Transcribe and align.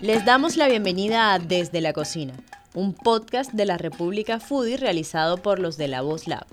Les 0.00 0.24
damos 0.24 0.56
la 0.56 0.66
bienvenida 0.66 1.34
a 1.34 1.38
Desde 1.38 1.82
la 1.82 1.92
Cocina, 1.92 2.32
un 2.72 2.94
podcast 2.94 3.52
de 3.52 3.66
la 3.66 3.76
República 3.76 4.40
Foodie 4.40 4.78
realizado 4.78 5.36
por 5.36 5.58
los 5.58 5.76
de 5.76 5.88
La 5.88 6.00
Voz 6.00 6.26
Lab. 6.26 6.46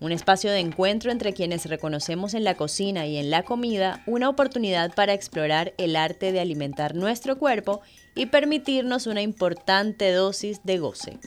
Un 0.00 0.12
espacio 0.12 0.50
de 0.50 0.58
encuentro 0.58 1.10
entre 1.10 1.32
quienes 1.32 1.64
reconocemos 1.64 2.34
en 2.34 2.44
la 2.44 2.54
cocina 2.54 3.06
y 3.06 3.16
en 3.16 3.30
la 3.30 3.44
comida 3.44 4.02
una 4.06 4.28
oportunidad 4.28 4.94
para 4.94 5.14
explorar 5.14 5.72
el 5.78 5.96
arte 5.96 6.32
de 6.32 6.40
alimentar 6.40 6.94
nuestro 6.94 7.38
cuerpo 7.38 7.80
y 8.14 8.26
permitirnos 8.26 9.06
una 9.06 9.22
importante 9.22 10.12
dosis 10.12 10.62
de 10.62 10.76
goce. 10.76 11.18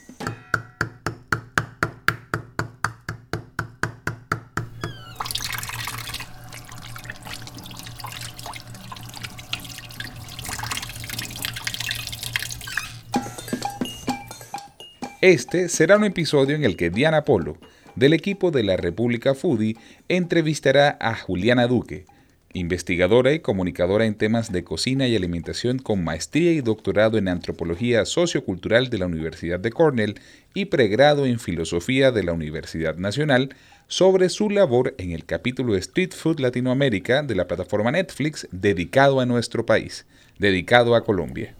Este 15.26 15.70
será 15.70 15.98
un 15.98 16.04
episodio 16.04 16.56
en 16.56 16.64
el 16.64 16.78
que 16.78 16.92
Diana 16.92 17.24
Polo, 17.24 17.58
del 17.96 18.14
equipo 18.14 18.52
de 18.52 18.62
la 18.62 18.78
República 18.78 19.34
Foodie, 19.34 19.76
entrevistará 20.08 21.00
a 21.02 21.16
Juliana 21.16 21.66
Duque, 21.66 22.06
investigadora 22.54 23.34
y 23.34 23.40
comunicadora 23.40 24.06
en 24.06 24.14
temas 24.14 24.52
de 24.52 24.64
cocina 24.64 25.08
y 25.08 25.16
alimentación 25.16 25.80
con 25.80 26.04
maestría 26.04 26.52
y 26.52 26.62
doctorado 26.62 27.18
en 27.18 27.28
antropología 27.28 28.06
sociocultural 28.06 28.92
de 28.92 29.00
la 29.00 29.08
Universidad 29.08 29.60
de 29.60 29.72
Cornell 29.72 30.20
y 30.54 30.66
pregrado 30.66 31.26
en 31.26 31.40
filosofía 31.40 32.12
de 32.12 32.22
la 32.22 32.34
Universidad 32.34 32.98
Nacional, 32.98 33.56
sobre 33.88 34.30
su 34.30 34.52
labor 34.52 34.94
en 35.00 35.12
el 35.12 35.26
capítulo 35.26 35.76
Street 35.76 36.12
Food 36.14 36.40
Latinoamérica 36.40 37.24
de 37.24 37.34
la 37.34 37.48
plataforma 37.48 37.90
Netflix 37.90 38.48
dedicado 38.52 39.20
a 39.20 39.26
nuestro 39.26 39.66
país, 39.66 40.06
dedicado 40.38 40.94
a 40.94 41.04
Colombia. 41.04 41.56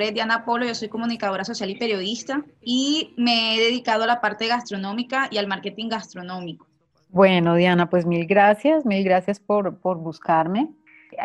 Nombre 0.00 0.08
es 0.08 0.14
Diana 0.14 0.46
Polo, 0.46 0.64
yo 0.64 0.74
soy 0.74 0.88
comunicadora 0.88 1.44
social 1.44 1.68
y 1.68 1.78
periodista 1.78 2.42
y 2.62 3.12
me 3.18 3.54
he 3.54 3.60
dedicado 3.60 4.04
a 4.04 4.06
la 4.06 4.22
parte 4.22 4.46
gastronómica 4.46 5.28
y 5.30 5.36
al 5.36 5.46
marketing 5.46 5.90
gastronómico. 5.90 6.66
Bueno, 7.10 7.54
Diana, 7.54 7.90
pues 7.90 8.06
mil 8.06 8.26
gracias, 8.26 8.86
mil 8.86 9.04
gracias 9.04 9.38
por, 9.38 9.78
por 9.78 9.98
buscarme. 9.98 10.70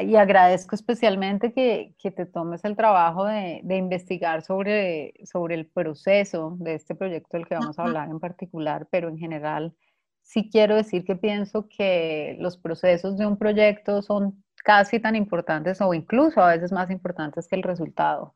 Y 0.01 0.15
agradezco 0.17 0.75
especialmente 0.75 1.53
que, 1.53 1.93
que 1.97 2.11
te 2.11 2.25
tomes 2.25 2.65
el 2.65 2.75
trabajo 2.75 3.23
de, 3.23 3.61
de, 3.63 3.77
investigar 3.77 4.41
sobre, 4.41 5.13
sobre 5.23 5.55
el 5.55 5.67
proceso 5.67 6.57
de 6.59 6.73
este 6.73 6.95
proyecto 6.95 7.37
del 7.37 7.47
que 7.47 7.55
vamos 7.55 7.79
a 7.79 7.83
hablar 7.83 8.09
en 8.09 8.19
particular, 8.19 8.89
pero 8.91 9.07
en 9.07 9.17
general 9.17 9.73
sí 10.21 10.49
quiero 10.51 10.75
decir 10.75 11.05
que 11.05 11.15
pienso 11.15 11.69
que 11.69 12.35
los 12.39 12.57
procesos 12.57 13.15
de 13.17 13.25
un 13.25 13.37
proyecto 13.37 14.01
son 14.01 14.43
casi 14.65 14.99
tan 14.99 15.15
importantes 15.15 15.79
o 15.79 15.93
incluso 15.93 16.41
a 16.41 16.49
veces 16.49 16.73
más 16.73 16.89
importantes 16.89 17.47
que 17.47 17.55
el 17.55 17.63
resultado 17.63 18.33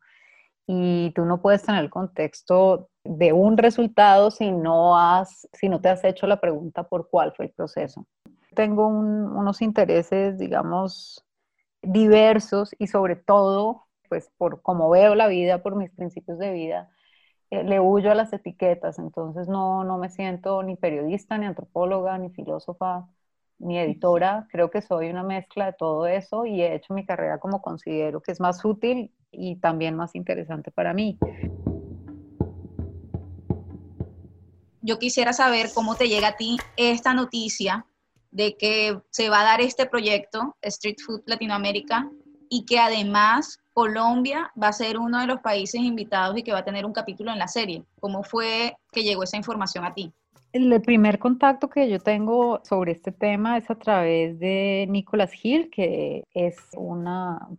y 0.71 1.09
tú 1.15 1.25
no 1.25 1.41
puedes 1.41 1.63
tener 1.63 1.83
el 1.83 1.89
contexto 1.89 2.89
de 3.03 3.33
un 3.33 3.57
resultado 3.57 4.29
si 4.29 4.51
no, 4.51 4.99
has, 4.99 5.47
si 5.51 5.67
no 5.67 5.81
te 5.81 5.89
has 5.89 6.03
hecho 6.03 6.27
la 6.27 6.39
pregunta 6.39 6.83
por 6.83 7.09
cuál 7.09 7.33
fue 7.33 7.47
el 7.47 7.51
proceso. 7.51 8.05
Tengo 8.53 8.85
unos 8.85 9.63
intereses, 9.63 10.37
digamos, 10.37 11.25
diversos 11.81 12.75
y 12.77 12.85
sobre 12.85 13.15
todo, 13.15 13.87
pues 14.09 14.29
por 14.37 14.61
cómo 14.61 14.91
veo 14.91 15.15
la 15.15 15.27
vida, 15.27 15.63
por 15.63 15.75
mis 15.75 15.89
principios 15.89 16.37
de 16.37 16.51
vida, 16.51 16.91
eh, 17.49 17.63
le 17.63 17.79
huyo 17.79 18.11
a 18.11 18.15
las 18.15 18.31
etiquetas, 18.31 18.99
entonces 18.99 19.47
no, 19.47 19.83
no 19.83 19.97
me 19.97 20.09
siento 20.09 20.61
ni 20.61 20.75
periodista, 20.75 21.39
ni 21.39 21.47
antropóloga, 21.47 22.15
ni 22.19 22.29
filósofa, 22.29 23.07
ni 23.57 23.79
editora, 23.79 24.47
creo 24.51 24.69
que 24.69 24.83
soy 24.83 25.09
una 25.09 25.23
mezcla 25.23 25.65
de 25.65 25.73
todo 25.73 26.05
eso 26.05 26.45
y 26.45 26.61
he 26.61 26.75
hecho 26.75 26.93
mi 26.93 27.07
carrera 27.07 27.39
como 27.39 27.59
considero 27.59 28.21
que 28.21 28.33
es 28.33 28.39
más 28.39 28.63
útil 28.63 29.11
y 29.31 29.55
también 29.57 29.95
más 29.95 30.15
interesante 30.15 30.71
para 30.71 30.93
mí. 30.93 31.17
Yo 34.81 34.97
quisiera 34.97 35.33
saber 35.33 35.69
cómo 35.73 35.95
te 35.95 36.07
llega 36.07 36.29
a 36.29 36.37
ti 36.37 36.57
esta 36.77 37.13
noticia 37.13 37.85
de 38.31 38.57
que 38.57 38.99
se 39.09 39.29
va 39.29 39.41
a 39.41 39.43
dar 39.43 39.61
este 39.61 39.85
proyecto, 39.85 40.55
Street 40.61 40.97
Food 41.05 41.23
Latinoamérica, 41.25 42.09
y 42.49 42.65
que 42.65 42.79
además 42.79 43.59
Colombia 43.73 44.51
va 44.61 44.69
a 44.69 44.73
ser 44.73 44.97
uno 44.97 45.19
de 45.19 45.27
los 45.27 45.39
países 45.41 45.81
invitados 45.81 46.37
y 46.37 46.43
que 46.43 46.51
va 46.51 46.59
a 46.59 46.65
tener 46.65 46.85
un 46.85 46.93
capítulo 46.93 47.31
en 47.31 47.39
la 47.39 47.47
serie. 47.47 47.83
¿Cómo 47.99 48.23
fue 48.23 48.75
que 48.91 49.03
llegó 49.03 49.23
esa 49.23 49.37
información 49.37 49.85
a 49.85 49.93
ti? 49.93 50.11
El 50.51 50.81
primer 50.81 51.19
contacto 51.19 51.69
que 51.69 51.87
yo 51.91 51.99
tengo 51.99 52.59
sobre 52.63 52.93
este 52.93 53.11
tema 53.11 53.59
es 53.59 53.69
a 53.69 53.75
través 53.75 54.39
de 54.39 54.87
Nicholas 54.89 55.31
Hill, 55.43 55.69
que 55.69 56.23
es 56.33 56.57
un 56.75 57.05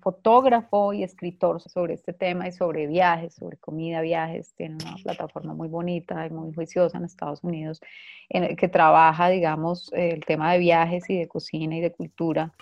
fotógrafo 0.01 0.93
y 0.93 1.05
escritor 1.05 1.61
sobre 1.61 1.95
este 1.95 2.13
tema 2.13 2.49
y 2.49 2.53
sobre 2.53 2.89
viajes, 2.89 3.37
sobre 3.37 3.59
comida, 3.59 4.01
viajes. 4.01 4.55
Tiene 4.57 4.75
una 4.85 4.97
plataforma 5.05 5.55
muy 5.55 5.69
bonita 5.69 6.27
y 6.27 6.31
muy 6.31 6.53
juiciosa 6.53 6.99
en 6.99 7.05
Estados 7.05 7.45
Unidos, 7.45 7.81
en 8.29 8.43
el 8.43 8.57
que 8.57 8.67
trabaja, 8.67 9.29
digamos, 9.29 9.93
el 9.93 10.25
tema 10.25 10.53
de 10.53 10.59
viajes 10.59 11.09
y 11.09 11.17
de 11.17 11.29
cocina 11.29 11.77
y 11.77 11.81
de 11.81 11.93
cultura 11.93 12.53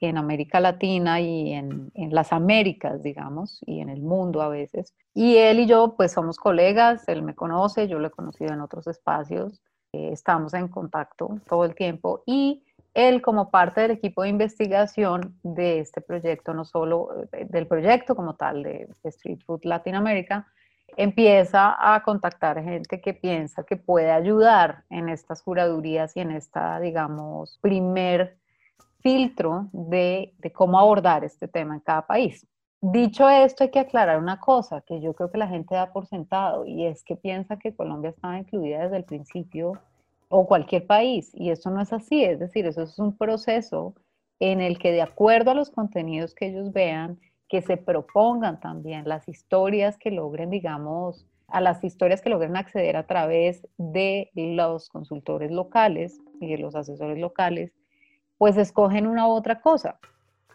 en 0.00 0.18
América 0.18 0.58
Latina 0.58 1.20
y 1.20 1.52
en, 1.52 1.92
en, 1.94 2.12
las 2.12 2.32
Américas, 2.32 3.04
digamos, 3.04 3.60
y 3.64 3.80
en 3.80 3.88
el 3.90 4.02
mundo 4.02 4.42
a 4.42 4.48
veces. 4.48 4.94
Y 5.14 5.36
él 5.36 5.60
y 5.60 5.66
yo, 5.66 5.94
pues 5.96 6.10
somos 6.12 6.38
colegas, 6.38 7.06
él 7.08 7.22
me 7.22 7.36
conoce, 7.36 7.86
yo 7.86 8.00
lo 8.00 8.08
he 8.08 8.10
conocido 8.10 8.52
en 8.52 8.60
otros 8.60 8.88
espacios 8.88 9.62
estamos 9.92 10.54
en 10.54 10.68
contacto 10.68 11.38
todo 11.48 11.64
el 11.64 11.74
tiempo 11.74 12.22
y 12.26 12.62
él 12.96 13.20
como 13.20 13.50
parte 13.50 13.82
del 13.82 13.90
equipo 13.90 14.22
de 14.22 14.30
investigación 14.30 15.38
de 15.42 15.80
este 15.80 16.00
proyecto, 16.00 16.54
no 16.54 16.64
solo 16.64 17.24
eh, 17.32 17.46
del 17.50 17.66
proyecto 17.66 18.16
como 18.16 18.36
tal 18.36 18.62
de, 18.62 18.88
Street 19.04 19.40
Food 19.44 19.64
Latinoamérica, 19.64 20.46
empieza 20.96 21.76
a 21.78 22.02
contactar 22.02 22.62
gente 22.62 23.02
que 23.02 23.12
piensa 23.12 23.64
que 23.64 23.76
puede 23.76 24.10
ayudar 24.10 24.84
en 24.88 25.10
estas 25.10 25.42
curadurías 25.42 26.16
y 26.16 26.20
en 26.20 26.30
esta, 26.30 26.80
digamos, 26.80 27.58
primer 27.60 28.38
filtro 29.00 29.68
de, 29.72 30.32
de 30.38 30.52
cómo 30.52 30.78
abordar 30.78 31.22
este 31.22 31.48
tema 31.48 31.74
en 31.74 31.80
cada 31.80 32.06
país. 32.06 32.46
Dicho 32.92 33.28
esto, 33.28 33.64
hay 33.64 33.70
que 33.70 33.80
aclarar 33.80 34.16
una 34.20 34.38
cosa 34.38 34.80
que 34.80 35.00
yo 35.00 35.12
creo 35.12 35.28
que 35.28 35.38
la 35.38 35.48
gente 35.48 35.74
da 35.74 35.92
por 35.92 36.06
sentado 36.06 36.64
y 36.64 36.86
es 36.86 37.02
que 37.02 37.16
piensa 37.16 37.58
que 37.58 37.74
Colombia 37.74 38.10
estaba 38.10 38.38
incluida 38.38 38.84
desde 38.84 38.98
el 38.98 39.04
principio 39.04 39.72
o 40.28 40.46
cualquier 40.46 40.86
país 40.86 41.32
y 41.34 41.50
eso 41.50 41.68
no 41.70 41.80
es 41.80 41.92
así, 41.92 42.22
es 42.22 42.38
decir, 42.38 42.64
eso 42.64 42.82
es 42.82 42.96
un 43.00 43.16
proceso 43.16 43.96
en 44.38 44.60
el 44.60 44.78
que 44.78 44.92
de 44.92 45.02
acuerdo 45.02 45.50
a 45.50 45.54
los 45.54 45.70
contenidos 45.70 46.32
que 46.32 46.46
ellos 46.46 46.72
vean, 46.72 47.18
que 47.48 47.60
se 47.60 47.76
propongan 47.76 48.60
también 48.60 49.08
las 49.08 49.26
historias 49.28 49.98
que 49.98 50.12
logren, 50.12 50.50
digamos, 50.50 51.26
a 51.48 51.60
las 51.60 51.82
historias 51.82 52.22
que 52.22 52.30
logren 52.30 52.56
acceder 52.56 52.96
a 52.96 53.08
través 53.08 53.66
de 53.78 54.30
los 54.36 54.90
consultores 54.90 55.50
locales 55.50 56.20
y 56.40 56.52
de 56.52 56.58
los 56.58 56.76
asesores 56.76 57.18
locales, 57.18 57.72
pues 58.38 58.56
escogen 58.56 59.08
una 59.08 59.26
u 59.26 59.32
otra 59.32 59.60
cosa. 59.60 59.98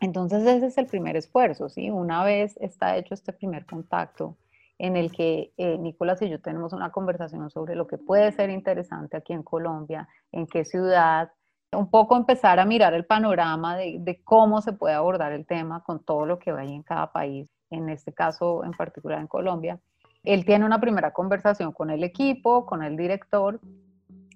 Entonces 0.01 0.43
ese 0.45 0.65
es 0.65 0.77
el 0.79 0.87
primer 0.87 1.15
esfuerzo, 1.15 1.69
¿sí? 1.69 1.91
Una 1.91 2.23
vez 2.23 2.57
está 2.59 2.97
hecho 2.97 3.13
este 3.13 3.33
primer 3.33 3.65
contacto 3.67 4.35
en 4.79 4.97
el 4.97 5.11
que 5.11 5.53
eh, 5.57 5.77
Nicolás 5.77 6.23
y 6.23 6.29
yo 6.29 6.41
tenemos 6.41 6.73
una 6.73 6.91
conversación 6.91 7.51
sobre 7.51 7.75
lo 7.75 7.85
que 7.85 7.99
puede 7.99 8.31
ser 8.31 8.49
interesante 8.49 9.15
aquí 9.15 9.31
en 9.31 9.43
Colombia, 9.43 10.09
en 10.31 10.47
qué 10.47 10.65
ciudad, 10.65 11.31
un 11.71 11.91
poco 11.91 12.17
empezar 12.17 12.59
a 12.59 12.65
mirar 12.65 12.95
el 12.95 13.05
panorama 13.05 13.77
de, 13.77 14.21
cómo 14.23 14.61
se 14.61 14.73
puede 14.73 14.95
abordar 14.95 15.33
el 15.33 15.45
tema 15.45 15.83
con 15.83 16.03
todo 16.03 16.25
lo 16.25 16.39
que 16.39 16.49
hay 16.49 16.73
en 16.73 16.81
cada 16.81 17.11
país, 17.11 17.47
en 17.69 17.89
este 17.89 18.11
caso 18.11 18.63
en 18.65 18.71
particular 18.71 19.19
en 19.19 19.27
Colombia. 19.27 19.79
Él 20.23 20.45
tiene 20.45 20.65
una 20.65 20.81
primera 20.81 21.13
conversación 21.13 21.71
con 21.73 21.91
el 21.91 22.03
equipo, 22.03 22.65
con 22.65 22.81
el 22.81 22.97
director, 22.97 23.59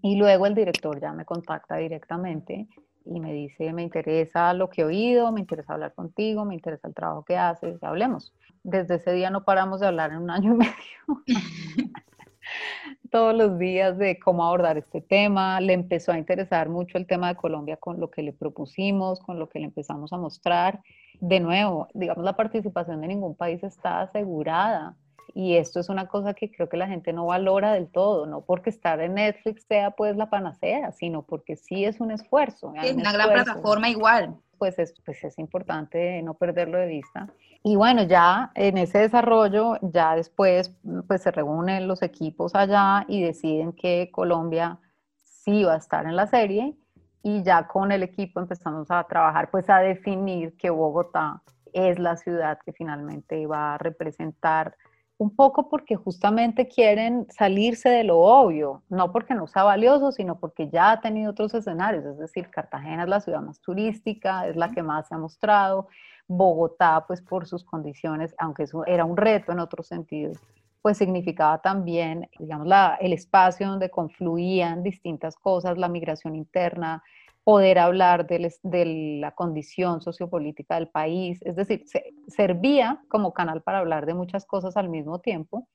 y 0.03 0.15
luego 0.15 0.45
el 0.45 0.53
director 0.53 1.01
ya 1.01 1.11
me 1.11 1.25
contacta 1.25 1.77
directamente 1.77 2.67
y 3.05 3.19
me 3.19 3.33
dice, 3.33 3.71
me 3.73 3.83
interesa 3.83 4.53
lo 4.53 4.69
que 4.69 4.81
he 4.81 4.85
oído, 4.85 5.31
me 5.31 5.39
interesa 5.39 5.73
hablar 5.73 5.93
contigo, 5.93 6.45
me 6.45 6.55
interesa 6.55 6.87
el 6.87 6.93
trabajo 6.93 7.23
que 7.23 7.37
haces, 7.37 7.81
hablemos. 7.83 8.33
Desde 8.63 8.95
ese 8.95 9.13
día 9.13 9.29
no 9.29 9.45
paramos 9.45 9.79
de 9.79 9.87
hablar 9.87 10.11
en 10.11 10.17
un 10.17 10.31
año 10.31 10.53
y 10.53 10.57
medio. 10.57 11.23
Todos 13.11 13.35
los 13.35 13.57
días 13.57 13.97
de 13.97 14.19
cómo 14.19 14.45
abordar 14.45 14.77
este 14.77 15.01
tema. 15.01 15.59
Le 15.61 15.73
empezó 15.73 16.11
a 16.11 16.17
interesar 16.17 16.69
mucho 16.69 16.97
el 16.97 17.07
tema 17.07 17.29
de 17.29 17.35
Colombia 17.35 17.77
con 17.77 17.99
lo 17.99 18.11
que 18.11 18.23
le 18.23 18.33
propusimos, 18.33 19.19
con 19.19 19.39
lo 19.39 19.49
que 19.49 19.59
le 19.59 19.65
empezamos 19.65 20.11
a 20.11 20.17
mostrar. 20.17 20.81
De 21.19 21.39
nuevo, 21.39 21.87
digamos, 21.93 22.23
la 22.25 22.35
participación 22.35 23.01
de 23.01 23.07
ningún 23.07 23.35
país 23.35 23.63
está 23.63 24.01
asegurada 24.01 24.95
y 25.35 25.57
esto 25.57 25.81
es 25.81 25.89
una 25.89 26.07
cosa 26.07 26.33
que 26.33 26.49
creo 26.49 26.69
que 26.69 26.77
la 26.77 26.87
gente 26.87 27.11
no 27.11 27.25
valora 27.25 27.73
del 27.73 27.89
todo, 27.89 28.25
no 28.25 28.45
porque 28.45 28.69
estar 28.69 29.01
en 29.01 29.15
Netflix 29.15 29.65
sea 29.67 29.91
pues 29.91 30.15
la 30.15 30.29
panacea, 30.29 30.93
sino 30.93 31.23
porque 31.23 31.57
sí 31.57 31.83
es 31.83 31.99
un 31.99 32.11
esfuerzo. 32.11 32.73
Es 32.81 32.95
una 32.95 33.11
gran 33.11 33.29
plataforma 33.29 33.89
igual. 33.89 34.37
pues 34.57 34.79
es, 34.79 34.93
pues 35.05 35.21
es 35.25 35.37
importante 35.37 36.21
no 36.21 36.35
perderlo 36.35 36.77
de 36.77 36.87
vista. 36.87 37.27
Y 37.63 37.75
bueno, 37.75 38.03
ya 38.03 38.51
en 38.55 38.77
ese 38.77 38.99
desarrollo, 38.99 39.77
ya 39.81 40.15
después 40.15 40.73
pues 41.05 41.23
se 41.23 41.31
reúnen 41.31 41.85
los 41.85 42.01
equipos 42.01 42.55
allá 42.55 43.03
y 43.09 43.21
deciden 43.21 43.73
que 43.73 44.09
Colombia 44.13 44.79
sí 45.17 45.65
va 45.65 45.73
a 45.73 45.77
estar 45.77 46.05
en 46.05 46.15
la 46.15 46.27
serie 46.27 46.77
y 47.23 47.43
ya 47.43 47.67
con 47.67 47.91
el 47.91 48.03
equipo 48.03 48.39
empezamos 48.39 48.89
a 48.89 49.03
trabajar, 49.03 49.51
pues 49.51 49.69
a 49.69 49.79
definir 49.79 50.55
que 50.55 50.69
Bogotá 50.69 51.41
es 51.73 51.99
la 51.99 52.15
ciudad 52.15 52.57
que 52.65 52.71
finalmente 52.71 53.45
va 53.47 53.73
a 53.73 53.77
representar 53.77 54.77
un 55.17 55.33
poco 55.35 55.69
porque 55.69 55.95
justamente 55.95 56.67
quieren 56.67 57.25
salirse 57.29 57.89
de 57.89 58.03
lo 58.03 58.19
obvio, 58.19 58.83
no 58.89 59.11
porque 59.11 59.33
no 59.33 59.47
sea 59.47 59.63
valioso, 59.63 60.11
sino 60.11 60.39
porque 60.39 60.69
ya 60.69 60.91
ha 60.91 61.01
tenido 61.01 61.31
otros 61.31 61.53
escenarios, 61.53 62.05
es 62.05 62.17
decir, 62.17 62.49
Cartagena 62.49 63.03
es 63.03 63.09
la 63.09 63.21
ciudad 63.21 63.41
más 63.41 63.61
turística, 63.61 64.47
es 64.47 64.55
la 64.57 64.71
que 64.71 64.83
más 64.83 65.07
se 65.07 65.15
ha 65.15 65.17
mostrado, 65.17 65.87
Bogotá, 66.27 67.05
pues 67.07 67.21
por 67.21 67.47
sus 67.47 67.63
condiciones, 67.63 68.35
aunque 68.37 68.63
eso 68.63 68.85
era 68.85 69.05
un 69.05 69.15
reto 69.15 69.51
en 69.51 69.59
otros 69.59 69.87
sentidos, 69.87 70.37
pues 70.81 70.97
significaba 70.97 71.59
también, 71.61 72.29
digamos, 72.37 72.67
la, 72.67 72.97
el 72.99 73.13
espacio 73.13 73.67
donde 73.67 73.89
confluían 73.89 74.83
distintas 74.83 75.35
cosas, 75.35 75.77
la 75.77 75.87
migración 75.87 76.35
interna, 76.35 77.03
poder 77.45 77.77
hablar 77.77 78.25
de, 78.25 79.19
la 79.21 79.31
condición 79.31 80.01
sociopolítica 80.01 80.75
del 80.75 80.87
país, 80.87 81.39
es 81.43 81.55
decir, 81.55 81.85
servía 82.27 83.03
como 83.07 83.33
canal 83.33 83.61
para 83.61 83.77
hablar 83.77 84.07
de 84.07 84.15
muchas 84.15 84.45
cosas 84.45 84.75
al 84.77 84.89
mismo 84.89 85.19
tiempo. 85.19 85.67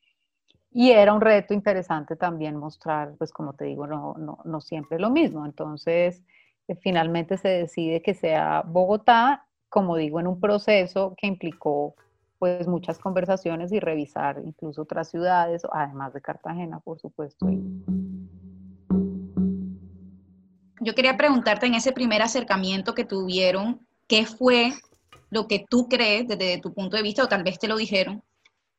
Y 0.73 0.91
era 0.91 1.13
un 1.13 1.21
reto 1.21 1.55
interesante 1.55 2.17
también 2.17 2.57
mostrar, 2.57 3.15
pues 3.19 3.33
como 3.33 3.55
te 3.55 3.67
digo, 3.67 3.87
no, 3.87 4.15
no, 4.19 4.41
no 4.45 4.61
siempre 4.61 4.99
lo 4.99 5.11
mismo. 5.11 5.47
Entonces, 5.47 6.25
eh, 6.67 6.75
finalmente 6.75 7.37
se 7.37 7.49
decide 7.49 8.03
que 8.03 8.15
sea 8.15 8.65
Bogotá, 8.67 9.47
como 9.69 9.97
digo, 9.97 10.19
en 10.19 10.27
un 10.27 10.41
proceso 10.41 11.15
que 11.17 11.29
implicó 11.29 11.95
pues 12.41 12.67
muchas 12.67 12.99
conversaciones 12.99 13.71
y 13.71 13.79
revisar 13.79 14.43
incluso 14.45 14.83
otras 14.83 15.09
ciudades, 15.09 15.63
además 15.71 16.15
de 16.15 16.21
Cartagena, 16.21 16.81
por 16.81 16.99
supuesto. 16.99 17.47
Yo 20.81 20.95
quería 20.95 21.17
preguntarte 21.17 21.67
en 21.67 21.75
ese 21.75 21.93
primer 21.93 22.23
acercamiento 22.23 22.95
que 22.95 23.05
tuvieron, 23.05 23.87
¿qué 24.09 24.25
fue 24.25 24.73
lo 25.29 25.47
que 25.47 25.65
tú 25.69 25.89
crees 25.89 26.27
desde 26.27 26.59
tu 26.59 26.73
punto 26.73 26.97
de 26.97 27.03
vista, 27.03 27.23
o 27.23 27.29
tal 27.29 27.43
vez 27.43 27.59
te 27.59 27.69
lo 27.69 27.77
dijeron, 27.77 28.23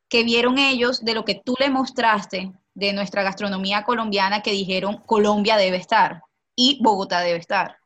que 0.09 0.23
vieron 0.23 0.57
ellos 0.57 1.05
de 1.05 1.13
lo 1.13 1.23
que 1.23 1.35
tú 1.35 1.55
le 1.59 1.69
mostraste 1.69 2.51
de 2.73 2.93
nuestra 2.93 3.23
gastronomía 3.23 3.83
colombiana 3.83 4.41
que 4.41 4.51
dijeron 4.51 4.97
Colombia 5.05 5.57
debe 5.57 5.77
estar 5.77 6.23
y 6.55 6.79
Bogotá 6.81 7.21
debe 7.21 7.39
estar? 7.39 7.77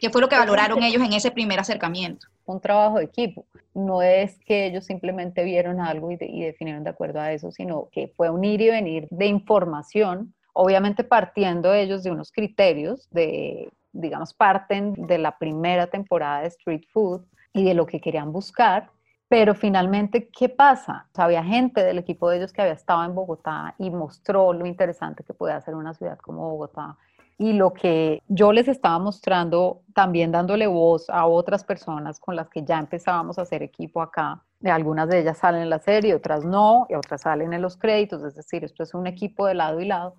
¿Qué 0.00 0.10
fue 0.10 0.20
lo 0.20 0.28
que 0.28 0.36
valoraron 0.36 0.82
ellos 0.82 1.02
en 1.02 1.14
ese 1.14 1.30
primer 1.30 1.58
acercamiento? 1.58 2.26
Un 2.44 2.60
trabajo 2.60 2.98
de 2.98 3.04
equipo 3.04 3.46
no 3.72 4.02
es 4.02 4.38
que 4.44 4.66
ellos 4.66 4.84
simplemente 4.84 5.44
vieron 5.44 5.80
algo 5.80 6.10
y, 6.10 6.16
definieron 6.16 6.84
de 6.84 6.90
acuerdo 6.90 7.20
a 7.20 7.32
eso, 7.32 7.50
sino 7.50 7.88
que 7.90 8.08
fue 8.08 8.30
un 8.30 8.44
ir 8.44 8.60
y 8.60 8.70
venir 8.70 9.08
de 9.10 9.26
información, 9.26 10.34
obviamente 10.56 11.04
partiendo 11.04 11.74
ellos 11.74 12.02
de 12.02 12.10
unos 12.10 12.32
criterios, 12.32 13.08
de, 13.10 13.70
digamos, 13.92 14.32
parten 14.32 14.94
de 14.94 15.18
la 15.18 15.36
primera 15.38 15.86
temporada 15.86 16.40
de 16.40 16.48
Street 16.48 16.84
Food 16.92 17.22
y 17.52 17.64
de 17.64 17.74
lo 17.74 17.84
que 17.84 18.00
querían 18.00 18.32
buscar, 18.32 18.90
pero 19.28 19.54
finalmente, 19.54 20.28
¿qué 20.28 20.48
pasa? 20.48 21.08
había 21.16 21.44
gente 21.44 21.84
del 21.84 21.98
equipo 21.98 22.30
de 22.30 22.38
ellos 22.38 22.52
que 22.52 22.62
había 22.62 22.74
estado 22.74 23.04
en 23.04 23.14
Bogotá 23.14 23.74
y 23.78 23.90
mostró 23.90 24.52
lo 24.54 24.64
interesante 24.64 25.24
que 25.24 25.34
puede 25.34 25.52
hacer 25.52 25.74
una 25.74 25.92
ciudad 25.92 26.18
como 26.18 26.50
Bogotá 26.50 26.96
y 27.38 27.52
lo 27.52 27.74
que 27.74 28.22
yo 28.28 28.50
les 28.52 28.66
estaba 28.66 28.98
mostrando, 28.98 29.82
también 29.94 30.32
dándole 30.32 30.66
voz 30.66 31.10
a 31.10 31.26
otras 31.26 31.64
personas 31.64 32.18
con 32.18 32.34
las 32.34 32.48
que 32.48 32.64
ya 32.64 32.78
empezábamos 32.78 33.38
a 33.38 33.42
hacer 33.42 33.62
equipo 33.62 34.00
acá. 34.00 34.42
Algunas 34.64 35.08
de 35.10 35.20
ellas 35.20 35.36
salen 35.36 35.60
en 35.60 35.70
la 35.70 35.80
serie, 35.80 36.14
otras 36.14 36.46
no, 36.46 36.86
y 36.88 36.94
otras 36.94 37.20
salen 37.20 37.52
en 37.52 37.60
los 37.60 37.76
créditos, 37.76 38.22
es 38.22 38.34
decir, 38.36 38.64
esto 38.64 38.82
es 38.82 38.94
un 38.94 39.06
equipo 39.06 39.46
de 39.46 39.52
lado 39.52 39.80
y 39.80 39.84
lado, 39.84 40.14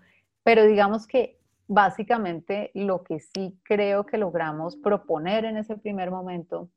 pero 0.47 0.65
digamos 0.65 1.07
que 1.07 1.41
básicamente 1.67 2.71
lo 2.73 3.03
que 3.03 3.19
sí 3.19 3.59
creo 3.63 4.05
que 4.05 4.17
logramos 4.17 4.77
proponer 4.77 5.43
en 5.43 5.57
ese 5.57 5.75
primer 5.75 6.09
momento 6.09 6.69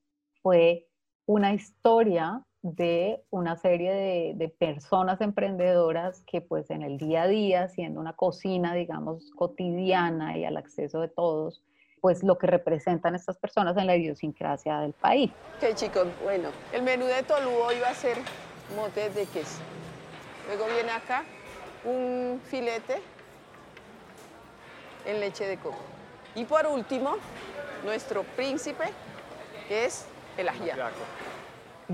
fue 0.43 0.89
una 1.25 1.55
historia 1.55 2.43
de 2.63 3.23
una 3.31 3.55
serie 3.55 4.35
de, 4.37 4.49
personas 4.49 5.21
emprendedoras 5.21 6.25
que 6.27 6.41
pues 6.41 6.69
en 6.71 6.83
el 6.83 6.99
día 6.99 7.23
a 7.23 7.29
día, 7.29 7.69
siendo 7.69 8.01
una 8.01 8.15
cocina, 8.15 8.75
digamos, 8.75 9.31
cotidiana 9.37 10.37
y 10.37 10.45
al 10.45 10.57
acceso 10.57 11.01
de 11.01 11.07
todos, 11.07 11.63
pues 12.01 12.25
lo 12.25 12.39
que 12.39 12.49
representan 12.49 13.15
estas 13.15 13.39
personas 13.39 13.77
en 13.77 13.87
la 13.87 13.95
idiosincrasia 13.95 14.81
del 14.81 14.95
país. 14.95 15.31
Ok 15.63 15.77
chicos, 15.77 16.09
bueno, 16.25 16.49
el 16.75 16.83
menú 16.83 17.05
de 17.05 17.23
Tolú 17.23 17.51
hoy 17.51 17.77
va 17.81 17.91
a 17.91 17.95
ser 17.95 18.17
motes 18.75 19.15
de 19.15 19.27
queso. 19.27 19.63
Luego 20.49 20.65
viene 20.75 20.91
acá 20.91 21.23
un 21.85 22.41
filete 22.47 23.01
en 25.07 25.21
leche 25.21 25.47
de 25.47 25.57
coco. 25.57 25.79
Y 26.35 26.45
por 26.45 26.67
último, 26.67 27.17
nuestro 27.85 28.23
príncipe, 28.23 28.85
que 29.69 29.87
es 29.87 30.07
el 30.37 30.49
ajiaco 30.49 30.89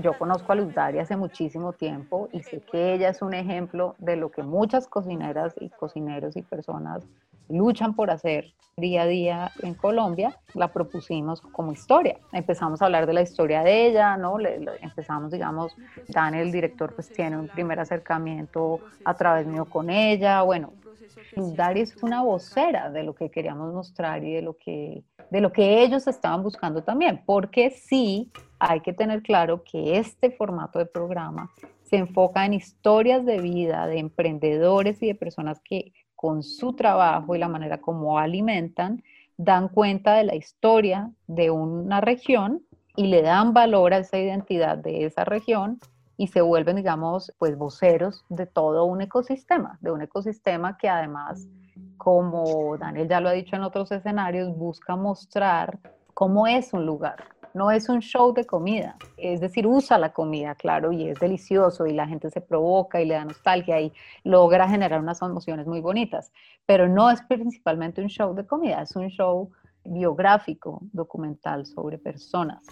yo 0.01 0.17
conozco 0.17 0.51
a 0.51 0.55
Luz 0.55 0.73
Dari 0.73 0.99
hace 0.99 1.15
muchísimo 1.15 1.73
tiempo 1.73 2.29
y 2.31 2.43
sé 2.43 2.61
que 2.61 2.93
ella 2.93 3.09
es 3.09 3.21
un 3.21 3.33
ejemplo 3.33 3.95
de 3.97 4.15
lo 4.15 4.29
que 4.29 4.43
muchas 4.43 4.87
cocineras 4.87 5.55
y 5.59 5.69
cocineros 5.69 6.35
y 6.35 6.43
personas 6.43 7.03
luchan 7.49 7.95
por 7.95 8.11
hacer 8.11 8.53
día 8.75 9.03
a 9.03 9.05
día 9.07 9.51
en 9.63 9.73
Colombia, 9.73 10.37
la 10.53 10.67
propusimos 10.67 11.41
como 11.41 11.71
historia. 11.71 12.19
Empezamos 12.31 12.81
a 12.81 12.85
hablar 12.85 13.07
de 13.07 13.13
la 13.13 13.21
historia 13.21 13.63
de 13.63 13.87
ella, 13.87 14.17
¿no? 14.17 14.37
empezamos, 14.39 15.31
digamos, 15.31 15.75
Daniel, 16.09 16.47
el 16.47 16.51
director, 16.51 16.93
pues 16.93 17.09
tiene 17.09 17.37
un 17.37 17.47
primer 17.47 17.79
acercamiento 17.79 18.79
a 19.03 19.15
través 19.15 19.47
mío 19.47 19.65
con 19.65 19.89
ella. 19.89 20.43
Bueno, 20.43 20.73
Dari 21.35 21.81
es 21.81 21.95
una 22.03 22.23
vocera 22.23 22.89
de 22.89 23.03
lo 23.03 23.15
que 23.15 23.29
queríamos 23.29 23.73
mostrar 23.73 24.23
y 24.23 24.33
de 24.33 24.41
lo 24.41 24.57
que, 24.57 25.03
de 25.29 25.41
lo 25.41 25.51
que 25.51 25.83
ellos 25.83 26.07
estaban 26.07 26.43
buscando 26.43 26.83
también, 26.83 27.23
porque 27.25 27.69
sí 27.69 28.31
hay 28.59 28.81
que 28.81 28.93
tener 28.93 29.21
claro 29.21 29.63
que 29.63 29.97
este 29.97 30.31
formato 30.31 30.79
de 30.79 30.85
programa 30.85 31.51
se 31.83 31.97
enfoca 31.97 32.45
en 32.45 32.53
historias 32.53 33.25
de 33.25 33.39
vida 33.39 33.87
de 33.87 33.99
emprendedores 33.99 35.01
y 35.01 35.07
de 35.07 35.15
personas 35.15 35.61
que 35.61 35.93
con 36.15 36.43
su 36.43 36.73
trabajo 36.73 37.35
y 37.35 37.39
la 37.39 37.47
manera 37.47 37.79
como 37.79 38.17
alimentan, 38.17 39.03
dan 39.37 39.69
cuenta 39.69 40.15
de 40.15 40.23
la 40.23 40.35
historia 40.35 41.11
de 41.27 41.51
una 41.51 42.01
región 42.01 42.63
y 42.95 43.07
le 43.07 43.21
dan 43.21 43.53
valor 43.53 43.93
a 43.93 43.99
esa 43.99 44.17
identidad 44.17 44.77
de 44.79 45.05
esa 45.05 45.23
región 45.23 45.79
y 46.17 46.27
se 46.27 46.41
vuelven, 46.41 46.75
digamos, 46.75 47.31
pues 47.37 47.57
voceros 47.57 48.25
de 48.29 48.47
todo 48.47 48.85
un 48.85 49.01
ecosistema, 49.01 49.77
de 49.81 49.91
un 49.91 50.01
ecosistema 50.01 50.77
que 50.77 50.89
además, 50.89 51.47
como 51.95 52.75
Daniel 52.77 53.07
ya 53.07 53.21
lo 53.21 53.29
ha 53.29 53.33
dicho 53.33 53.55
en 53.55 53.63
otros 53.63 53.91
escenarios, 53.91 54.55
busca 54.57 54.95
mostrar 54.95 55.79
cómo 56.15 56.47
es 56.47 56.73
un 56.73 56.85
lugar, 56.87 57.23
no 57.53 57.69
es 57.69 57.87
un 57.87 57.99
show 57.99 58.33
de 58.33 58.45
comida, 58.45 58.97
es 59.17 59.39
decir, 59.39 59.67
usa 59.67 59.99
la 59.99 60.11
comida, 60.11 60.55
claro, 60.55 60.91
y 60.91 61.09
es 61.09 61.19
delicioso 61.19 61.85
y 61.85 61.93
la 61.93 62.07
gente 62.07 62.31
se 62.31 62.41
provoca 62.41 62.99
y 62.99 63.05
le 63.05 63.13
da 63.13 63.25
nostalgia 63.25 63.79
y 63.79 63.93
logra 64.23 64.67
generar 64.67 64.99
unas 64.99 65.21
emociones 65.21 65.67
muy 65.67 65.81
bonitas, 65.81 66.31
pero 66.65 66.87
no 66.87 67.11
es 67.11 67.21
principalmente 67.21 68.01
un 68.01 68.09
show 68.09 68.33
de 68.33 68.45
comida, 68.45 68.81
es 68.81 68.95
un 68.95 69.09
show 69.09 69.51
biográfico, 69.83 70.79
documental 70.91 71.65
sobre 71.65 71.97
personas. 71.97 72.63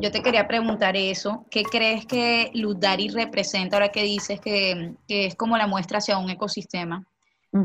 Yo 0.00 0.10
te 0.10 0.22
quería 0.22 0.48
preguntar 0.48 0.96
eso, 0.96 1.44
¿qué 1.50 1.62
crees 1.62 2.06
que 2.06 2.50
Ludari 2.54 3.08
representa 3.08 3.76
ahora 3.76 3.90
que 3.90 4.02
dices 4.02 4.40
que, 4.40 4.94
que 5.06 5.26
es 5.26 5.34
como 5.34 5.58
la 5.58 5.66
muestra 5.66 5.98
hacia 5.98 6.16
un 6.16 6.30
ecosistema? 6.30 7.04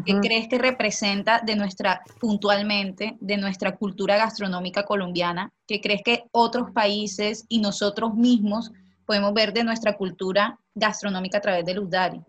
¿Qué 0.03 0.19
crees 0.19 0.47
que 0.49 0.57
representa 0.57 1.39
de 1.39 1.55
nuestra, 1.55 2.01
puntualmente, 2.19 3.17
de 3.21 3.37
nuestra 3.37 3.77
cultura 3.77 4.17
gastronómica 4.17 4.83
colombiana? 4.83 5.51
¿Qué 5.67 5.79
crees 5.79 6.01
que 6.03 6.25
otros 6.31 6.71
países 6.71 7.45
y 7.47 7.61
nosotros 7.61 8.15
mismos 8.15 8.71
podemos 9.05 9.33
ver 9.33 9.53
de 9.53 9.63
nuestra 9.63 9.95
cultura 9.95 10.59
gastronómica 10.73 11.37
a 11.37 11.41
través 11.41 11.65
de 11.65 11.75
Luz 11.75 11.89
Dari? 11.89 12.19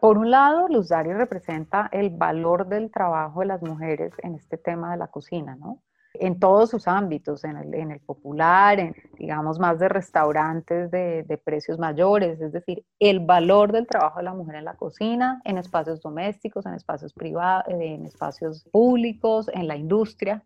Por 0.00 0.18
un 0.18 0.30
lado, 0.30 0.68
Luz 0.68 0.88
Dari 0.88 1.12
representa 1.12 1.88
el 1.92 2.10
valor 2.10 2.68
del 2.68 2.90
trabajo 2.90 3.40
de 3.40 3.46
las 3.46 3.62
mujeres 3.62 4.12
en 4.22 4.34
este 4.34 4.58
tema 4.58 4.90
de 4.90 4.98
la 4.98 5.06
cocina, 5.06 5.56
¿no? 5.56 5.80
En 6.20 6.38
todos 6.38 6.70
sus 6.70 6.88
ámbitos, 6.88 7.44
en 7.44 7.56
el, 7.56 7.74
en 7.74 7.90
el 7.90 8.00
popular, 8.00 8.78
en, 8.80 8.94
digamos, 9.18 9.58
más 9.58 9.78
de 9.78 9.88
restaurantes 9.88 10.90
de, 10.90 11.22
de, 11.22 11.38
precios 11.38 11.78
mayores, 11.78 12.40
es 12.40 12.52
decir, 12.52 12.84
el 12.98 13.20
valor 13.20 13.72
del 13.72 13.86
trabajo 13.86 14.18
de 14.18 14.24
la 14.24 14.34
mujer 14.34 14.56
en 14.56 14.64
la 14.64 14.74
cocina, 14.74 15.40
en 15.44 15.58
espacios 15.58 16.00
domésticos, 16.00 16.66
en 16.66 16.74
espacios 16.74 17.12
privados, 17.12 17.64
en 17.68 18.04
espacios 18.06 18.64
públicos, 18.70 19.48
en 19.52 19.66
la 19.68 19.76
industria. 19.76 20.42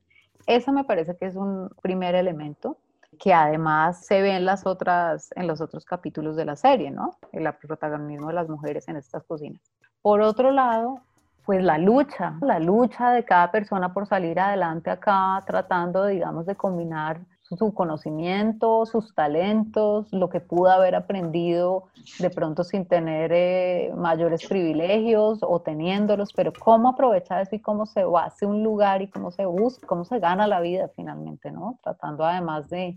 Eso 0.46 0.72
me 0.72 0.84
parece 0.84 1.16
que 1.16 1.26
es 1.26 1.36
un 1.36 1.70
primer 1.82 2.14
elemento 2.14 2.78
que 3.18 3.34
además 3.34 4.04
se 4.04 4.22
ve 4.22 4.36
en, 4.36 4.44
las 4.44 4.66
otras, 4.66 5.30
en 5.36 5.46
los 5.46 5.60
otros 5.60 5.84
capítulos 5.84 6.36
de 6.36 6.44
la 6.44 6.56
serie, 6.56 6.90
¿no? 6.90 7.18
El 7.32 7.52
protagonismo 7.54 8.28
de 8.28 8.34
las 8.34 8.48
mujeres 8.48 8.88
en 8.88 8.96
estas 8.96 9.24
cocinas. 9.24 9.60
Por 10.00 10.22
otro 10.22 10.50
lado, 10.50 11.02
pues 11.50 11.64
la 11.64 11.78
lucha, 11.78 12.38
la 12.42 12.60
lucha 12.60 13.10
de 13.10 13.24
cada 13.24 13.50
persona 13.50 13.92
por 13.92 14.06
salir 14.06 14.38
adelante 14.38 14.88
acá, 14.88 15.42
tratando, 15.44 16.06
digamos, 16.06 16.46
de 16.46 16.54
combinar 16.54 17.22
su 17.42 17.74
conocimiento, 17.74 18.86
sus 18.86 19.12
talentos, 19.16 20.06
lo 20.12 20.28
que 20.28 20.38
pudo 20.38 20.70
haber 20.70 20.94
aprendido 20.94 21.86
de 22.20 22.30
pronto 22.30 22.62
sin 22.62 22.86
tener 22.86 23.32
eh, 23.34 23.92
mayores 23.96 24.46
privilegios 24.46 25.40
o 25.42 25.60
teniéndolos, 25.60 26.32
pero 26.32 26.52
cómo 26.52 26.90
aprovechar 26.90 27.40
eso 27.40 27.56
y 27.56 27.58
cómo 27.58 27.84
se 27.84 28.04
hace 28.16 28.46
un 28.46 28.62
lugar 28.62 29.02
y 29.02 29.10
cómo 29.10 29.32
se 29.32 29.44
busca, 29.44 29.88
cómo 29.88 30.04
se 30.04 30.20
gana 30.20 30.46
la 30.46 30.60
vida 30.60 30.88
finalmente, 30.94 31.50
¿no? 31.50 31.80
Tratando 31.82 32.24
además 32.24 32.70
de, 32.70 32.96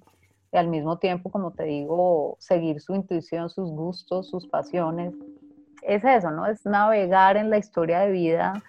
de 0.52 0.60
al 0.60 0.68
mismo 0.68 1.00
tiempo, 1.00 1.32
como 1.32 1.54
te 1.54 1.64
digo, 1.64 2.38
seguir 2.38 2.82
su 2.82 2.94
intuición, 2.94 3.50
sus 3.50 3.72
gustos, 3.72 4.30
sus 4.30 4.46
pasiones. 4.46 5.16
Es 5.86 6.04
eso, 6.04 6.32
¿no? 6.32 6.46
Es 6.46 6.66
navegar 6.66 7.38
en 7.38 7.50
la 7.50 7.58
historia 7.58 8.00
de 8.00 8.12
vida 8.12 8.62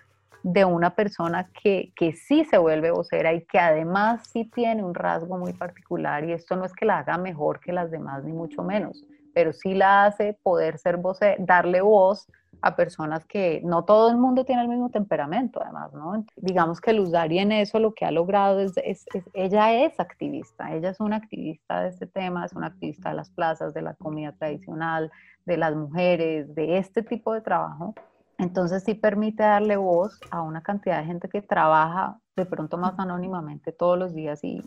de 0.42 0.64
una 0.64 0.94
persona 0.94 1.48
que, 1.62 1.92
que 1.96 2.12
sí 2.12 2.44
se 2.44 2.58
vuelve 2.58 2.90
vocera 2.90 3.32
y 3.32 3.44
que 3.46 3.58
además 3.58 4.26
sí 4.30 4.44
tiene 4.44 4.84
un 4.84 4.94
rasgo 4.94 5.38
muy 5.38 5.54
particular 5.54 6.22
y 6.24 6.32
esto 6.32 6.54
no 6.54 6.66
es 6.66 6.74
que 6.74 6.84
la 6.84 6.98
haga 6.98 7.16
mejor 7.16 7.60
que 7.60 7.72
las 7.72 7.90
demás 7.90 8.24
ni 8.24 8.32
mucho 8.32 8.62
menos, 8.62 9.04
pero 9.32 9.54
sí 9.54 9.72
la 9.72 10.04
hace 10.04 10.38
poder 10.42 10.78
ser 10.78 10.98
vocera, 10.98 11.36
darle 11.38 11.80
voz 11.80 12.26
a 12.64 12.76
personas 12.76 13.26
que 13.26 13.60
no 13.62 13.84
todo 13.84 14.10
el 14.10 14.16
mundo 14.16 14.44
tiene 14.44 14.62
el 14.62 14.68
mismo 14.68 14.88
temperamento, 14.88 15.60
además, 15.62 15.92
¿no? 15.92 16.24
Digamos 16.36 16.80
que 16.80 16.94
Luz 16.94 17.10
Dari 17.10 17.38
en 17.38 17.52
eso 17.52 17.78
lo 17.78 17.92
que 17.94 18.06
ha 18.06 18.10
logrado 18.10 18.60
es, 18.60 18.72
es, 18.78 19.04
ella 19.34 19.84
es 19.84 20.00
activista, 20.00 20.72
ella 20.72 20.90
es 20.90 21.00
una 21.00 21.16
activista 21.16 21.82
de 21.82 21.90
este 21.90 22.06
tema, 22.06 22.46
es 22.46 22.54
una 22.54 22.68
activista 22.68 23.10
de 23.10 23.16
las 23.16 23.30
plazas, 23.30 23.74
de 23.74 23.82
la 23.82 23.94
comida 23.94 24.32
tradicional, 24.32 25.12
de 25.44 25.56
las 25.58 25.76
mujeres, 25.76 26.54
de 26.54 26.78
este 26.78 27.02
tipo 27.02 27.34
de 27.34 27.42
trabajo 27.42 27.94
entonces 28.38 28.82
sí 28.84 28.94
permite 28.94 29.42
darle 29.42 29.76
voz 29.76 30.18
a 30.30 30.42
una 30.42 30.62
cantidad 30.62 30.98
de 30.98 31.04
gente 31.04 31.28
que 31.28 31.40
trabaja 31.40 32.18
de 32.36 32.44
pronto 32.44 32.76
más 32.76 32.98
anónimamente 32.98 33.70
todos 33.70 33.98
los 33.98 34.12
días 34.12 34.40
y, 34.42 34.62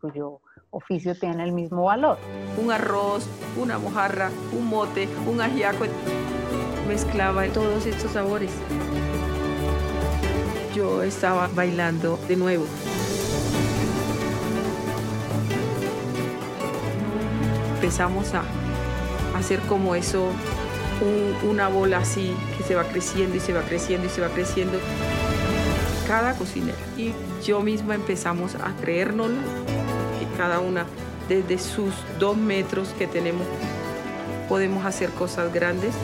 cuyo 0.00 0.40
oficio 0.70 1.14
tiene 1.18 1.44
el 1.44 1.52
mismo 1.52 1.84
valor. 1.84 2.18
Un 2.60 2.72
arroz, 2.72 3.28
una 3.56 3.78
mojarra, 3.78 4.30
un 4.56 4.66
mote, 4.66 5.08
un 5.28 5.40
ajiaco, 5.40 5.84
mezclaba 6.90 7.46
todos 7.46 7.86
estos 7.86 8.10
sabores. 8.10 8.50
Yo 10.74 11.04
estaba 11.04 11.48
bailando 11.54 12.18
de 12.26 12.34
nuevo. 12.34 12.66
Empezamos 17.76 18.34
a 18.34 18.42
hacer 19.38 19.60
como 19.60 19.94
eso 19.94 20.32
una 21.48 21.68
bola 21.68 21.98
así 21.98 22.34
que 22.58 22.64
se 22.64 22.74
va 22.74 22.82
creciendo 22.82 23.36
y 23.36 23.40
se 23.40 23.52
va 23.52 23.62
creciendo 23.62 24.08
y 24.08 24.10
se 24.10 24.20
va 24.20 24.28
creciendo. 24.28 24.76
Cada 26.08 26.34
cocinera 26.34 26.76
y 26.96 27.14
yo 27.46 27.60
misma 27.60 27.94
empezamos 27.94 28.56
a 28.56 28.74
creérnoslo, 28.80 29.38
que 30.18 30.36
cada 30.36 30.58
una 30.58 30.86
desde 31.28 31.56
sus 31.58 31.94
dos 32.18 32.36
metros 32.36 32.88
que 32.98 33.06
tenemos 33.06 33.46
podemos 34.48 34.84
hacer 34.84 35.10
cosas 35.10 35.52
grandes. 35.52 35.94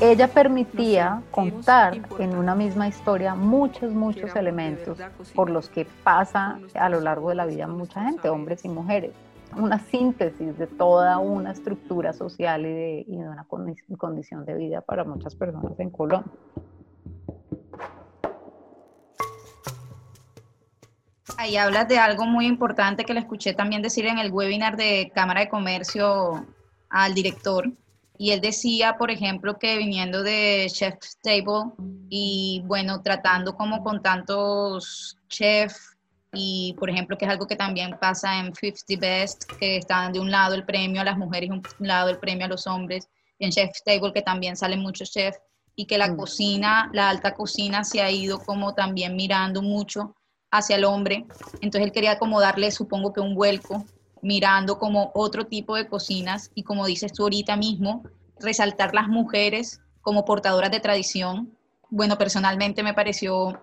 Ella 0.00 0.28
permitía 0.28 1.22
contar 1.32 2.00
en 2.18 2.36
una 2.36 2.54
misma 2.54 2.86
historia 2.86 3.34
muchos, 3.34 3.92
muchos 3.92 4.36
elementos 4.36 4.96
por 5.34 5.50
los 5.50 5.68
que 5.68 5.86
pasa 6.04 6.60
a 6.74 6.88
lo 6.88 7.00
largo 7.00 7.30
de 7.30 7.34
la 7.34 7.46
vida 7.46 7.66
mucha 7.66 8.04
gente, 8.04 8.28
hombres 8.28 8.64
y 8.64 8.68
mujeres 8.68 9.12
una 9.56 9.78
síntesis 9.78 10.58
de 10.58 10.66
toda 10.66 11.18
una 11.18 11.52
estructura 11.52 12.12
social 12.12 12.66
y 12.66 12.72
de, 12.72 13.04
y 13.06 13.16
de 13.16 13.28
una 13.28 13.46
condición 13.96 14.44
de 14.44 14.54
vida 14.54 14.80
para 14.80 15.04
muchas 15.04 15.34
personas 15.34 15.78
en 15.78 15.90
Colombia. 15.90 16.32
Ahí 21.36 21.56
hablas 21.56 21.88
de 21.88 21.98
algo 21.98 22.24
muy 22.24 22.46
importante 22.46 23.04
que 23.04 23.14
le 23.14 23.20
escuché 23.20 23.54
también 23.54 23.80
decir 23.80 24.06
en 24.06 24.18
el 24.18 24.32
webinar 24.32 24.76
de 24.76 25.12
Cámara 25.14 25.40
de 25.40 25.48
Comercio 25.48 26.44
al 26.90 27.14
director. 27.14 27.70
Y 28.18 28.32
él 28.32 28.40
decía, 28.40 28.96
por 28.98 29.10
ejemplo, 29.10 29.58
que 29.58 29.78
viniendo 29.78 30.22
de 30.22 30.66
Chef 30.70 30.96
Table 31.22 31.72
y 32.10 32.62
bueno, 32.66 33.00
tratando 33.00 33.54
como 33.54 33.82
con 33.84 34.02
tantos 34.02 35.16
chefs 35.28 35.96
y 36.32 36.74
por 36.78 36.90
ejemplo 36.90 37.16
que 37.16 37.24
es 37.24 37.30
algo 37.30 37.46
que 37.46 37.56
también 37.56 37.96
pasa 38.00 38.38
en 38.38 38.54
50 38.54 39.00
Best, 39.00 39.44
que 39.58 39.76
están 39.78 40.12
de 40.12 40.20
un 40.20 40.30
lado 40.30 40.54
el 40.54 40.64
premio 40.64 41.00
a 41.00 41.04
las 41.04 41.16
mujeres 41.16 41.48
y 41.48 41.52
un 41.52 41.62
lado 41.78 42.10
el 42.10 42.18
premio 42.18 42.46
a 42.46 42.48
los 42.48 42.66
hombres, 42.66 43.08
y 43.38 43.46
en 43.46 43.50
Chef's 43.50 43.82
Table 43.84 44.12
que 44.12 44.22
también 44.22 44.56
salen 44.56 44.80
muchos 44.80 45.10
chefs, 45.10 45.38
y 45.74 45.86
que 45.86 45.96
la 45.96 46.08
mm. 46.08 46.16
cocina, 46.16 46.90
la 46.92 47.08
alta 47.08 47.34
cocina 47.34 47.84
se 47.84 48.02
ha 48.02 48.10
ido 48.10 48.40
como 48.40 48.74
también 48.74 49.16
mirando 49.16 49.62
mucho 49.62 50.16
hacia 50.50 50.76
el 50.76 50.84
hombre, 50.84 51.24
entonces 51.60 51.86
él 51.86 51.92
quería 51.92 52.18
como 52.18 52.40
darle 52.40 52.70
supongo 52.70 53.12
que 53.12 53.20
un 53.20 53.34
vuelco, 53.34 53.84
mirando 54.22 54.78
como 54.78 55.10
otro 55.14 55.46
tipo 55.46 55.76
de 55.76 55.88
cocinas 55.88 56.50
y 56.54 56.62
como 56.62 56.86
dices 56.86 57.12
tú 57.12 57.24
ahorita 57.24 57.56
mismo, 57.56 58.02
resaltar 58.40 58.94
las 58.94 59.08
mujeres 59.08 59.80
como 60.00 60.24
portadoras 60.24 60.70
de 60.70 60.80
tradición. 60.80 61.56
Bueno, 61.90 62.18
personalmente 62.18 62.82
me 62.82 62.94
pareció 62.94 63.60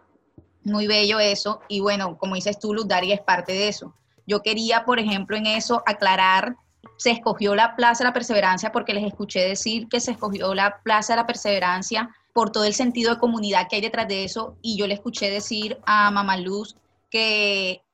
muy 0.64 0.88
bello 0.88 1.20
eso. 1.20 1.62
Y 1.68 1.80
bueno, 1.80 2.18
como 2.18 2.36
dices 2.36 2.60
tú, 2.60 2.74
Luz 2.74 2.88
Daria 2.88 3.16
es 3.16 3.22
parte 3.22 3.54
de 3.54 3.68
eso. 3.70 3.94
Yo 4.28 4.42
quería, 4.42 4.86
por 4.86 5.00
ejemplo, 5.00 5.38
en 5.38 5.46
eso 5.46 5.84
aclarar, 5.86 6.56
se 6.98 7.12
escogió 7.12 7.56
la 7.56 7.76
Plaza 7.76 8.04
de 8.04 8.10
la 8.10 8.14
Perseverancia 8.14 8.72
porque 8.72 8.94
les 8.94 9.06
escuché 9.06 9.42
decir 9.42 9.88
que 9.88 10.00
se 10.00 10.12
escogió 10.12 10.54
la 10.54 10.82
Plaza 10.84 11.14
de 11.14 11.18
la 11.18 11.28
Perseverancia 11.28 12.10
por 12.34 12.52
todo 12.52 12.66
el 12.66 12.74
sentido 12.74 13.14
de 13.14 13.20
comunidad 13.20 13.68
que 13.70 13.78
hay 13.78 13.82
detrás 13.82 14.08
de 14.08 14.24
eso. 14.24 14.58
Y 14.62 14.78
yo 14.78 14.88
le 14.88 14.96
escuché 14.96 15.30
decir 15.30 15.80
a 15.86 16.12
Mamá 16.12 16.38
Luz 16.38 16.76
que 17.10 17.85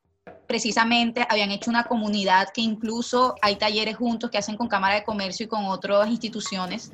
precisamente 0.48 1.26
habían 1.30 1.52
hecho 1.52 1.70
una 1.70 1.86
comunidad 1.86 2.50
que 2.54 2.62
incluso 2.62 3.36
hay 3.42 3.56
talleres 3.56 3.96
juntos 3.96 4.30
que 4.30 4.38
hacen 4.38 4.58
con 4.58 4.68
Cámara 4.68 4.96
de 4.96 5.04
Comercio 5.04 5.46
y 5.46 5.50
con 5.50 5.66
otras 5.66 6.10
instituciones. 6.10 6.92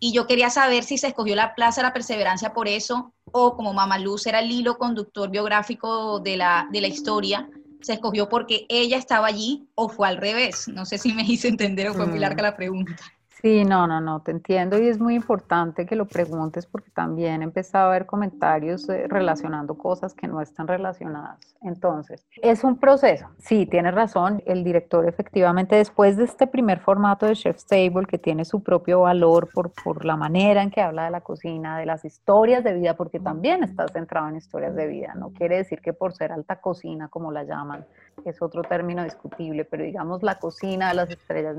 Y 0.00 0.12
yo 0.12 0.26
quería 0.26 0.50
saber 0.50 0.84
si 0.84 0.98
se 0.98 1.08
escogió 1.08 1.34
la 1.36 1.54
Plaza 1.54 1.80
de 1.80 1.88
la 1.88 1.92
Perseverancia 1.92 2.52
por 2.52 2.68
eso 2.68 3.12
o 3.32 3.56
como 3.56 3.74
Luz 3.98 4.26
era 4.26 4.40
el 4.40 4.50
hilo 4.50 4.78
conductor 4.78 5.30
biográfico 5.30 6.20
de 6.20 6.36
la, 6.36 6.68
de 6.70 6.80
la 6.80 6.88
historia, 6.88 7.48
se 7.80 7.94
escogió 7.94 8.28
porque 8.28 8.66
ella 8.68 8.96
estaba 8.96 9.26
allí 9.26 9.68
o 9.74 9.88
fue 9.88 10.08
al 10.08 10.16
revés. 10.16 10.68
No 10.68 10.84
sé 10.84 10.98
si 10.98 11.12
me 11.12 11.22
hice 11.22 11.48
entender 11.48 11.88
o 11.88 11.94
fue 11.94 12.06
muy 12.06 12.18
larga 12.18 12.42
mm. 12.42 12.46
la 12.46 12.56
pregunta. 12.56 12.96
Sí, 13.44 13.62
no, 13.62 13.86
no, 13.86 14.00
no, 14.00 14.22
te 14.22 14.30
entiendo 14.30 14.78
y 14.78 14.88
es 14.88 14.98
muy 14.98 15.14
importante 15.14 15.84
que 15.84 15.96
lo 15.96 16.06
preguntes 16.06 16.64
porque 16.64 16.90
también 16.90 17.42
he 17.42 17.44
empezado 17.44 17.88
a 17.88 17.92
ver 17.92 18.06
comentarios 18.06 18.88
eh, 18.88 19.04
relacionando 19.06 19.76
cosas 19.76 20.14
que 20.14 20.26
no 20.26 20.40
están 20.40 20.66
relacionadas. 20.66 21.54
Entonces, 21.60 22.26
es 22.40 22.64
un 22.64 22.78
proceso. 22.78 23.28
Sí, 23.36 23.66
tienes 23.66 23.94
razón, 23.94 24.42
el 24.46 24.64
director 24.64 25.06
efectivamente 25.06 25.76
después 25.76 26.16
de 26.16 26.24
este 26.24 26.46
primer 26.46 26.80
formato 26.80 27.26
de 27.26 27.34
Chef's 27.34 27.66
Table 27.66 28.06
que 28.08 28.16
tiene 28.16 28.46
su 28.46 28.62
propio 28.62 29.02
valor 29.02 29.50
por, 29.52 29.72
por 29.72 30.06
la 30.06 30.16
manera 30.16 30.62
en 30.62 30.70
que 30.70 30.80
habla 30.80 31.04
de 31.04 31.10
la 31.10 31.20
cocina, 31.20 31.78
de 31.78 31.84
las 31.84 32.06
historias 32.06 32.64
de 32.64 32.72
vida, 32.72 32.96
porque 32.96 33.20
también 33.20 33.62
está 33.62 33.86
centrado 33.88 34.26
en 34.30 34.36
historias 34.36 34.74
de 34.74 34.86
vida. 34.86 35.12
No 35.16 35.34
quiere 35.34 35.58
decir 35.58 35.82
que 35.82 35.92
por 35.92 36.14
ser 36.14 36.32
alta 36.32 36.62
cocina, 36.62 37.08
como 37.08 37.30
la 37.30 37.44
llaman, 37.44 37.84
es 38.24 38.40
otro 38.40 38.62
término 38.62 39.04
discutible, 39.04 39.66
pero 39.66 39.84
digamos 39.84 40.22
la 40.22 40.38
cocina 40.38 40.88
de 40.88 40.94
las 40.94 41.10
estrellas 41.10 41.58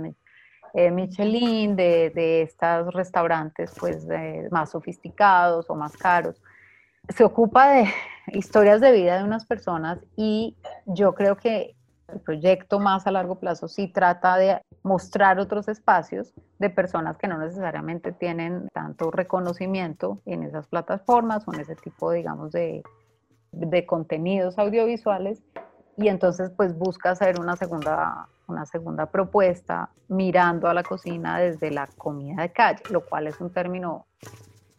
eh, 0.75 0.91
Michelin, 0.91 1.75
de, 1.75 2.12
de, 2.13 2.41
estos 2.41 2.94
restaurantes 2.94 3.74
pues 3.79 4.05
más 4.51 4.72
sofisticados 4.72 5.70
o 5.70 5.75
más 5.75 5.96
caros. 5.96 6.41
Se 7.10 7.24
ocupa 7.24 7.70
de 7.70 7.88
historias 8.34 8.82
de 8.82 8.91
vida 8.91 9.17
de 9.17 9.24
unas 9.24 9.46
personas 9.46 10.00
y 10.15 10.55
yo 10.86 11.13
creo 11.15 11.38
que 11.38 11.75
el 12.08 12.20
proyecto 12.20 12.79
más 12.79 13.08
a 13.08 13.12
largo 13.12 13.39
plazo 13.39 13.67
sí 13.67 13.88
trata 13.88 14.38
de 14.38 14.62
mostrar 14.84 15.39
otros 15.39 15.67
espacios 15.67 16.34
de 16.60 16.70
personas 16.70 17.17
que 17.17 17.27
no 17.27 17.38
necesariamente 17.38 18.12
tienen 18.12 18.67
tanto 18.74 19.12
reconocimiento 19.12 20.22
en 20.25 20.44
esas 20.44 20.67
plataformas 20.67 21.48
o 21.48 21.53
en 21.53 21.62
ese 21.62 21.75
tipo, 21.75 22.12
digamos, 22.12 22.51
de, 22.51 22.84
de 23.51 23.86
contenidos 23.86 24.60
audiovisuales. 24.60 25.41
Y 25.98 26.08
entonces, 26.10 26.52
pues 26.56 26.78
busca 26.78 27.12
hacer 27.12 27.40
una 27.40 27.56
segunda 27.56 28.28
una 28.48 28.66
segunda 28.66 29.08
propuesta 29.08 29.90
mirando 30.08 30.68
a 30.68 30.74
la 30.74 30.84
cocina 30.84 31.40
desde 31.40 31.72
la 31.72 31.88
comida 31.88 32.44
de 32.44 32.52
calle, 32.52 32.84
lo 32.90 33.02
cual 33.02 33.28
es 33.28 33.40
un 33.42 33.52
término 33.52 34.06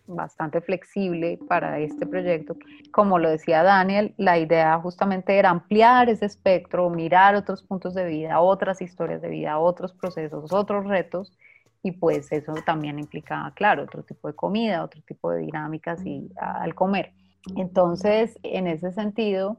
bastante 0.06 0.60
flexible 0.60 1.38
para 1.48 1.78
este 1.80 2.06
proyecto. 2.06 2.56
Como 2.92 3.18
lo 3.18 3.28
decía 3.28 3.64
Daniel, 3.64 4.14
la 4.18 4.38
idea 4.38 4.78
justamente 4.78 5.36
era 5.36 5.50
ampliar 5.50 6.08
ese 6.08 6.26
espectro, 6.26 6.88
mirar 6.90 7.34
otros 7.34 7.62
puntos 7.62 7.94
de 7.94 8.04
vida, 8.04 8.40
otras 8.40 8.80
historias 8.80 9.20
de 9.20 9.28
vida, 9.28 9.58
otros 9.58 9.92
procesos, 9.94 10.52
otros 10.52 10.86
retos, 10.86 11.36
y 11.82 11.92
pues 11.92 12.30
eso 12.32 12.54
también 12.64 12.98
implicaba, 12.98 13.52
claro, 13.54 13.84
otro 13.84 14.02
tipo 14.02 14.28
de 14.28 14.34
comida, 14.34 14.82
otro 14.84 15.02
tipo 15.02 15.30
de 15.30 15.40
dinámicas 15.40 16.04
y 16.04 16.30
al 16.36 16.74
comer. 16.74 17.12
Entonces, 17.56 18.38
en 18.42 18.66
ese 18.66 18.92
sentido, 18.92 19.58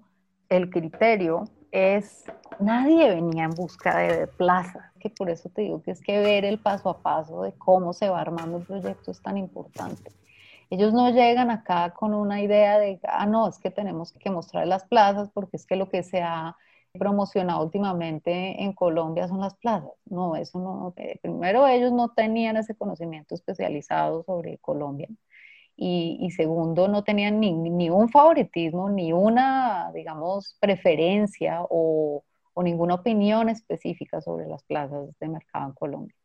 el 0.49 0.69
criterio 0.69 1.45
es, 1.71 2.25
nadie 2.59 3.09
venía 3.09 3.45
en 3.45 3.51
busca 3.51 3.97
de 3.97 4.27
plaza, 4.27 4.91
que 4.99 5.09
por 5.09 5.29
eso 5.29 5.49
te 5.49 5.63
digo 5.63 5.81
que 5.81 5.91
es 5.91 6.01
que 6.01 6.19
ver 6.19 6.45
el 6.45 6.59
paso 6.59 6.89
a 6.89 7.01
paso 7.01 7.43
de 7.43 7.53
cómo 7.53 7.93
se 7.93 8.09
va 8.09 8.21
armando 8.21 8.57
el 8.57 8.63
proyecto 8.63 9.11
es 9.11 9.21
tan 9.21 9.37
importante. 9.37 10.11
Ellos 10.69 10.93
no 10.93 11.09
llegan 11.09 11.49
acá 11.49 11.93
con 11.93 12.13
una 12.13 12.41
idea 12.41 12.77
de, 12.77 12.99
ah, 13.03 13.25
no, 13.25 13.47
es 13.47 13.57
que 13.57 13.71
tenemos 13.71 14.11
que 14.13 14.29
mostrar 14.29 14.67
las 14.67 14.83
plazas 14.83 15.29
porque 15.33 15.55
es 15.57 15.65
que 15.65 15.77
lo 15.77 15.89
que 15.89 16.03
se 16.03 16.21
ha 16.21 16.57
promocionado 16.97 17.63
últimamente 17.63 18.61
en 18.63 18.73
Colombia 18.73 19.27
son 19.27 19.39
las 19.39 19.55
plazas. 19.55 19.91
No, 20.05 20.35
eso 20.35 20.59
no. 20.59 20.93
Eh, 20.97 21.19
primero, 21.21 21.67
ellos 21.67 21.93
no 21.93 22.09
tenían 22.09 22.57
ese 22.57 22.75
conocimiento 22.75 23.35
especializado 23.35 24.23
sobre 24.23 24.57
Colombia. 24.57 25.07
Y, 25.79 26.31
segundo, 26.31 26.87
no 26.87 27.03
tenían 27.03 27.39
ni, 27.39 27.53
ni, 27.53 27.89
un 27.91 28.09
favoritismo, 28.09 28.89
ni 28.89 29.13
una, 29.13 29.91
digamos, 29.93 30.57
preferencia 30.59 31.59
o, 31.69 32.23
o 32.53 32.63
ninguna 32.63 32.95
opinión 32.95 33.47
específica 33.49 34.19
sobre 34.19 34.47
las 34.47 34.63
plazas 34.63 35.07
de 35.19 35.27
mercado 35.27 35.67
en 35.67 35.73
Colombia. 35.73 36.15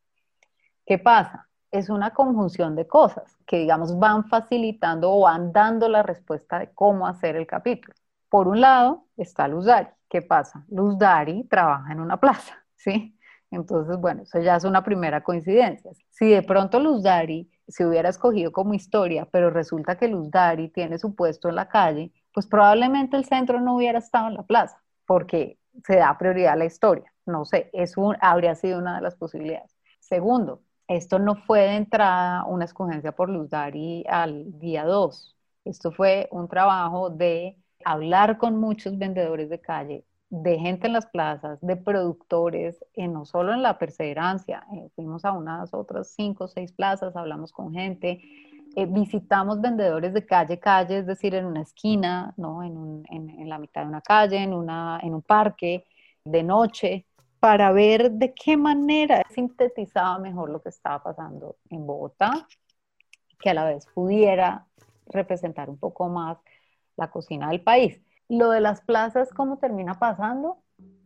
¿Qué 0.87 0.99
pasa? 0.99 1.49
Es 1.71 1.91
una 1.91 2.15
conjunción 2.15 2.75
de 2.77 2.87
cosas 2.87 3.37
que, 3.47 3.59
digamos, 3.59 3.99
van 3.99 4.25
facilitando 4.25 5.13
o 5.13 5.21
van 5.21 5.53
dando 5.53 5.89
la 5.89 6.03
respuesta 6.03 6.59
de 6.59 6.73
cómo 6.73 7.07
hacer 7.07 7.37
el 7.37 7.47
capítulo. 7.47 7.95
Por 8.31 8.49
un 8.49 8.63
lado 8.63 9.05
está 9.19 9.47
Luz 9.47 9.67
Dari. 9.67 9.91
¿Qué 10.09 10.23
pasa? 10.23 10.65
Luz 10.69 10.97
Dari 10.97 11.45
trabaja 11.45 11.93
en 11.93 12.01
una 12.01 12.19
plaza, 12.19 12.65
¿sí? 12.77 13.19
Entonces, 13.51 13.99
bueno, 13.99 14.23
eso 14.23 14.41
ya 14.41 14.57
es 14.57 14.65
una 14.65 14.83
primera 14.83 15.23
coincidencia. 15.23 15.91
Si 16.09 16.31
de 16.31 16.43
pronto 16.43 16.81
Luz 16.81 17.03
Dari 17.03 17.51
se 17.73 17.87
hubiera 17.87 18.11
escogido 18.11 18.53
como 18.53 18.75
historia, 18.75 19.27
pero 19.31 19.51
resulta 19.51 19.97
que 19.97 20.09
Luz 20.09 20.31
Dari 20.31 20.69
tiene 20.69 20.99
su 20.99 21.15
puesto 21.15 21.49
en 21.49 21.57
la 21.57 21.69
calle, 21.69 22.13
pues 22.33 22.47
probablemente 22.47 23.17
el 23.17 23.25
centro 23.25 23.61
no 23.61 23.77
hubiera 23.77 23.99
estado 23.99 24.29
en 24.29 24.35
la 24.35 24.43
plaza, 24.45 24.83
porque 25.07 25.59
se 25.87 25.97
da 25.97 26.17
prioridad 26.19 26.53
a 26.53 26.57
la 26.57 26.67
historia. 26.67 27.13
No 27.27 27.45
sé, 27.45 27.71
eso 27.73 28.13
habría 28.21 28.55
sido 28.55 28.79
una 28.79 28.97
de 28.97 29.03
las 29.03 29.17
posibilidades. 29.17 29.77
Segundo, 30.01 30.63
esto 30.89 31.19
no 31.19 31.37
fue 31.37 31.61
de 31.61 31.77
entrada 31.77 32.45
una 32.45 32.65
escogencia 32.65 33.13
por 33.13 33.29
Luz 33.29 33.49
Dari 33.49 34.05
al 34.09 34.59
día 34.59 34.85
2. 34.85 35.37
Esto 35.65 35.93
fue 35.93 36.29
un 36.31 36.49
trabajo 36.49 37.11
de 37.11 37.57
hablar 37.85 38.39
con 38.39 38.57
muchos 38.59 38.99
vendedores 38.99 39.49
de 39.49 39.61
calle, 39.61 40.05
de 40.33 40.59
gente 40.59 40.87
en 40.87 40.95
las 40.95 41.05
plazas, 41.05 41.59
de 41.61 41.77
productores, 41.77 42.83
eh, 42.95 43.07
no 43.07 43.27
solo 43.27 43.53
en 43.53 43.61
la 43.61 43.77
perseverancia, 43.79 44.67
eh, 44.73 44.89
fuimos 44.97 45.27
a 45.27 45.33
unas 45.33 45.75
otras 45.75 46.15
cinco 46.17 46.45
o 46.45 46.49
seis 46.49 46.73
plazas, 46.73 47.15
hablamos 47.17 47.53
con 47.53 47.71
gente, 47.75 48.19
eh, 48.75 48.87
visitamos 48.87 49.61
vendedores 49.61 50.15
de 50.15 50.25
calle, 50.25 50.59
calle, 50.59 51.01
es 51.01 51.07
decir, 51.07 51.35
en 51.35 51.45
una 51.45 51.61
esquina, 51.61 52.33
¿no? 52.39 52.63
en, 52.63 53.05
la 53.47 53.59
mitad 53.59 53.83
de 53.83 53.89
una 53.89 54.01
calle, 54.01 54.39
en, 54.39 54.53
en 54.55 55.15
un 55.15 55.23
parque, 55.23 55.85
de 56.25 56.43
noche, 56.43 57.07
para 57.39 57.71
ver 57.71 58.13
de 58.13 58.33
qué 58.33 58.57
manera 58.57 59.23
sintetizaba 59.29 60.19
mejor 60.19 60.49
lo 60.49 60.63
que 60.63 60.71
estaba 60.71 61.03
pasando 61.03 61.57
en 61.69 61.87
Bogotá, 61.87 62.49
que 63.39 63.51
a 63.51 63.55
la 63.55 63.67
vez 63.67 63.85
pudiera 63.95 64.67
representar 65.09 65.69
un 65.69 65.77
poco 65.77 66.09
más 66.09 66.39
la 66.97 67.11
cocina 67.11 67.51
del 67.51 67.61
país. 67.61 68.01
Lo 68.29 68.51
de 68.51 68.61
las 68.61 68.81
plazas, 68.81 69.31
¿cómo 69.33 69.59
termina 69.59 69.95
pasando? 69.99 70.59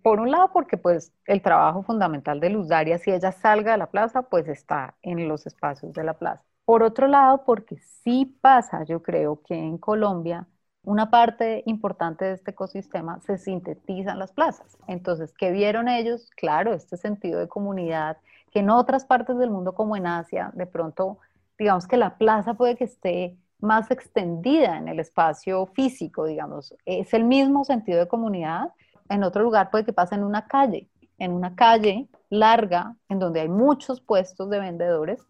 Por 0.02 0.20
un 0.20 0.30
lado, 0.30 0.52
porque 0.52 0.76
pues 0.76 1.12
el 1.26 1.42
trabajo 1.42 1.82
fundamental 1.82 2.38
de 2.40 2.50
Luz 2.50 2.68
Daria, 2.68 2.98
si 2.98 3.10
ella 3.10 3.32
salga 3.32 3.72
de 3.72 3.78
la 3.78 3.90
plaza, 3.90 4.22
pues 4.22 4.46
está 4.48 4.94
en 5.02 5.26
los 5.28 5.46
espacios 5.46 5.92
de 5.92 6.04
la 6.04 6.14
plaza. 6.14 6.44
Por 6.64 6.82
otro 6.82 7.08
lado, 7.08 7.44
porque 7.44 7.76
sí 7.78 8.36
pasa, 8.40 8.84
yo 8.84 9.02
creo 9.02 9.42
que 9.42 9.54
en 9.54 9.78
Colombia, 9.78 10.46
una 10.84 11.10
parte 11.10 11.62
importante 11.66 12.24
de 12.24 12.34
este 12.34 12.52
ecosistema 12.52 13.20
se 13.20 13.38
sintetiza 13.38 14.12
en 14.12 14.20
las 14.20 14.32
plazas. 14.32 14.76
Entonces, 14.86 15.32
¿qué 15.36 15.50
vieron 15.50 15.88
ellos? 15.88 16.30
Claro, 16.36 16.72
este 16.72 16.96
sentido 16.96 17.40
de 17.40 17.48
comunidad, 17.48 18.18
que 18.52 18.60
en 18.60 18.70
otras 18.70 19.04
partes 19.04 19.36
del 19.38 19.50
mundo 19.50 19.74
como 19.74 19.96
en 19.96 20.06
Asia, 20.06 20.52
de 20.54 20.66
pronto, 20.66 21.18
digamos 21.58 21.88
que 21.88 21.96
la 21.96 22.16
plaza 22.18 22.54
puede 22.54 22.76
que 22.76 22.84
esté 22.84 23.36
más 23.60 23.90
extendida 23.90 24.76
en 24.76 24.88
el 24.88 25.00
espacio 25.00 25.66
físico, 25.66 26.26
digamos. 26.26 26.74
Es 26.84 27.14
el 27.14 27.24
mismo 27.24 27.64
sentido 27.64 27.98
de 27.98 28.08
comunidad. 28.08 28.72
En 29.08 29.24
otro 29.24 29.42
lugar 29.42 29.70
puede 29.70 29.84
que 29.84 29.92
pase 29.92 30.14
en 30.14 30.24
una 30.24 30.46
calle, 30.46 30.88
en 31.18 31.32
una 31.32 31.54
calle 31.54 32.08
larga, 32.28 32.96
en 33.08 33.18
donde 33.18 33.40
hay 33.40 33.48
muchos 33.48 34.00
puestos 34.00 34.50
de 34.50 34.60
vendedores, 34.60 35.20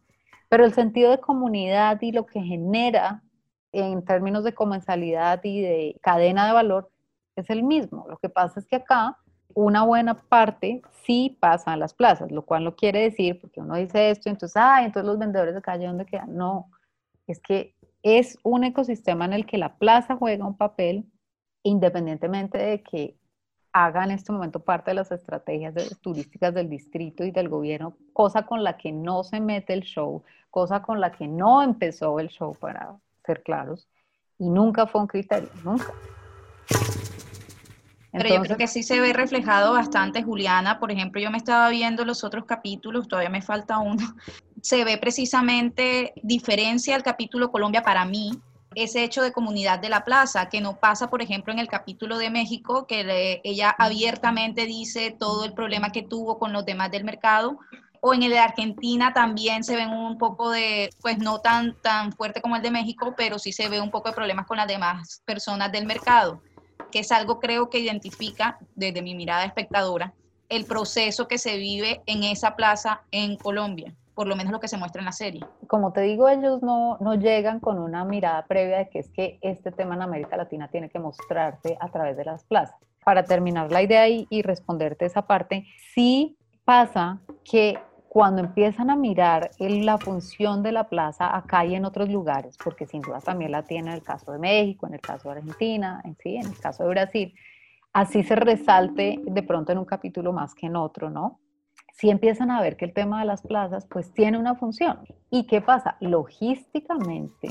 pero 0.49 0.65
el 0.65 0.75
sentido 0.75 1.11
de 1.11 1.21
comunidad 1.21 2.01
y 2.01 2.13
lo 2.13 2.27
que 2.27 2.41
genera 2.41 3.23
en 3.73 4.05
términos 4.05 4.45
de 4.45 4.55
comensalidad 4.55 5.41
y 5.45 5.61
de 5.61 6.01
cadena 6.03 6.47
de 6.47 6.53
valor 6.53 6.91
es 7.37 7.51
el 7.51 7.63
mismo. 7.63 8.07
Lo 8.09 8.17
que 8.19 8.29
pasa 8.29 8.61
es 8.61 8.67
que 8.67 8.77
acá 8.77 9.19
una 9.55 9.85
buena 9.85 10.15
parte 10.15 10.83
sí 11.05 11.37
pasa 11.41 11.75
en 11.75 11.81
las 11.81 11.95
plazas, 11.95 12.31
lo 12.31 12.45
cual 12.45 12.65
no 12.65 12.77
quiere 12.77 13.01
decir, 13.01 13.41
porque 13.41 13.61
uno 13.61 13.75
dice 13.77 14.11
esto, 14.11 14.29
entonces, 14.29 14.57
ah, 14.57 14.85
entonces 14.85 15.07
los 15.07 15.19
vendedores 15.19 15.55
de 15.55 15.63
calle, 15.63 15.87
¿dónde 15.87 16.07
quedan? 16.07 16.37
No, 16.37 16.71
es 17.27 17.41
que 17.41 17.75
es 18.07 18.39
un 18.45 18.63
ecosistema 18.63 19.25
en 19.25 19.33
el 19.33 19.47
que 19.47 19.59
la 19.59 19.79
plaza 19.79 20.15
juega 20.15 20.47
un 20.47 20.57
papel 20.57 21.07
independientemente 21.65 22.57
de 22.57 22.81
que 22.81 23.17
haga 23.73 24.05
en 24.05 24.13
este 24.13 24.31
momento 24.31 24.61
parte 24.61 24.93
de 24.93 24.95
las 24.95 25.11
estrategias 25.11 25.75
turísticas 26.01 26.55
del 26.55 26.71
distrito 26.71 27.25
y 27.25 27.33
del 27.33 27.49
gobierno, 27.49 27.97
cosa 28.13 28.47
con 28.47 28.63
la 28.63 28.77
que 28.77 28.93
no 28.93 29.25
se 29.25 29.41
mete 29.41 29.73
el 29.73 29.83
show, 29.83 30.23
cosa 30.51 30.83
con 30.83 31.01
la 31.01 31.11
que 31.11 31.27
no 31.27 31.63
empezó 31.63 32.21
el 32.21 32.29
show, 32.29 32.55
para 32.55 32.97
ser 33.25 33.43
claros, 33.43 33.89
y 34.39 34.49
nunca 34.49 34.87
fue 34.87 35.01
un 35.01 35.09
criterio, 35.09 35.51
nunca. 35.65 35.93
Pero 38.13 38.29
yo 38.29 38.43
creo 38.43 38.57
que 38.57 38.69
sí 38.69 38.85
se 38.85 39.01
ve 39.01 39.13
reflejado 39.13 39.73
bastante, 39.73 40.23
Juliana. 40.23 40.79
Por 40.79 40.91
ejemplo, 40.93 41.21
yo 41.21 41.31
me 41.31 41.37
estaba 41.37 41.69
viendo 41.71 42.05
los 42.05 42.23
otros 42.25 42.45
capítulos, 42.45 43.09
todavía 43.09 43.31
me 43.31 43.43
falta 43.43 43.79
uno. 43.79 44.15
Se 44.67 44.83
ve 44.83 44.99
precisamente 44.99 46.13
diferencia 46.25 46.97
el 46.97 47.05
capítulo 47.05 47.53
Colombia 47.53 47.85
para 47.85 48.05
mí, 48.05 48.33
ese 48.75 49.05
hecho 49.05 49.23
de 49.23 49.31
comunidad 49.31 49.79
de 49.79 49.89
la 49.89 50.03
plaza, 50.03 50.49
que 50.49 50.61
no 50.61 50.81
pasa, 50.81 51.09
por 51.09 51.23
ejemplo, 51.23 51.53
en 51.53 51.61
el 51.61 51.69
capítulo 51.69 52.19
de 52.19 52.31
México, 52.31 52.85
que 52.85 53.41
ella 53.45 53.73
abiertamente 53.79 54.67
dice 54.67 55.15
todo 55.17 55.45
el 55.45 55.53
problema 55.53 55.93
que 55.93 56.03
tuvo 56.03 56.41
con 56.41 56.53
los 56.53 56.67
demás 56.67 56.91
del 56.91 57.05
mercado, 57.05 57.61
o 58.01 58.13
en 58.13 58.25
el 58.25 58.31
de 58.31 58.41
Argentina 58.41 59.15
también 59.15 59.63
se 59.63 59.77
ven 59.77 59.91
un 59.91 60.19
poco 60.19 60.51
de, 60.51 60.91
pues 61.01 61.19
no 61.19 61.39
tan, 61.39 61.81
tan 61.81 62.13
fuerte 62.13 62.41
como 62.41 62.57
el 62.57 62.63
de 62.63 62.73
México, 62.73 63.15
pero 63.17 63.39
sí 63.39 63.53
se 63.53 63.69
ve 63.69 63.81
un 63.81 63.93
poco 63.93 64.09
de 64.09 64.17
problemas 64.17 64.49
con 64.49 64.57
las 64.57 64.67
demás 64.67 65.23
personas 65.25 65.71
del 65.71 65.87
mercado 65.87 66.43
que 66.91 66.99
es 67.01 67.13
algo 67.13 67.39
creo 67.39 67.71
que 67.71 67.79
identifica 67.79 68.59
desde 68.75 69.01
mi 69.01 69.15
mirada 69.15 69.45
espectadora 69.45 70.13
el 70.49 70.65
proceso 70.65 71.29
que 71.29 71.39
se 71.39 71.57
vive 71.57 72.03
en 72.07 72.25
esa 72.25 72.57
plaza 72.57 73.03
en 73.13 73.37
Colombia, 73.37 73.95
por 74.17 74.27
lo 74.27 74.35
menos 74.35 74.51
lo 74.51 74.61
que 74.61 74.67
se 74.67 74.79
muestra 74.79 75.03
en 75.03 75.05
la 75.05 75.13
serie. 75.13 75.45
Como 75.67 75.93
te 75.93 76.01
digo, 76.01 76.27
ellos 76.31 76.63
no, 76.63 76.97
no 77.01 77.15
llegan 77.15 77.61
con 77.61 77.79
una 77.79 78.03
mirada 78.07 78.47
previa 78.47 78.79
de 78.79 78.89
que 78.89 79.01
es 79.01 79.11
que 79.11 79.39
este 79.43 79.71
tema 79.71 79.95
en 79.95 80.01
América 80.01 80.39
Latina 80.39 80.69
tiene 80.69 80.89
que 80.89 80.99
mostrarse 80.99 81.77
a 81.79 81.89
través 81.91 82.17
de 82.17 82.25
las 82.25 82.43
plazas. 82.45 82.81
Para 83.05 83.25
terminar 83.25 83.71
la 83.71 83.83
idea 83.83 84.09
y, 84.09 84.27
y 84.31 84.41
responderte 84.41 85.05
esa 85.05 85.27
parte, 85.27 85.67
sí 85.93 86.35
pasa 86.65 87.19
que 87.45 87.79
cuando 88.09 88.41
empiezan 88.41 88.89
a 88.89 88.97
mirar 88.97 89.51
la 89.59 89.99
función 89.99 90.63
de 90.63 90.73
la 90.73 90.89
plaza 90.89 91.37
acá 91.37 91.67
y 91.67 91.75
en 91.75 91.85
otros 91.85 92.09
lugares, 92.09 92.57
porque 92.65 92.87
sin 92.87 93.03
duda 93.03 93.21
también 93.21 93.53
la 93.53 93.65
tiene 93.65 93.91
en 93.91 93.97
el 93.97 94.03
caso 94.03 94.33
de 94.33 94.39
México, 94.39 94.87
en 94.87 94.95
el 94.95 95.03
caso 95.03 95.29
de 95.29 95.41
Argentina, 95.41 96.01
en, 96.05 96.17
sí, 96.23 96.37
en 96.37 96.47
el 96.47 96.59
caso 96.59 96.85
de 96.85 96.89
Brasil, 96.89 97.35
así 97.93 98.23
se 98.23 98.35
resalte 98.35 99.21
de 99.23 99.43
pronto 99.43 99.73
en 99.73 99.79
un 99.79 99.85
capítulo 99.85 100.33
más 100.33 100.55
que 100.55 100.65
en 100.65 100.77
otro, 100.77 101.11
¿no? 101.11 101.39
Si 101.97 102.11
empiezan 102.11 102.51
a 102.51 102.61
ver 102.61 102.77
que 102.77 102.85
el 102.85 102.93
tema 102.93 103.21
de 103.21 103.27
las 103.27 103.43
plazas 103.43 103.87
pues 103.87 104.13
tiene 104.13 104.39
una 104.39 104.55
función. 104.55 105.01
¿Y 105.31 105.45
qué 105.45 105.61
pasa? 105.61 105.97
Logísticamente 106.01 107.49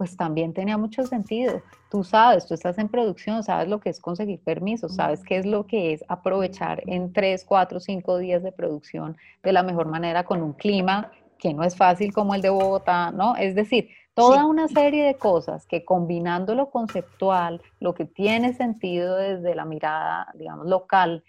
pues 0.00 0.16
también 0.16 0.54
tenía 0.54 0.78
mucho 0.78 1.02
sentido. 1.02 1.60
Tú 1.90 2.04
sabes, 2.04 2.46
tú 2.46 2.54
estás 2.54 2.78
en 2.78 2.88
producción, 2.88 3.42
sabes 3.42 3.68
lo 3.68 3.80
que 3.80 3.90
es 3.90 4.00
conseguir 4.00 4.40
permisos, 4.42 4.94
sabes 4.94 5.22
qué 5.22 5.36
es 5.36 5.44
lo 5.44 5.66
que 5.66 5.92
es 5.92 6.02
aprovechar 6.08 6.82
en 6.86 7.12
tres, 7.12 7.44
cuatro, 7.44 7.80
cinco 7.80 8.16
días 8.16 8.42
de 8.42 8.50
producción 8.50 9.18
de 9.42 9.52
la 9.52 9.62
mejor 9.62 9.88
manera 9.88 10.24
con 10.24 10.40
un 10.40 10.54
clima 10.54 11.10
que 11.38 11.52
no 11.52 11.64
es 11.64 11.76
fácil 11.76 12.14
como 12.14 12.34
el 12.34 12.40
de 12.40 12.48
Bogotá, 12.48 13.10
¿no? 13.10 13.36
Es 13.36 13.54
decir, 13.54 13.90
toda 14.14 14.46
una 14.46 14.68
serie 14.68 15.04
de 15.04 15.16
cosas 15.16 15.66
que 15.66 15.84
combinando 15.84 16.54
lo 16.54 16.70
conceptual, 16.70 17.60
lo 17.78 17.92
que 17.92 18.06
tiene 18.06 18.54
sentido 18.54 19.16
desde 19.16 19.54
la 19.54 19.66
mirada, 19.66 20.28
digamos, 20.32 20.66
local 20.66 21.24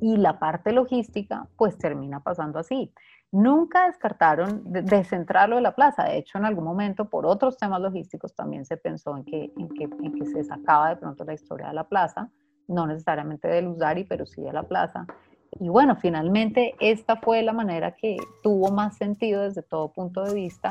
y 0.00 0.16
la 0.16 0.38
parte 0.38 0.72
logística, 0.72 1.46
pues 1.56 1.76
termina 1.78 2.20
pasando 2.20 2.58
así. 2.58 2.92
Nunca 3.32 3.86
descartaron 3.86 4.62
descentrarlo 4.64 5.56
de 5.56 5.62
la 5.62 5.74
plaza. 5.74 6.04
De 6.04 6.18
hecho, 6.18 6.38
en 6.38 6.46
algún 6.46 6.64
momento, 6.64 7.08
por 7.08 7.26
otros 7.26 7.58
temas 7.58 7.80
logísticos, 7.80 8.34
también 8.34 8.64
se 8.64 8.76
pensó 8.76 9.16
en 9.16 9.24
que, 9.24 9.52
en 9.56 9.68
que, 9.68 9.84
en 9.84 10.12
que 10.14 10.26
se 10.26 10.42
sacaba 10.42 10.88
de 10.88 10.96
pronto 10.96 11.24
la 11.24 11.34
historia 11.34 11.68
de 11.68 11.74
la 11.74 11.84
plaza, 11.84 12.30
no 12.66 12.86
necesariamente 12.86 13.46
de 13.46 13.62
Luzari, 13.62 14.04
pero 14.04 14.26
sí 14.26 14.42
de 14.42 14.52
la 14.52 14.64
plaza. 14.64 15.06
Y 15.58 15.68
bueno, 15.68 15.96
finalmente 15.96 16.74
esta 16.80 17.16
fue 17.16 17.42
la 17.42 17.52
manera 17.52 17.94
que 17.94 18.16
tuvo 18.42 18.70
más 18.70 18.96
sentido 18.96 19.42
desde 19.42 19.62
todo 19.62 19.92
punto 19.92 20.24
de 20.24 20.34
vista, 20.34 20.70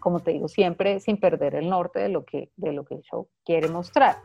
como 0.00 0.20
te 0.20 0.32
digo, 0.32 0.48
siempre 0.48 1.00
sin 1.00 1.18
perder 1.18 1.54
el 1.54 1.68
norte 1.68 2.00
de 2.00 2.08
lo 2.08 2.24
que, 2.24 2.50
de 2.56 2.72
lo 2.72 2.84
que 2.84 3.00
show 3.02 3.28
quiere 3.44 3.68
mostrar. 3.68 4.16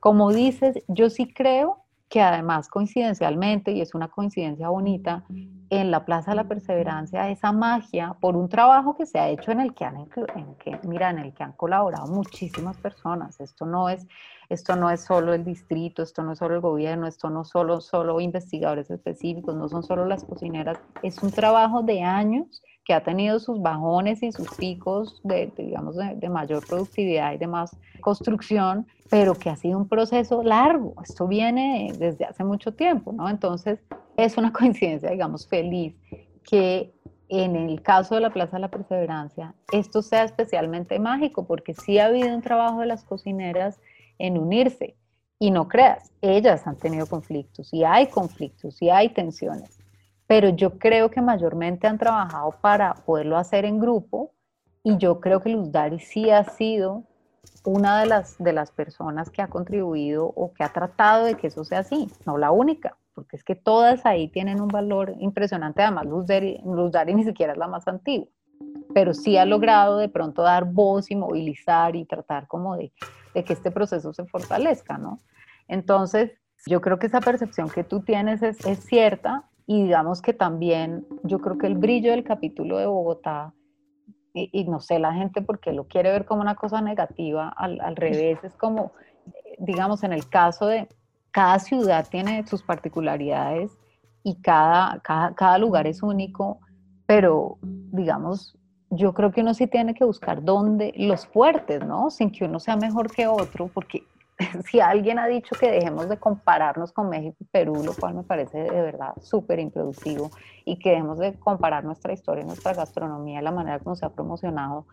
Como 0.00 0.32
dices, 0.32 0.82
yo 0.88 1.10
sí 1.10 1.32
creo 1.32 1.85
que 2.08 2.20
además 2.20 2.68
coincidencialmente, 2.68 3.72
y 3.72 3.80
es 3.80 3.94
una 3.94 4.08
coincidencia 4.08 4.68
bonita, 4.68 5.24
en 5.70 5.90
la 5.90 6.04
Plaza 6.04 6.30
de 6.30 6.36
la 6.36 6.44
Perseverancia, 6.44 7.28
esa 7.28 7.50
magia 7.50 8.14
por 8.20 8.36
un 8.36 8.48
trabajo 8.48 8.96
que 8.96 9.06
se 9.06 9.18
ha 9.18 9.28
hecho 9.28 9.50
en 9.50 9.60
el 9.60 9.74
que 9.74 9.84
han, 9.84 9.96
en 9.96 10.54
que, 10.56 10.78
mira, 10.84 11.10
en 11.10 11.18
el 11.18 11.34
que 11.34 11.42
han 11.42 11.52
colaborado 11.52 12.06
muchísimas 12.06 12.76
personas. 12.76 13.40
Esto 13.40 13.66
no 13.66 13.88
es, 13.88 14.06
esto 14.48 14.76
no 14.76 14.90
es 14.90 15.00
solo 15.00 15.34
el 15.34 15.44
distrito, 15.44 16.02
esto 16.02 16.22
no 16.22 16.32
es 16.32 16.38
solo 16.38 16.54
el 16.54 16.60
gobierno, 16.60 17.08
esto 17.08 17.30
no 17.30 17.44
solo, 17.44 17.80
solo 17.80 18.20
investigadores 18.20 18.88
específicos, 18.90 19.56
no 19.56 19.68
son 19.68 19.82
solo 19.82 20.04
las 20.04 20.22
cocineras, 20.22 20.78
es 21.02 21.20
un 21.22 21.32
trabajo 21.32 21.82
de 21.82 22.02
años 22.02 22.62
que 22.86 22.94
ha 22.94 23.02
tenido 23.02 23.40
sus 23.40 23.60
bajones 23.60 24.22
y 24.22 24.30
sus 24.30 24.48
picos 24.54 25.20
de, 25.24 25.52
digamos, 25.58 25.96
de, 25.96 26.28
mayor 26.28 26.64
productividad 26.64 27.32
y 27.32 27.36
de 27.36 27.48
más 27.48 27.76
construcción, 28.00 28.86
pero 29.10 29.34
que 29.34 29.50
ha 29.50 29.56
sido 29.56 29.76
un 29.76 29.88
proceso 29.88 30.44
largo. 30.44 30.94
Esto 31.02 31.26
viene 31.26 31.92
desde 31.98 32.24
hace 32.26 32.44
mucho 32.44 32.74
tiempo, 32.74 33.12
¿no? 33.12 33.28
Entonces, 33.28 33.80
es 34.16 34.38
una 34.38 34.52
coincidencia, 34.58 35.10
digamos, 35.10 35.48
feliz 35.48 35.96
que 36.44 36.94
en 37.28 37.56
el 37.56 37.82
caso 37.82 38.14
de 38.14 38.20
la 38.20 38.30
Plaza 38.30 38.56
de 38.56 38.60
la 38.60 38.70
Perseverancia, 38.70 39.52
esto 39.72 40.00
sea 40.00 40.22
especialmente 40.22 41.00
mágico, 41.00 41.44
porque 41.44 41.74
sí 41.74 41.98
ha 41.98 42.06
habido 42.06 42.32
un 42.32 42.40
trabajo 42.40 42.82
de 42.82 42.86
las 42.86 43.02
cocineras 43.02 43.80
en 44.18 44.38
unirse. 44.38 44.94
Y 45.40 45.50
no 45.50 45.66
creas, 45.66 46.12
ellas 46.22 46.64
han 46.68 46.76
tenido 46.76 47.06
conflictos 47.06 47.74
y 47.74 47.82
hay 47.82 48.06
conflictos 48.06 48.80
y 48.80 48.90
hay 48.90 49.08
tensiones 49.08 49.76
pero 50.26 50.48
yo 50.50 50.78
creo 50.78 51.10
que 51.10 51.20
mayormente 51.20 51.86
han 51.86 51.98
trabajado 51.98 52.52
para 52.60 52.94
poderlo 52.94 53.36
hacer 53.36 53.64
en 53.64 53.78
grupo 53.78 54.32
y 54.82 54.96
yo 54.98 55.20
creo 55.20 55.40
que 55.40 55.50
Luz 55.50 55.70
Dari 55.72 56.00
sí 56.00 56.30
ha 56.30 56.44
sido 56.44 57.04
una 57.64 58.00
de 58.00 58.06
las, 58.06 58.38
de 58.38 58.52
las 58.52 58.70
personas 58.70 59.30
que 59.30 59.42
ha 59.42 59.48
contribuido 59.48 60.26
o 60.26 60.52
que 60.52 60.64
ha 60.64 60.72
tratado 60.72 61.24
de 61.24 61.34
que 61.34 61.48
eso 61.48 61.64
sea 61.64 61.80
así, 61.80 62.08
no 62.24 62.38
la 62.38 62.50
única, 62.50 62.96
porque 63.14 63.36
es 63.36 63.44
que 63.44 63.54
todas 63.54 64.04
ahí 64.06 64.28
tienen 64.28 64.60
un 64.60 64.68
valor 64.68 65.14
impresionante, 65.18 65.82
además 65.82 66.06
Luz 66.06 66.26
Dari, 66.26 66.60
Luz 66.64 66.92
ni 67.06 67.24
siquiera 67.24 67.52
es 67.52 67.58
la 67.58 67.68
más 67.68 67.86
antigua, 67.88 68.28
pero 68.94 69.14
sí 69.14 69.36
ha 69.36 69.44
logrado 69.44 69.98
de 69.98 70.08
pronto 70.08 70.42
dar 70.42 70.64
voz 70.64 71.10
y 71.10 71.16
movilizar 71.16 71.96
y 71.96 72.04
tratar 72.04 72.46
como 72.46 72.76
de, 72.76 72.92
que 73.34 73.52
este 73.52 73.70
proceso 73.70 74.12
se 74.12 74.24
fortalezca, 74.24 74.96
¿no? 74.96 75.18
Entonces, 75.68 76.32
yo 76.66 76.80
creo 76.80 76.98
que 76.98 77.06
esa 77.06 77.20
percepción 77.20 77.68
que 77.68 77.84
tú 77.84 78.00
tienes 78.00 78.42
es, 78.42 78.64
es 78.64 78.84
cierta, 78.84 79.44
y 79.66 79.82
digamos 79.82 80.22
que 80.22 80.32
también 80.32 81.06
yo 81.24 81.40
creo 81.40 81.58
que 81.58 81.66
el 81.66 81.76
brillo 81.76 82.12
del 82.12 82.24
capítulo 82.24 82.78
de 82.78 82.86
Bogotá, 82.86 83.52
y, 84.32 84.64
no 84.64 84.80
sé 84.80 84.98
la 84.98 85.14
gente 85.14 85.40
porque 85.40 85.72
lo 85.72 85.84
quiere 85.84 86.10
ver 86.10 86.26
como 86.26 86.42
una 86.42 86.56
cosa 86.56 86.82
negativa, 86.82 87.48
al, 87.48 87.80
al 87.80 87.96
revés, 87.96 88.38
es 88.44 88.54
como, 88.54 88.92
digamos, 89.58 90.04
en 90.04 90.12
el 90.12 90.28
caso 90.28 90.66
de 90.66 90.88
cada 91.30 91.58
ciudad 91.58 92.06
tiene 92.08 92.46
sus 92.46 92.62
particularidades 92.62 93.70
y 94.22 94.40
cada, 94.42 95.00
cada, 95.00 95.34
cada 95.34 95.58
lugar 95.58 95.86
es 95.86 96.02
único, 96.02 96.60
pero 97.06 97.58
digamos, 97.62 98.58
yo 98.90 99.14
creo 99.14 99.32
que 99.32 99.40
uno 99.40 99.54
sí 99.54 99.66
tiene 99.66 99.94
que 99.94 100.04
buscar 100.04 100.42
dónde 100.42 100.92
los 100.96 101.26
fuertes, 101.26 101.84
¿no? 101.84 102.10
Sin 102.10 102.30
que 102.30 102.44
uno 102.44 102.60
sea 102.60 102.76
mejor 102.76 103.10
que 103.10 103.26
otro, 103.26 103.68
porque 103.72 104.04
si 104.70 104.80
alguien 104.80 105.18
ha 105.18 105.26
dicho 105.26 105.56
que 105.58 105.70
dejemos 105.70 106.08
de 106.08 106.18
compararnos 106.18 106.92
con 106.92 107.08
México 107.08 107.36
y 107.40 107.44
Perú, 107.44 107.82
lo 107.84 107.94
cual 107.94 108.14
me 108.14 108.22
parece 108.22 108.58
de 108.58 108.82
verdad 108.82 109.14
súper 109.20 109.58
improductivo, 109.58 110.30
y 110.64 110.78
que 110.78 110.90
dejemos 110.90 111.18
de 111.18 111.34
comparar 111.34 111.84
nuestra 111.84 112.12
historia, 112.12 112.44
nuestra 112.44 112.74
gastronomía, 112.74 113.40
la 113.42 113.52
manera 113.52 113.78
como 113.78 113.96
se 113.96 114.04
ha 114.04 114.10
promocionado, 114.10 114.86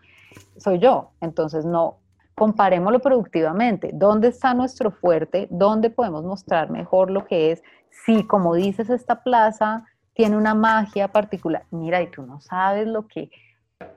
soy 0.57 0.79
yo. 0.79 1.11
Entonces, 1.21 1.65
no, 1.65 1.97
comparémoslo 2.35 2.99
productivamente. 2.99 3.91
¿Dónde 3.93 4.29
está 4.29 4.53
nuestro 4.53 4.91
fuerte? 4.91 5.47
¿Dónde 5.51 5.89
podemos 5.89 6.23
mostrar 6.23 6.69
mejor 6.69 7.11
lo 7.11 7.25
que 7.25 7.51
es? 7.51 7.63
Si, 8.05 8.25
como 8.25 8.55
dices, 8.55 8.89
esta 8.89 9.23
plaza 9.23 9.85
tiene 10.13 10.37
una 10.37 10.55
magia 10.55 11.09
particular. 11.09 11.65
Mira, 11.71 12.01
y 12.01 12.07
tú 12.07 12.23
no 12.23 12.39
sabes 12.39 12.87
lo 12.87 13.07
que 13.07 13.29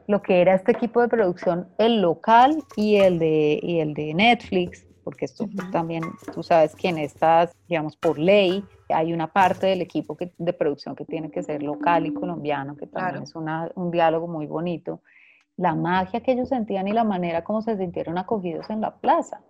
lo 0.08 0.20
que 0.20 0.40
era 0.40 0.54
este 0.54 0.72
equipo 0.72 1.00
de 1.00 1.08
producción, 1.08 1.68
el 1.78 2.00
local 2.00 2.62
y 2.76 2.96
el 2.96 3.18
de, 3.20 3.60
y 3.62 3.78
el 3.78 3.94
de 3.94 4.14
Netflix, 4.14 4.84
porque 5.06 5.26
esto 5.26 5.48
también, 5.70 6.02
tú 6.34 6.42
sabes 6.42 6.74
que 6.74 6.88
en 6.88 6.98
estas, 6.98 7.54
digamos, 7.68 7.96
por 7.96 8.18
ley, 8.18 8.64
hay 8.88 9.12
una 9.12 9.28
parte 9.28 9.68
del 9.68 9.80
equipo 9.80 10.18
de 10.36 10.52
producción 10.52 10.96
que 10.96 11.04
tiene 11.04 11.30
que 11.30 11.44
ser 11.44 11.62
local 11.62 12.06
y 12.06 12.12
colombiano, 12.12 12.76
que 12.76 12.88
también 12.88 13.22
es 13.22 13.32
un 13.36 13.90
diálogo 13.92 14.26
muy 14.26 14.46
bonito. 14.46 15.00
La 15.56 15.76
magia 15.76 16.22
que 16.22 16.32
ellos 16.32 16.48
sentían 16.48 16.88
y 16.88 16.92
la 16.92 17.04
manera 17.04 17.44
como 17.44 17.62
se 17.62 17.76
sintieron 17.76 18.18
acogidos 18.18 18.68
en 18.68 18.80
la 18.80 18.96
plaza. 18.96 19.42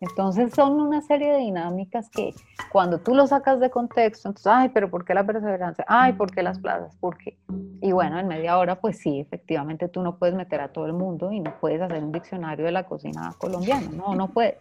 Entonces 0.00 0.54
son 0.54 0.80
una 0.80 1.02
serie 1.02 1.30
de 1.30 1.38
dinámicas 1.40 2.08
que 2.08 2.30
cuando 2.72 2.98
tú 2.98 3.14
lo 3.14 3.26
sacas 3.26 3.60
de 3.60 3.68
contexto, 3.68 4.30
entonces, 4.30 4.50
ay, 4.50 4.70
pero 4.70 4.90
¿por 4.90 5.04
qué 5.04 5.12
la 5.12 5.26
perseverancia? 5.26 5.84
Ay, 5.86 6.14
¿por 6.14 6.30
qué 6.30 6.42
las 6.42 6.58
plazas? 6.58 6.96
¿Por 6.96 7.18
qué? 7.18 7.36
Y 7.82 7.92
bueno, 7.92 8.18
en 8.18 8.28
media 8.28 8.56
hora, 8.56 8.80
pues 8.80 8.98
sí, 8.98 9.20
efectivamente 9.20 9.88
tú 9.88 10.02
no 10.02 10.16
puedes 10.16 10.34
meter 10.34 10.62
a 10.62 10.72
todo 10.72 10.86
el 10.86 10.94
mundo 10.94 11.30
y 11.30 11.40
no 11.40 11.54
puedes 11.60 11.82
hacer 11.82 12.02
un 12.02 12.12
diccionario 12.12 12.64
de 12.64 12.72
la 12.72 12.84
cocina 12.84 13.34
colombiana, 13.38 13.90
no, 13.94 14.14
no 14.14 14.28
puedes 14.28 14.56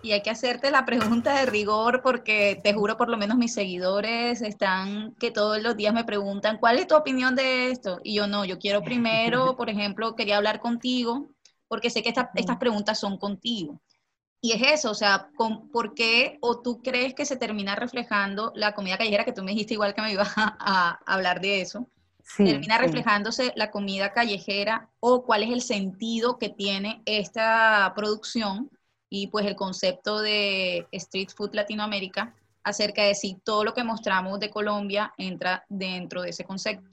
y 0.00 0.12
hay 0.12 0.22
que 0.22 0.30
hacerte 0.30 0.70
la 0.70 0.84
pregunta 0.84 1.38
de 1.38 1.46
rigor 1.46 2.00
porque 2.02 2.60
te 2.62 2.72
juro 2.72 2.96
por 2.96 3.08
lo 3.08 3.16
menos 3.16 3.36
mis 3.36 3.52
seguidores 3.52 4.42
están 4.42 5.14
que 5.16 5.30
todos 5.30 5.60
los 5.62 5.76
días 5.76 5.92
me 5.92 6.04
preguntan, 6.04 6.58
¿cuál 6.58 6.78
es 6.78 6.86
tu 6.86 6.96
opinión 6.96 7.34
de 7.34 7.70
esto? 7.70 8.00
Y 8.04 8.14
yo 8.14 8.26
no, 8.26 8.44
yo 8.44 8.58
quiero 8.58 8.82
primero, 8.82 9.56
por 9.56 9.70
ejemplo, 9.70 10.14
quería 10.14 10.36
hablar 10.36 10.60
contigo 10.60 11.30
porque 11.66 11.90
sé 11.90 12.02
que 12.02 12.08
estas 12.08 12.28
estas 12.34 12.98
son 12.98 13.18
contigo. 13.18 13.80
Y 14.40 14.52
es 14.52 14.62
eso, 14.62 14.92
o 14.92 14.94
sea, 14.94 15.30
¿por 15.36 15.94
qué 15.94 16.38
o 16.40 16.62
tú 16.62 16.80
crees 16.80 17.12
que 17.12 17.26
se 17.26 17.36
termina 17.36 17.74
reflejando 17.74 18.52
la 18.54 18.72
comida 18.72 18.96
callejera, 18.96 19.24
que 19.24 19.32
tú 19.32 19.42
me 19.42 19.50
dijiste 19.50 19.74
igual 19.74 19.94
que 19.94 20.02
me 20.02 20.12
ibas 20.12 20.32
a, 20.36 21.00
hablar 21.06 21.40
de 21.40 21.60
eso? 21.60 21.88
termina 22.36 22.76
reflejándose 22.76 23.52
la 23.56 23.70
comida 23.70 24.12
callejera 24.12 24.90
o 25.00 25.24
cuál 25.24 25.42
es 25.42 25.50
el 25.50 25.62
sentido 25.62 26.38
que 26.38 26.50
tiene 26.50 27.02
esta 27.06 27.90
producción 27.96 28.70
y 29.10 29.28
pues 29.28 29.46
el 29.46 29.56
concepto 29.56 30.20
de 30.20 30.86
Street 30.92 31.28
Food 31.34 31.54
Latinoamérica 31.54 32.34
acerca 32.62 33.02
de 33.04 33.14
si 33.14 33.34
todo 33.44 33.64
lo 33.64 33.74
que 33.74 33.84
mostramos 33.84 34.38
de 34.40 34.50
Colombia 34.50 35.12
entra 35.16 35.64
dentro 35.68 36.22
de 36.22 36.30
ese 36.30 36.44
concepto. 36.44 36.88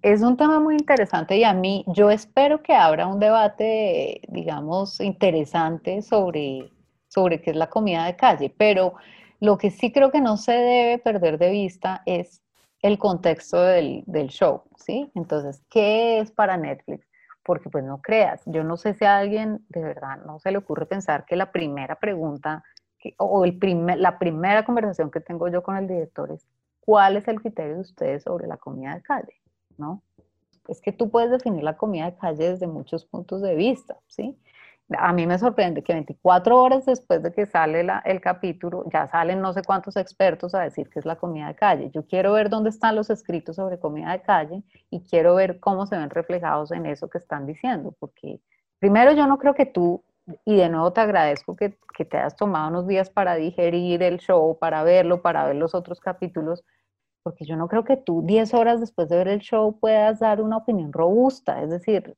Es 0.00 0.22
un 0.22 0.36
tema 0.36 0.60
muy 0.60 0.76
interesante 0.76 1.36
y 1.36 1.44
a 1.44 1.52
mí 1.52 1.84
yo 1.88 2.10
espero 2.10 2.62
que 2.62 2.74
abra 2.74 3.06
un 3.06 3.18
debate, 3.18 4.20
digamos, 4.28 5.00
interesante 5.00 6.02
sobre, 6.02 6.70
sobre 7.08 7.40
qué 7.40 7.50
es 7.50 7.56
la 7.56 7.68
comida 7.68 8.04
de 8.06 8.14
calle, 8.14 8.54
pero 8.56 8.94
lo 9.40 9.58
que 9.58 9.70
sí 9.70 9.90
creo 9.90 10.12
que 10.12 10.20
no 10.20 10.36
se 10.36 10.52
debe 10.52 10.98
perder 10.98 11.38
de 11.38 11.50
vista 11.50 12.02
es 12.06 12.42
el 12.80 12.96
contexto 12.96 13.60
del, 13.60 14.04
del 14.06 14.28
show, 14.28 14.62
¿sí? 14.76 15.10
Entonces, 15.16 15.62
¿qué 15.68 16.20
es 16.20 16.30
para 16.30 16.56
Netflix? 16.56 17.07
Porque 17.48 17.70
pues 17.70 17.82
no 17.82 18.02
creas, 18.02 18.42
yo 18.44 18.62
no 18.62 18.76
sé 18.76 18.92
si 18.92 19.06
a 19.06 19.16
alguien 19.16 19.64
de 19.70 19.82
verdad 19.82 20.18
no 20.26 20.38
se 20.38 20.52
le 20.52 20.58
ocurre 20.58 20.84
pensar 20.84 21.24
que 21.24 21.34
la 21.34 21.50
primera 21.50 21.94
pregunta 21.94 22.62
o 23.16 23.46
el 23.46 23.58
primer, 23.58 23.98
la 23.98 24.18
primera 24.18 24.66
conversación 24.66 25.10
que 25.10 25.20
tengo 25.20 25.48
yo 25.48 25.62
con 25.62 25.78
el 25.78 25.88
director 25.88 26.30
es, 26.30 26.46
¿cuál 26.80 27.16
es 27.16 27.26
el 27.26 27.40
criterio 27.40 27.76
de 27.76 27.80
ustedes 27.80 28.24
sobre 28.24 28.48
la 28.48 28.58
comida 28.58 28.94
de 28.94 29.00
calle? 29.00 29.32
¿No? 29.78 30.02
Es 30.68 30.82
que 30.82 30.92
tú 30.92 31.08
puedes 31.10 31.30
definir 31.30 31.64
la 31.64 31.78
comida 31.78 32.04
de 32.04 32.18
calle 32.18 32.50
desde 32.50 32.66
muchos 32.66 33.06
puntos 33.06 33.40
de 33.40 33.54
vista, 33.54 33.96
¿sí? 34.08 34.38
A 34.96 35.12
mí 35.12 35.26
me 35.26 35.38
sorprende 35.38 35.82
que 35.82 35.92
24 35.92 36.62
horas 36.62 36.86
después 36.86 37.22
de 37.22 37.32
que 37.32 37.46
sale 37.46 37.86
el 38.04 38.20
capítulo, 38.20 38.84
ya 38.92 39.06
salen 39.08 39.40
no 39.40 39.52
sé 39.52 39.62
cuántos 39.62 39.96
expertos 39.96 40.54
a 40.54 40.62
decir 40.62 40.88
que 40.88 40.98
es 40.98 41.04
la 41.04 41.16
comida 41.16 41.48
de 41.48 41.54
calle. 41.54 41.90
Yo 41.92 42.06
quiero 42.06 42.32
ver 42.32 42.48
dónde 42.48 42.70
están 42.70 42.96
los 42.96 43.10
escritos 43.10 43.56
sobre 43.56 43.78
comida 43.78 44.12
de 44.12 44.22
calle 44.22 44.62
y 44.90 45.02
quiero 45.02 45.34
ver 45.34 45.60
cómo 45.60 45.86
se 45.86 45.96
ven 45.96 46.08
reflejados 46.08 46.72
en 46.72 46.86
eso 46.86 47.10
que 47.10 47.18
están 47.18 47.46
diciendo, 47.46 47.94
porque 47.98 48.40
primero 48.78 49.12
yo 49.12 49.26
no 49.26 49.38
creo 49.38 49.54
que 49.54 49.66
tú, 49.66 50.04
y 50.44 50.56
de 50.56 50.68
nuevo 50.70 50.92
te 50.92 51.00
agradezco 51.02 51.54
que, 51.54 51.78
que 51.94 52.04
te 52.04 52.16
hayas 52.16 52.36
tomado 52.36 52.68
unos 52.68 52.86
días 52.86 53.10
para 53.10 53.34
digerir 53.34 54.02
el 54.02 54.18
show, 54.18 54.58
para 54.58 54.82
verlo, 54.84 55.20
para 55.20 55.46
ver 55.46 55.56
los 55.56 55.74
otros 55.74 56.00
capítulos, 56.00 56.64
porque 57.22 57.44
yo 57.44 57.56
no 57.56 57.68
creo 57.68 57.84
que 57.84 57.98
tú 57.98 58.22
10 58.24 58.54
horas 58.54 58.80
después 58.80 59.08
de 59.10 59.16
ver 59.16 59.28
el 59.28 59.40
show 59.40 59.78
puedas 59.78 60.20
dar 60.20 60.40
una 60.40 60.56
opinión 60.56 60.92
robusta, 60.94 61.62
es 61.62 61.68
decir, 61.68 62.16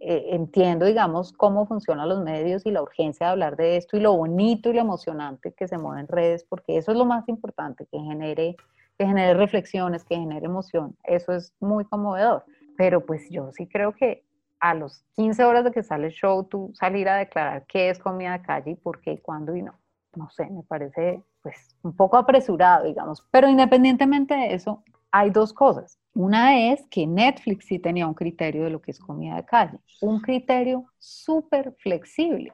eh, 0.00 0.28
entiendo, 0.30 0.86
digamos, 0.86 1.32
cómo 1.32 1.66
funcionan 1.66 2.08
los 2.08 2.22
medios 2.22 2.64
y 2.66 2.70
la 2.70 2.82
urgencia 2.82 3.26
de 3.26 3.32
hablar 3.32 3.56
de 3.56 3.76
esto 3.76 3.96
y 3.96 4.00
lo 4.00 4.16
bonito 4.16 4.70
y 4.70 4.74
lo 4.74 4.80
emocionante 4.80 5.52
que 5.52 5.66
se 5.66 5.78
mueve 5.78 6.02
en 6.02 6.08
redes, 6.08 6.44
porque 6.44 6.76
eso 6.76 6.92
es 6.92 6.98
lo 6.98 7.04
más 7.04 7.28
importante, 7.28 7.86
que 7.90 7.98
genere, 7.98 8.56
que 8.96 9.06
genere 9.06 9.34
reflexiones, 9.34 10.04
que 10.04 10.16
genere 10.16 10.46
emoción. 10.46 10.96
Eso 11.04 11.32
es 11.32 11.52
muy 11.60 11.84
conmovedor. 11.84 12.44
Pero 12.76 13.04
pues 13.04 13.28
yo 13.30 13.50
sí 13.52 13.66
creo 13.66 13.92
que 13.92 14.24
a 14.60 14.74
los 14.74 15.04
15 15.16 15.44
horas 15.44 15.64
de 15.64 15.72
que 15.72 15.82
sale 15.82 16.06
el 16.06 16.12
show, 16.12 16.44
tú 16.44 16.70
salir 16.74 17.08
a 17.08 17.16
declarar 17.16 17.64
qué 17.66 17.90
es 17.90 17.98
comida 17.98 18.32
de 18.32 18.42
calle 18.42 18.70
y 18.72 18.76
por 18.76 19.00
qué, 19.00 19.12
y 19.12 19.18
cuándo 19.18 19.54
y 19.56 19.62
no. 19.62 19.74
No 20.14 20.30
sé, 20.30 20.48
me 20.50 20.62
parece 20.62 21.22
pues 21.42 21.76
un 21.82 21.94
poco 21.94 22.16
apresurado, 22.16 22.84
digamos. 22.84 23.24
Pero 23.30 23.48
independientemente 23.48 24.34
de 24.34 24.54
eso, 24.54 24.82
hay 25.10 25.30
dos 25.30 25.52
cosas. 25.52 25.98
Una 26.14 26.72
es 26.72 26.84
que 26.90 27.06
Netflix 27.06 27.66
sí 27.66 27.78
tenía 27.78 28.06
un 28.06 28.14
criterio 28.14 28.64
de 28.64 28.70
lo 28.70 28.80
que 28.80 28.90
es 28.90 28.98
comida 28.98 29.36
de 29.36 29.44
calle, 29.44 29.78
un 30.00 30.20
criterio 30.20 30.86
súper 30.98 31.74
flexible, 31.78 32.52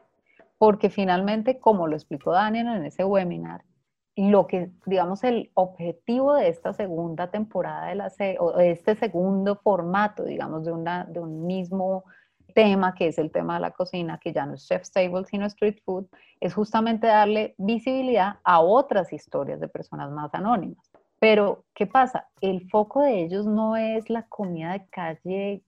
porque 0.58 0.90
finalmente, 0.90 1.58
como 1.58 1.86
lo 1.86 1.96
explicó 1.96 2.32
Daniel 2.32 2.68
en 2.68 2.84
ese 2.84 3.04
webinar, 3.04 3.64
lo 4.16 4.46
que, 4.46 4.70
digamos, 4.86 5.24
el 5.24 5.50
objetivo 5.54 6.34
de 6.34 6.48
esta 6.48 6.72
segunda 6.72 7.30
temporada 7.30 7.88
de 7.88 7.96
la 7.96 8.10
serie, 8.10 8.38
o 8.38 8.58
este 8.60 8.94
segundo 8.94 9.56
formato, 9.56 10.24
digamos, 10.24 10.64
de, 10.64 10.72
una, 10.72 11.04
de 11.04 11.18
un 11.18 11.46
mismo 11.46 12.04
tema, 12.54 12.94
que 12.94 13.08
es 13.08 13.18
el 13.18 13.32
tema 13.32 13.54
de 13.54 13.60
la 13.60 13.72
cocina, 13.72 14.18
que 14.22 14.32
ya 14.32 14.46
no 14.46 14.54
es 14.54 14.66
chef's 14.68 14.92
table, 14.92 15.24
sino 15.24 15.46
street 15.46 15.78
food, 15.84 16.06
es 16.40 16.54
justamente 16.54 17.08
darle 17.08 17.54
visibilidad 17.58 18.36
a 18.44 18.60
otras 18.60 19.12
historias 19.12 19.58
de 19.58 19.68
personas 19.68 20.10
más 20.12 20.32
anónimas. 20.32 20.93
Pero, 21.24 21.64
¿qué 21.74 21.86
pasa? 21.86 22.28
El 22.42 22.68
foco 22.68 23.00
de 23.00 23.22
ellos 23.22 23.46
no 23.46 23.78
es 23.78 24.10
la 24.10 24.24
comida 24.24 24.74
de 24.74 24.86
calle 24.88 25.62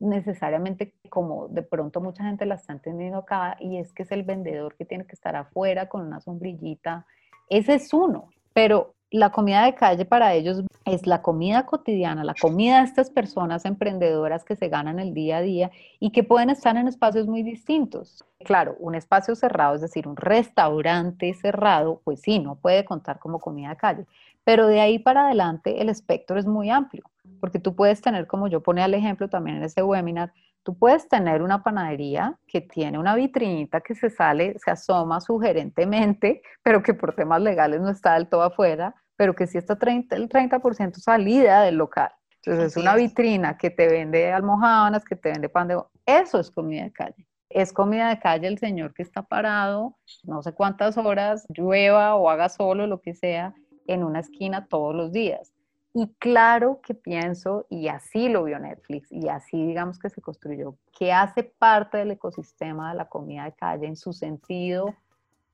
necesariamente 0.00 0.96
como 1.08 1.46
de 1.46 1.62
pronto 1.62 2.00
mucha 2.00 2.24
gente 2.24 2.46
la 2.46 2.56
está 2.56 2.72
entendiendo 2.72 3.18
acá, 3.18 3.56
y 3.60 3.78
es 3.78 3.92
que 3.92 4.02
es 4.02 4.10
el 4.10 4.24
vendedor 4.24 4.74
que 4.74 4.84
tiene 4.84 5.06
que 5.06 5.14
estar 5.14 5.36
afuera 5.36 5.88
con 5.88 6.04
una 6.04 6.18
sombrillita. 6.18 7.06
Ese 7.48 7.74
es 7.74 7.94
uno, 7.94 8.30
pero 8.54 8.96
la 9.12 9.30
comida 9.30 9.66
de 9.66 9.76
calle 9.76 10.04
para 10.04 10.34
ellos 10.34 10.64
es 10.84 11.06
la 11.06 11.22
comida 11.22 11.64
cotidiana, 11.66 12.24
la 12.24 12.34
comida 12.34 12.78
de 12.78 12.86
estas 12.86 13.10
personas 13.10 13.64
emprendedoras 13.64 14.44
que 14.44 14.56
se 14.56 14.68
ganan 14.68 14.98
el 14.98 15.14
día 15.14 15.36
a 15.36 15.42
día 15.42 15.70
y 16.00 16.10
que 16.10 16.24
pueden 16.24 16.50
estar 16.50 16.76
en 16.76 16.88
espacios 16.88 17.28
muy 17.28 17.42
distintos. 17.42 18.24
Claro, 18.44 18.74
un 18.80 18.94
espacio 18.94 19.36
cerrado, 19.36 19.76
es 19.76 19.82
decir, 19.82 20.08
un 20.08 20.16
restaurante 20.16 21.34
cerrado, 21.34 22.00
pues 22.02 22.20
sí, 22.20 22.40
no 22.40 22.56
puede 22.56 22.84
contar 22.84 23.18
como 23.18 23.38
comida 23.38 23.68
de 23.68 23.76
calle, 23.76 24.06
pero 24.44 24.66
de 24.66 24.80
ahí 24.80 24.98
para 24.98 25.26
adelante 25.26 25.80
el 25.80 25.88
espectro 25.88 26.38
es 26.38 26.46
muy 26.46 26.70
amplio, 26.70 27.04
porque 27.40 27.58
tú 27.58 27.74
puedes 27.74 28.00
tener, 28.00 28.26
como 28.26 28.48
yo 28.48 28.62
pone 28.62 28.82
al 28.82 28.94
ejemplo 28.94 29.28
también 29.28 29.58
en 29.58 29.64
ese 29.64 29.82
webinar, 29.82 30.32
tú 30.62 30.76
puedes 30.76 31.08
tener 31.08 31.42
una 31.42 31.62
panadería 31.62 32.38
que 32.46 32.60
tiene 32.60 32.98
una 32.98 33.14
vitrinita 33.14 33.80
que 33.80 33.94
se 33.94 34.10
sale, 34.10 34.56
se 34.58 34.70
asoma 34.70 35.20
sugerentemente, 35.20 36.42
pero 36.62 36.82
que 36.82 36.94
por 36.94 37.14
temas 37.14 37.40
legales 37.42 37.80
no 37.80 37.90
está 37.90 38.14
del 38.14 38.28
todo 38.28 38.42
afuera, 38.42 38.94
pero 39.16 39.34
que 39.34 39.46
sí 39.46 39.58
está 39.58 39.78
30, 39.78 40.16
el 40.16 40.28
30% 40.28 40.94
salida 40.94 41.62
del 41.62 41.76
local. 41.76 42.10
Entonces 42.44 42.72
es 42.72 42.76
una 42.76 42.96
vitrina 42.96 43.56
que 43.56 43.70
te 43.70 43.86
vende 43.86 44.32
almohábanas, 44.32 45.04
que 45.04 45.14
te 45.14 45.30
vende 45.30 45.48
pan 45.48 45.68
de... 45.68 45.80
Eso 46.06 46.40
es 46.40 46.50
comida 46.50 46.82
de 46.82 46.92
calle. 46.92 47.26
Es 47.48 47.72
comida 47.72 48.08
de 48.08 48.18
calle 48.18 48.48
el 48.48 48.58
señor 48.58 48.94
que 48.94 49.02
está 49.02 49.22
parado, 49.22 49.96
no 50.24 50.42
sé 50.42 50.52
cuántas 50.52 50.96
horas, 50.98 51.46
llueva 51.50 52.16
o 52.16 52.28
haga 52.28 52.48
solo, 52.48 52.88
lo 52.88 53.00
que 53.00 53.14
sea, 53.14 53.54
en 53.86 54.04
una 54.04 54.20
esquina 54.20 54.66
todos 54.66 54.94
los 54.94 55.12
días. 55.12 55.52
Y 55.94 56.08
claro 56.18 56.80
que 56.82 56.94
pienso, 56.94 57.66
y 57.68 57.88
así 57.88 58.28
lo 58.28 58.44
vio 58.44 58.58
Netflix, 58.58 59.12
y 59.12 59.28
así 59.28 59.66
digamos 59.66 59.98
que 59.98 60.08
se 60.08 60.22
construyó, 60.22 60.76
que 60.96 61.12
hace 61.12 61.44
parte 61.44 61.98
del 61.98 62.12
ecosistema 62.12 62.90
de 62.90 62.96
la 62.96 63.08
comida 63.08 63.44
de 63.44 63.52
calle 63.52 63.86
en 63.86 63.96
su 63.96 64.12
sentido 64.12 64.94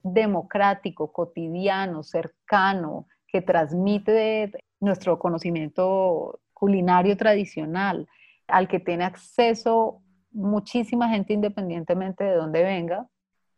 democrático, 0.03 1.11
cotidiano, 1.13 2.05
cercano, 2.05 3.07
que 3.27 3.43
transmite 3.43 4.53
nuestro 4.81 5.19
conocimiento 5.19 6.41
culinario 6.55 7.17
tradicional, 7.17 8.09
al 8.47 8.69
que 8.69 8.79
tiene 8.79 9.05
acceso 9.05 10.01
muchísima 10.31 11.09
gente 11.09 11.33
independientemente 11.33 12.25
de 12.25 12.37
dónde 12.37 12.63
venga, 12.63 13.07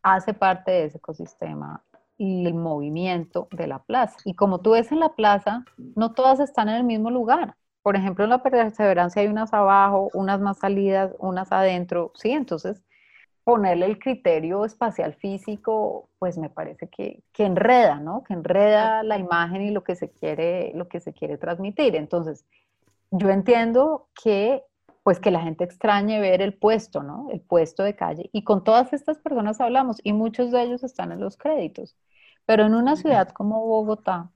hace 0.02 0.32
parte 0.32 0.70
de 0.70 0.84
ese 0.84 0.98
ecosistema 0.98 1.84
el 2.20 2.54
movimiento 2.54 3.48
de 3.50 3.66
la 3.66 3.82
plaza. 3.82 4.16
Y 4.24 4.34
como 4.34 4.60
tú 4.60 4.72
ves 4.72 4.92
en 4.92 5.00
la 5.00 5.14
plaza, 5.14 5.64
no 5.96 6.12
todas 6.12 6.38
están 6.38 6.68
en 6.68 6.76
el 6.76 6.84
mismo 6.84 7.10
lugar. 7.10 7.56
Por 7.82 7.96
ejemplo, 7.96 8.24
en 8.24 8.30
la 8.30 8.42
perseverancia 8.42 9.22
hay 9.22 9.28
unas 9.28 9.54
abajo, 9.54 10.10
unas 10.12 10.40
más 10.40 10.58
salidas, 10.58 11.12
unas 11.18 11.50
adentro, 11.50 12.12
¿sí? 12.14 12.30
Entonces, 12.32 12.82
ponerle 13.42 13.86
el 13.86 13.98
criterio 13.98 14.66
espacial 14.66 15.14
físico, 15.14 16.10
pues 16.18 16.36
me 16.36 16.50
parece 16.50 16.88
que, 16.88 17.22
que, 17.32 17.46
enreda, 17.46 18.00
¿no? 18.00 18.22
Que 18.22 18.34
enreda 18.34 19.02
la 19.02 19.16
imagen 19.16 19.62
y 19.62 19.70
lo 19.70 19.82
que 19.82 19.96
se 19.96 20.10
quiere, 20.10 20.72
lo 20.74 20.88
que 20.88 21.00
se 21.00 21.14
quiere 21.14 21.38
transmitir. 21.38 21.96
Entonces, 21.96 22.44
yo 23.10 23.30
entiendo 23.30 24.08
que 24.22 24.62
pues 25.02 25.18
que 25.18 25.30
la 25.30 25.40
gente 25.40 25.64
extrañe 25.64 26.20
ver 26.20 26.42
el 26.42 26.54
puesto, 26.54 27.02
¿no? 27.02 27.28
El 27.32 27.40
puesto 27.40 27.82
de 27.82 27.96
calle. 27.96 28.28
Y 28.32 28.44
con 28.44 28.62
todas 28.62 28.92
estas 28.92 29.18
personas 29.18 29.60
hablamos 29.60 29.98
y 30.04 30.12
muchos 30.12 30.50
de 30.50 30.62
ellos 30.62 30.84
están 30.84 31.10
en 31.12 31.20
los 31.20 31.36
créditos. 31.36 31.96
Pero 32.50 32.66
en 32.66 32.74
una 32.74 32.96
ciudad 32.96 33.28
como 33.28 33.64
Bogotá, 33.64 34.28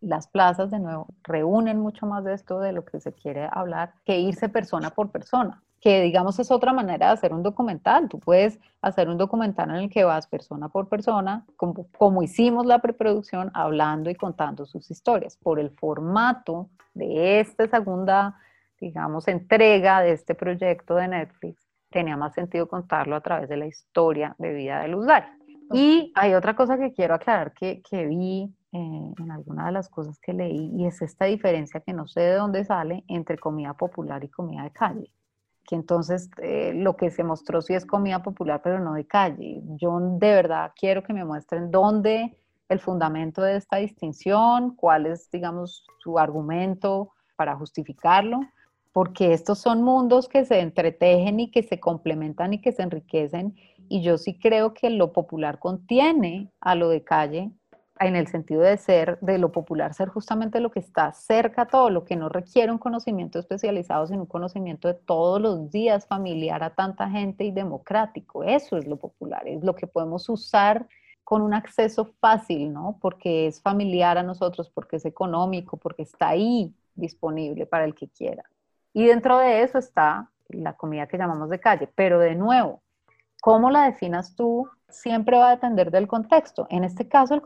las 0.00 0.26
plazas 0.26 0.70
de 0.70 0.78
nuevo 0.78 1.08
reúnen 1.22 1.78
mucho 1.78 2.06
más 2.06 2.24
de 2.24 2.32
esto 2.32 2.60
de 2.60 2.72
lo 2.72 2.82
que 2.82 2.98
se 2.98 3.12
quiere 3.12 3.46
hablar 3.52 3.92
que 4.06 4.18
irse 4.18 4.48
persona 4.48 4.88
por 4.88 5.10
persona, 5.10 5.62
que 5.78 6.00
digamos 6.00 6.38
es 6.38 6.50
otra 6.50 6.72
manera 6.72 7.08
de 7.08 7.12
hacer 7.12 7.34
un 7.34 7.42
documental. 7.42 8.08
Tú 8.08 8.20
puedes 8.20 8.58
hacer 8.80 9.10
un 9.10 9.18
documental 9.18 9.68
en 9.68 9.76
el 9.76 9.90
que 9.90 10.02
vas 10.02 10.26
persona 10.26 10.70
por 10.70 10.88
persona, 10.88 11.44
como, 11.56 11.86
como 11.98 12.22
hicimos 12.22 12.64
la 12.64 12.78
preproducción, 12.78 13.50
hablando 13.52 14.08
y 14.08 14.14
contando 14.14 14.64
sus 14.64 14.90
historias. 14.90 15.36
Por 15.36 15.60
el 15.60 15.68
formato 15.68 16.70
de 16.94 17.40
esta 17.40 17.68
segunda, 17.68 18.38
digamos, 18.80 19.28
entrega 19.28 20.00
de 20.00 20.12
este 20.12 20.34
proyecto 20.34 20.94
de 20.94 21.08
Netflix, 21.08 21.68
tenía 21.90 22.16
más 22.16 22.32
sentido 22.32 22.66
contarlo 22.66 23.14
a 23.14 23.20
través 23.20 23.50
de 23.50 23.58
la 23.58 23.66
historia 23.66 24.34
de 24.38 24.54
vida 24.54 24.80
de 24.80 24.88
Luz 24.88 25.04
Dari. 25.04 25.37
Y 25.72 26.12
hay 26.14 26.34
otra 26.34 26.56
cosa 26.56 26.78
que 26.78 26.92
quiero 26.92 27.14
aclarar 27.14 27.52
que, 27.52 27.82
que 27.82 28.06
vi 28.06 28.54
eh, 28.72 29.12
en 29.18 29.30
alguna 29.30 29.66
de 29.66 29.72
las 29.72 29.88
cosas 29.88 30.18
que 30.18 30.34
leí 30.34 30.70
y 30.76 30.86
es 30.86 31.00
esta 31.00 31.24
diferencia 31.24 31.80
que 31.80 31.94
no 31.94 32.06
sé 32.06 32.20
de 32.20 32.34
dónde 32.34 32.64
sale 32.66 33.02
entre 33.08 33.38
comida 33.38 33.72
popular 33.74 34.22
y 34.24 34.28
comida 34.28 34.62
de 34.64 34.70
calle. 34.70 35.10
Que 35.66 35.74
entonces 35.74 36.30
eh, 36.42 36.72
lo 36.74 36.94
que 36.96 37.10
se 37.10 37.24
mostró 37.24 37.62
sí 37.62 37.72
es 37.72 37.86
comida 37.86 38.22
popular, 38.22 38.60
pero 38.62 38.78
no 38.78 38.92
de 38.92 39.06
calle. 39.06 39.62
Yo 39.76 39.98
de 40.00 40.34
verdad 40.34 40.72
quiero 40.78 41.02
que 41.02 41.14
me 41.14 41.24
muestren 41.24 41.70
dónde 41.70 42.36
el 42.68 42.78
fundamento 42.78 43.40
de 43.40 43.56
esta 43.56 43.78
distinción, 43.78 44.74
cuál 44.76 45.06
es, 45.06 45.30
digamos, 45.30 45.86
su 46.00 46.18
argumento 46.18 47.12
para 47.36 47.56
justificarlo, 47.56 48.40
porque 48.92 49.32
estos 49.32 49.58
son 49.60 49.82
mundos 49.82 50.28
que 50.28 50.44
se 50.44 50.60
entretejen 50.60 51.40
y 51.40 51.50
que 51.50 51.62
se 51.62 51.80
complementan 51.80 52.52
y 52.52 52.60
que 52.60 52.72
se 52.72 52.82
enriquecen 52.82 53.56
y 53.88 54.02
yo 54.02 54.18
sí 54.18 54.38
creo 54.38 54.74
que 54.74 54.90
lo 54.90 55.12
popular 55.12 55.58
contiene 55.58 56.50
a 56.60 56.74
lo 56.74 56.88
de 56.88 57.02
calle 57.02 57.50
en 58.00 58.16
el 58.16 58.28
sentido 58.28 58.62
de 58.62 58.76
ser, 58.76 59.18
de 59.20 59.38
lo 59.38 59.50
popular 59.50 59.94
ser 59.94 60.08
justamente 60.08 60.60
lo 60.60 60.70
que 60.70 60.80
está 60.80 61.12
cerca 61.12 61.62
a 61.62 61.66
todo, 61.66 61.90
lo 61.90 62.04
que 62.04 62.16
no 62.16 62.28
requiere 62.28 62.70
un 62.70 62.78
conocimiento 62.78 63.38
especializado, 63.38 64.06
sino 64.06 64.20
un 64.20 64.26
conocimiento 64.26 64.88
de 64.88 64.94
todos 64.94 65.40
los 65.40 65.70
días 65.70 66.06
familiar 66.06 66.62
a 66.62 66.74
tanta 66.74 67.10
gente 67.10 67.44
y 67.44 67.50
democrático. 67.50 68.44
Eso 68.44 68.76
es 68.76 68.86
lo 68.86 68.96
popular, 68.96 69.46
es 69.46 69.64
lo 69.64 69.74
que 69.74 69.86
podemos 69.86 70.28
usar 70.28 70.86
con 71.24 71.42
un 71.42 71.54
acceso 71.54 72.06
fácil, 72.20 72.72
¿no? 72.72 72.98
Porque 73.00 73.48
es 73.48 73.60
familiar 73.60 74.16
a 74.16 74.22
nosotros, 74.22 74.70
porque 74.70 74.96
es 74.96 75.04
económico, 75.04 75.76
porque 75.76 76.02
está 76.02 76.28
ahí 76.28 76.72
disponible 76.94 77.66
para 77.66 77.84
el 77.84 77.94
que 77.94 78.08
quiera. 78.08 78.44
Y 78.94 79.06
dentro 79.06 79.38
de 79.38 79.62
eso 79.62 79.78
está 79.78 80.30
la 80.48 80.74
comida 80.74 81.06
que 81.06 81.18
llamamos 81.18 81.50
de 81.50 81.60
calle, 81.60 81.88
pero 81.94 82.18
de 82.18 82.34
nuevo, 82.34 82.82
cómo 83.40 83.70
la 83.70 83.84
definas 83.84 84.34
tú 84.34 84.68
siempre 84.88 85.36
va 85.36 85.48
a 85.48 85.56
depender 85.56 85.90
del 85.90 86.06
contexto. 86.06 86.66
En 86.70 86.84
este 86.84 87.08
caso, 87.08 87.34
el 87.34 87.42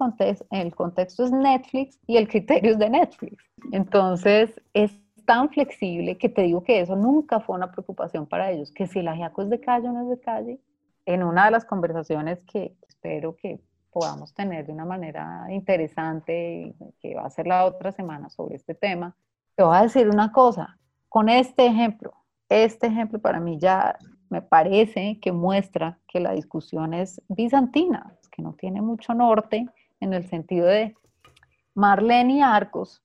el 0.51 0.75
contexto 0.75 1.25
es 1.25 1.33
Netflix 1.33 1.99
y 2.07 2.17
el 2.17 2.29
criterio 2.29 2.73
es 2.73 2.79
de 2.79 2.91
Netflix. 2.91 3.45
Entonces, 3.73 4.61
es 4.73 4.93
tan 5.25 5.51
flexible 5.51 6.19
que 6.19 6.29
te 6.29 6.43
digo 6.43 6.63
que 6.63 6.81
eso 6.81 6.97
nunca 6.97 7.41
fue 7.41 7.57
una 7.57 7.71
preocupación 7.71 8.27
para 8.27 8.51
ellos, 8.51 8.73
que 8.73 8.87
si 8.87 9.01
el 9.01 9.09
ajiaco 9.09 9.43
es 9.43 9.51
de 9.51 9.61
calle 9.61 9.89
o 9.89 9.93
no 9.93 10.03
es 10.03 10.09
de 10.09 10.21
calle. 10.21 10.61
En 11.05 11.23
una 11.23 11.47
de 11.47 11.51
las 11.51 11.65
conversaciones 11.65 12.41
que 12.43 12.77
espero 12.87 13.37
que 13.37 13.61
podamos 13.91 14.33
tener 14.35 14.67
de 14.67 14.73
una 14.73 14.85
manera 14.85 15.47
interesante, 15.51 16.75
que 17.01 17.15
va 17.15 17.27
a 17.27 17.31
ser 17.31 17.47
la 17.47 17.65
otra 17.65 17.93
semana 17.93 18.31
sobre 18.31 18.57
este 18.57 18.75
tema, 18.75 19.15
te 19.57 19.65
voy 19.65 19.77
a 19.77 19.83
decir 19.83 20.09
una 20.09 20.33
cosa, 20.33 20.79
con 21.09 21.29
este 21.29 21.67
ejemplo, 21.67 22.13
este 22.49 22.87
ejemplo 22.87 23.21
para 23.21 23.41
mí 23.41 23.59
ya 23.59 23.99
me 24.33 24.41
parece 24.41 25.21
que 25.21 25.31
muestra 25.31 25.99
que 26.09 26.19
la 26.19 26.33
discusión 26.33 26.95
es 26.95 27.21
bizantina, 27.29 28.17
que 28.31 28.41
no 28.41 28.55
tiene 28.55 28.81
mucho 28.81 29.13
norte 29.13 29.69
en 30.01 30.15
el 30.15 30.27
sentido 30.27 30.69
de 30.69 30.97
Marlene 31.75 32.43
Arcos, 32.43 33.03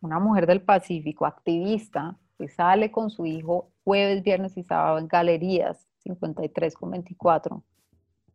una 0.00 0.18
mujer 0.18 0.46
del 0.46 0.62
Pacífico, 0.62 1.26
activista, 1.26 2.16
que 2.38 2.48
sale 2.48 2.90
con 2.90 3.10
su 3.10 3.26
hijo 3.26 3.68
jueves, 3.84 4.22
viernes 4.22 4.56
y 4.56 4.62
sábado 4.62 4.96
en 4.96 5.08
galerías 5.08 5.86
53 6.04 6.74
con 6.74 6.90
24 6.92 7.62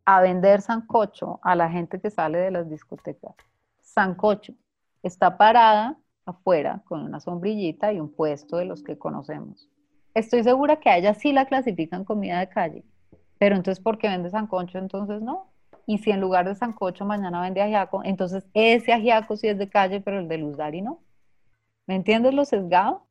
a 0.04 0.20
vender 0.20 0.60
sancocho 0.60 1.40
a 1.42 1.56
la 1.56 1.68
gente 1.68 2.00
que 2.00 2.08
sale 2.08 2.38
de 2.38 2.52
las 2.52 2.70
discotecas. 2.70 3.34
Sancocho 3.82 4.54
está 5.02 5.36
parada 5.36 5.98
afuera 6.24 6.82
con 6.84 7.02
una 7.02 7.18
sombrillita 7.18 7.92
y 7.92 7.98
un 7.98 8.12
puesto 8.12 8.58
de 8.58 8.64
los 8.64 8.84
que 8.84 8.96
conocemos 8.96 9.68
estoy 10.14 10.42
segura 10.42 10.80
que 10.80 10.90
a 10.90 10.98
ella 10.98 11.14
sí 11.14 11.32
la 11.32 11.46
clasifican 11.46 12.04
comida 12.04 12.40
de 12.40 12.48
calle, 12.48 12.84
pero 13.38 13.56
entonces, 13.56 13.82
¿por 13.82 13.98
qué 13.98 14.08
vende 14.08 14.30
sancocho? 14.30 14.78
Entonces 14.78 15.22
no. 15.22 15.50
Y 15.86 15.98
si 15.98 16.10
en 16.10 16.20
lugar 16.20 16.46
de 16.46 16.54
sancocho 16.54 17.06
mañana 17.06 17.40
vende 17.40 17.62
ajiaco, 17.62 18.02
entonces 18.04 18.46
ese 18.52 18.92
ajiaco 18.92 19.36
sí 19.36 19.48
es 19.48 19.56
de 19.56 19.68
calle, 19.68 20.00
pero 20.00 20.18
el 20.18 20.28
de 20.28 20.38
Luz 20.38 20.56
Dari 20.56 20.82
no. 20.82 21.00
¿Me 21.86 21.94
entiendes 21.94 22.34
lo 22.34 22.44
sesgado? 22.44 23.06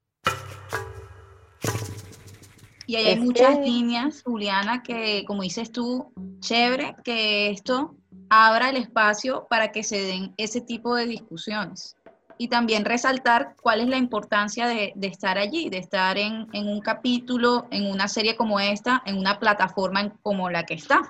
Y 2.85 2.95
hay 2.95 3.19
muchas 3.19 3.59
líneas, 3.59 4.23
Juliana, 4.23 4.81
que 4.81 5.25
como 5.25 5.41
dices 5.41 5.71
tú, 5.71 6.13
chévere, 6.39 6.95
que 7.03 7.49
esto 7.49 7.95
abra 8.29 8.69
el 8.69 8.77
espacio 8.77 9.45
para 9.49 9.73
que 9.73 9.83
se 9.83 9.99
den 9.99 10.33
ese 10.37 10.61
tipo 10.61 10.95
de 10.95 11.05
discusiones. 11.05 11.96
Y 12.37 12.49
también 12.49 12.85
resaltar 12.85 13.55
cuál 13.61 13.81
es 13.81 13.87
la 13.87 13.97
importancia 13.97 14.67
de, 14.67 14.93
estar 15.01 15.37
allí, 15.37 15.69
de 15.69 15.77
estar 15.77 16.17
en, 16.17 16.47
un 16.53 16.81
capítulo, 16.81 17.67
en 17.71 17.89
una 17.91 18.07
serie 18.07 18.35
como 18.35 18.59
esta, 18.59 19.01
en 19.05 19.17
una 19.17 19.39
plataforma 19.39 20.13
como 20.21 20.49
la 20.49 20.63
que 20.63 20.75
está. 20.75 21.01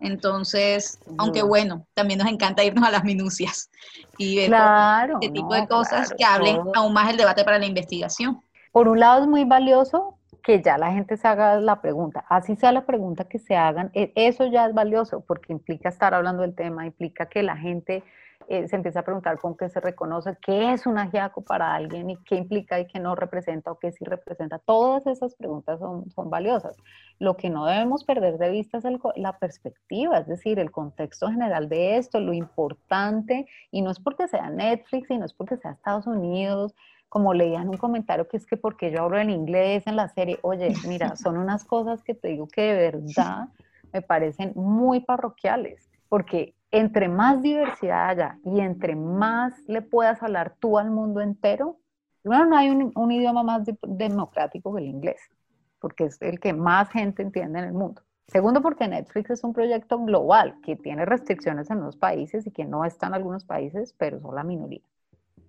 Entonces, 0.00 0.98
aunque 1.18 1.42
bueno, 1.42 1.86
también 1.94 2.18
nos 2.18 2.28
encanta 2.28 2.64
irnos 2.64 2.84
a 2.84 2.90
las 2.90 3.04
minucias 3.04 3.70
y 4.18 4.48
ver 4.48 4.52
este 5.20 5.30
tipo 5.30 5.54
de 5.54 5.68
cosas 5.68 6.12
que 6.16 6.24
hablen 6.24 6.58
aún 6.74 6.92
más 6.92 7.10
el 7.10 7.16
debate 7.16 7.44
para 7.44 7.58
la 7.58 7.66
investigación. 7.66 8.40
Por 8.72 8.88
un 8.88 8.98
lado 8.98 9.22
es 9.22 9.28
muy 9.28 9.44
valioso 9.44 10.18
que 10.42 10.60
ya 10.60 10.76
la 10.76 10.92
gente 10.92 11.16
se 11.16 11.28
haga 11.28 11.60
la 11.60 11.80
pregunta, 11.80 12.24
así 12.28 12.56
sea 12.56 12.72
la 12.72 12.84
pregunta 12.84 13.24
que 13.24 13.38
se 13.38 13.54
hagan, 13.56 13.90
e, 13.94 14.12
eso 14.16 14.46
ya 14.46 14.66
es 14.66 14.74
valioso 14.74 15.24
porque 15.26 15.52
implica 15.52 15.88
estar 15.88 16.14
hablando 16.14 16.42
del 16.42 16.54
tema, 16.54 16.84
implica 16.84 17.26
que 17.26 17.42
la 17.42 17.56
gente 17.56 18.02
eh, 18.48 18.68
se 18.68 18.76
empieza 18.76 19.00
a 19.00 19.04
preguntar 19.04 19.38
con 19.38 19.56
qué 19.56 19.68
se 19.68 19.80
reconoce, 19.80 20.36
qué 20.40 20.72
es 20.72 20.86
un 20.86 20.98
ajiaco 20.98 21.42
para 21.42 21.74
alguien 21.74 22.10
y 22.10 22.16
qué 22.24 22.36
implica 22.36 22.80
y 22.80 22.86
qué 22.86 23.00
no 23.00 23.14
representa 23.14 23.70
o 23.70 23.78
qué 23.78 23.92
sí 23.92 24.04
representa. 24.04 24.58
Todas 24.58 25.06
esas 25.06 25.34
preguntas 25.34 25.78
son, 25.80 26.10
son 26.10 26.30
valiosas. 26.30 26.76
Lo 27.18 27.36
que 27.36 27.50
no 27.50 27.66
debemos 27.66 28.04
perder 28.04 28.38
de 28.38 28.50
vista 28.50 28.78
es 28.78 28.84
la 29.16 29.38
perspectiva, 29.38 30.18
es 30.18 30.26
decir, 30.26 30.58
el 30.58 30.70
contexto 30.70 31.28
general 31.28 31.68
de 31.68 31.96
esto, 31.96 32.20
lo 32.20 32.32
importante, 32.32 33.46
y 33.70 33.82
no 33.82 33.90
es 33.90 34.00
porque 34.00 34.28
sea 34.28 34.50
Netflix 34.50 35.10
y 35.10 35.18
no 35.18 35.24
es 35.24 35.32
porque 35.32 35.56
sea 35.56 35.72
Estados 35.72 36.06
Unidos, 36.06 36.74
como 37.08 37.34
leía 37.34 37.60
en 37.60 37.68
un 37.68 37.76
comentario 37.76 38.26
que 38.26 38.38
es 38.38 38.46
que 38.46 38.56
porque 38.56 38.90
yo 38.90 39.02
hablo 39.02 39.18
en 39.18 39.28
inglés 39.28 39.86
en 39.86 39.96
la 39.96 40.08
serie, 40.08 40.38
oye, 40.40 40.72
mira, 40.88 41.14
son 41.16 41.36
unas 41.36 41.64
cosas 41.64 42.02
que 42.02 42.14
te 42.14 42.28
digo 42.28 42.48
que 42.48 42.62
de 42.62 42.90
verdad 42.90 43.48
me 43.92 44.00
parecen 44.00 44.52
muy 44.54 45.00
parroquiales, 45.00 45.90
porque 46.08 46.54
entre 46.72 47.08
más 47.08 47.42
diversidad 47.42 48.08
haya 48.08 48.38
y 48.44 48.60
entre 48.60 48.96
más 48.96 49.52
le 49.68 49.82
puedas 49.82 50.22
hablar 50.22 50.56
tú 50.58 50.78
al 50.78 50.90
mundo 50.90 51.20
entero, 51.20 51.78
bueno, 52.24 52.46
no 52.46 52.56
hay 52.56 52.70
un, 52.70 53.12
idioma 53.12 53.42
más 53.42 53.62
democrático 53.82 54.74
que 54.74 54.80
el 54.80 54.88
inglés, 54.88 55.20
porque 55.80 56.04
es 56.04 56.20
el 56.22 56.40
que 56.40 56.52
más 56.52 56.90
gente 56.90 57.22
entiende 57.22 57.58
en 57.58 57.66
el 57.66 57.72
mundo. 57.72 58.02
Segundo, 58.28 58.62
porque 58.62 58.88
Netflix 58.88 59.30
es 59.30 59.44
un 59.44 59.52
proyecto 59.52 59.98
global 59.98 60.56
que 60.62 60.76
tiene 60.76 61.04
restricciones 61.04 61.70
en 61.70 61.78
unos 61.78 61.96
países 61.96 62.46
y 62.46 62.50
que 62.50 62.64
no 62.64 62.84
está 62.84 63.08
en 63.08 63.14
algunos 63.14 63.44
países, 63.44 63.94
pero 63.98 64.20
son 64.20 64.34
la 64.34 64.44
minoría. 64.44 64.80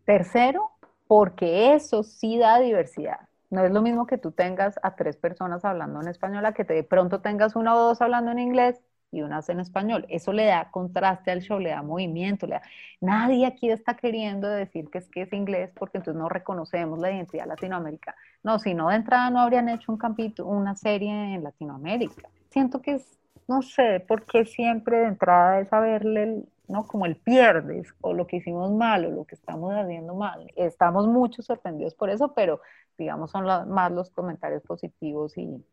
Tercero, 0.06 0.72
porque 1.08 1.74
eso 1.74 2.04
sí 2.04 2.38
da 2.38 2.60
diversidad. 2.60 3.30
No 3.50 3.64
es 3.64 3.72
lo 3.72 3.82
mismo 3.82 4.08
que 4.08 4.18
tú 4.18 4.32
tengas 4.32 4.78
a 4.82 4.96
tres 4.96 5.16
personas 5.16 5.64
hablando 5.64 6.02
en 6.02 6.08
español 6.10 6.46
a 6.46 6.54
que 6.54 6.64
de 6.66 6.84
pronto 6.84 7.22
tengas 7.22 7.56
una 7.56 7.76
o 7.76 7.80
dos 7.80 8.02
hablando 8.02 8.32
en 8.32 8.40
inglés 8.40 8.82
y 9.14 9.22
unas 9.22 9.48
en 9.50 9.60
español. 9.60 10.06
Eso 10.10 10.34
le 10.34 10.46
da 10.46 10.72
contraste 10.72 11.32
al 11.32 11.42
show, 11.42 11.60
le 11.60 11.70
da 11.70 11.84
movimiento. 11.84 12.48
Le 12.48 12.56
da... 12.56 12.62
Nadie 13.00 13.46
aquí 13.46 13.70
está 13.70 13.96
queriendo 13.96 14.50
decir 14.50 14.90
que 14.90 14.98
es 14.98 15.08
que 15.08 15.22
es 15.22 15.34
inglés 15.34 15.72
porque 15.76 16.00
entonces 16.00 16.20
no 16.20 16.30
reconocemos 16.30 17.00
la 17.00 17.12
identidad 17.12 17.46
latinoamericana. 17.46 18.18
No, 18.44 18.60
si 18.60 18.74
no 18.74 18.90
de 18.90 18.96
entrada 18.96 19.30
no 19.30 19.40
habrían 19.40 19.70
hecho 19.70 19.92
un 19.92 19.98
capítulo, 19.98 20.50
una 20.50 20.76
serie 20.76 21.12
en 21.36 21.44
Latinoamérica. 21.44 22.28
Siento 22.50 22.82
que 22.82 22.96
es, 22.96 23.20
no 23.48 23.62
sé, 23.62 24.00
por 24.08 24.26
qué 24.26 24.46
siempre 24.46 24.98
de 24.98 25.08
entrada 25.08 25.60
es 25.60 25.70
saberle 25.70 26.24
el, 26.24 26.50
¿no? 26.68 26.88
Como 26.88 27.06
el 27.06 27.16
pierdes 27.16 27.94
o 28.02 28.14
lo 28.14 28.26
que 28.28 28.38
hicimos 28.38 28.72
mal 28.72 29.06
o 29.06 29.12
lo 29.12 29.26
que 29.26 29.36
estamos 29.36 29.74
haciendo 29.74 30.16
mal. 30.16 30.52
Estamos 30.56 31.08
mucho 31.08 31.44
sorprendidos 31.44 31.94
por 31.94 32.10
eso, 32.10 32.34
pero 32.34 32.62
digamos 32.98 33.32
son 33.32 33.46
más 33.46 33.92
los 33.92 34.10
comentarios 34.10 34.64
positivos 34.64 35.38
y, 35.38 35.64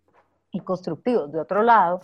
y, 0.53 0.61
constructivos. 0.61 1.33
De 1.33 1.41
otro 1.41 1.63
lado, 1.63 2.01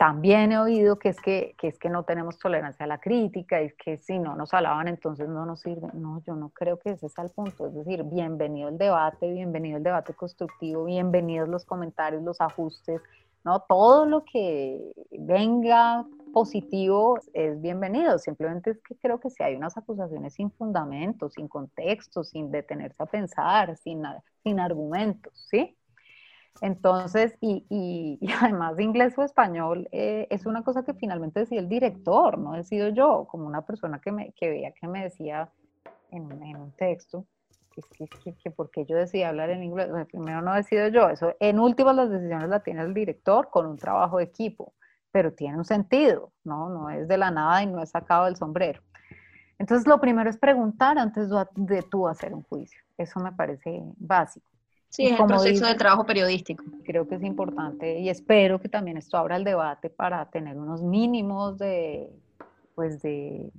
también 0.00 0.50
he 0.50 0.58
oído 0.58 0.98
que 0.98 1.10
es 1.10 1.20
que, 1.20 1.54
que 1.58 1.68
es 1.68 1.78
que 1.78 1.90
no 1.90 2.04
tenemos 2.04 2.38
tolerancia 2.38 2.84
a 2.84 2.88
la 2.88 3.00
crítica 3.00 3.62
y 3.62 3.70
que 3.72 3.98
si 3.98 4.18
no 4.18 4.34
nos 4.34 4.54
alaban 4.54 4.88
entonces 4.88 5.28
no 5.28 5.44
nos 5.44 5.60
sirve. 5.60 5.88
No, 5.92 6.22
yo 6.26 6.34
no 6.34 6.48
creo 6.48 6.78
que 6.78 6.92
ese 6.92 7.10
sea 7.10 7.24
el 7.24 7.30
punto. 7.30 7.66
Es 7.66 7.74
decir, 7.74 8.02
bienvenido 8.04 8.70
el 8.70 8.78
debate, 8.78 9.30
bienvenido 9.30 9.76
el 9.76 9.82
debate 9.82 10.14
constructivo, 10.14 10.84
bienvenidos 10.86 11.50
los 11.50 11.66
comentarios, 11.66 12.22
los 12.22 12.40
ajustes, 12.40 13.02
¿no? 13.44 13.60
Todo 13.68 14.06
lo 14.06 14.24
que 14.24 14.80
venga 15.10 16.06
positivo 16.32 17.18
es 17.34 17.60
bienvenido. 17.60 18.18
Simplemente 18.18 18.70
es 18.70 18.80
que 18.80 18.96
creo 18.96 19.20
que 19.20 19.28
si 19.28 19.42
hay 19.42 19.54
unas 19.54 19.76
acusaciones 19.76 20.32
sin 20.32 20.50
fundamento, 20.50 21.28
sin 21.28 21.46
contexto, 21.46 22.24
sin 22.24 22.50
detenerse 22.50 23.02
a 23.02 23.06
pensar, 23.06 23.76
sin, 23.76 24.02
sin 24.42 24.60
argumentos, 24.60 25.34
¿sí? 25.50 25.76
Entonces, 26.60 27.36
y, 27.40 27.64
y, 27.70 28.18
además 28.40 28.78
inglés 28.78 29.16
o 29.16 29.22
español 29.22 29.88
eh, 29.92 30.26
es 30.30 30.46
una 30.46 30.62
cosa 30.62 30.84
que 30.84 30.94
finalmente 30.94 31.40
decía 31.40 31.60
el 31.60 31.68
director, 31.68 32.38
no 32.38 32.54
he 32.54 32.64
sido 32.64 32.88
yo, 32.88 33.26
como 33.30 33.46
una 33.46 33.62
persona 33.62 34.00
que, 34.00 34.12
me, 34.12 34.32
que 34.32 34.50
veía 34.50 34.72
que 34.72 34.86
me 34.86 35.04
decía 35.04 35.50
en, 36.10 36.30
en 36.42 36.56
un 36.56 36.72
texto, 36.72 37.24
que, 37.70 38.08
que, 38.08 38.34
que, 38.34 38.50
porque 38.50 38.84
yo 38.84 38.96
decía 38.96 39.28
hablar 39.28 39.50
en 39.50 39.62
inglés, 39.62 39.88
primero 40.10 40.42
no 40.42 40.54
decido 40.54 40.88
yo, 40.88 41.08
eso 41.08 41.34
en 41.40 41.58
últimas 41.58 41.94
las 41.96 42.10
decisiones 42.10 42.48
las 42.48 42.62
tiene 42.62 42.82
el 42.82 42.92
director 42.92 43.48
con 43.50 43.66
un 43.66 43.76
trabajo 43.76 44.18
de 44.18 44.24
equipo, 44.24 44.74
pero 45.12 45.32
tiene 45.32 45.56
un 45.56 45.64
sentido, 45.64 46.32
¿no? 46.44 46.68
No 46.68 46.90
es 46.90 47.08
de 47.08 47.16
la 47.16 47.30
nada 47.30 47.62
y 47.62 47.66
no 47.66 47.82
es 47.82 47.90
sacado 47.90 48.26
del 48.26 48.36
sombrero. 48.36 48.82
Entonces 49.58 49.86
lo 49.86 50.00
primero 50.00 50.28
es 50.28 50.38
preguntar 50.38 50.98
antes 50.98 51.28
de 51.54 51.82
tú 51.82 52.08
hacer 52.08 52.34
un 52.34 52.42
juicio, 52.42 52.80
eso 52.98 53.20
me 53.20 53.32
parece 53.32 53.82
básico. 53.96 54.46
Sí, 54.90 55.06
es 55.06 55.18
el 55.20 55.26
proceso 55.26 55.66
de 55.66 55.74
trabajo 55.76 56.04
periodístico. 56.04 56.64
Creo 56.84 57.06
que 57.06 57.14
es 57.14 57.22
importante 57.22 58.00
y 58.00 58.08
espero 58.08 58.60
que 58.60 58.68
también 58.68 58.96
esto 58.96 59.16
abra 59.16 59.36
el 59.36 59.44
debate 59.44 59.88
para 59.88 60.26
tener 60.26 60.58
unos 60.58 60.82
mínimos 60.82 61.58
de, 61.58 62.10
pues 62.74 63.00
de, 63.00 63.52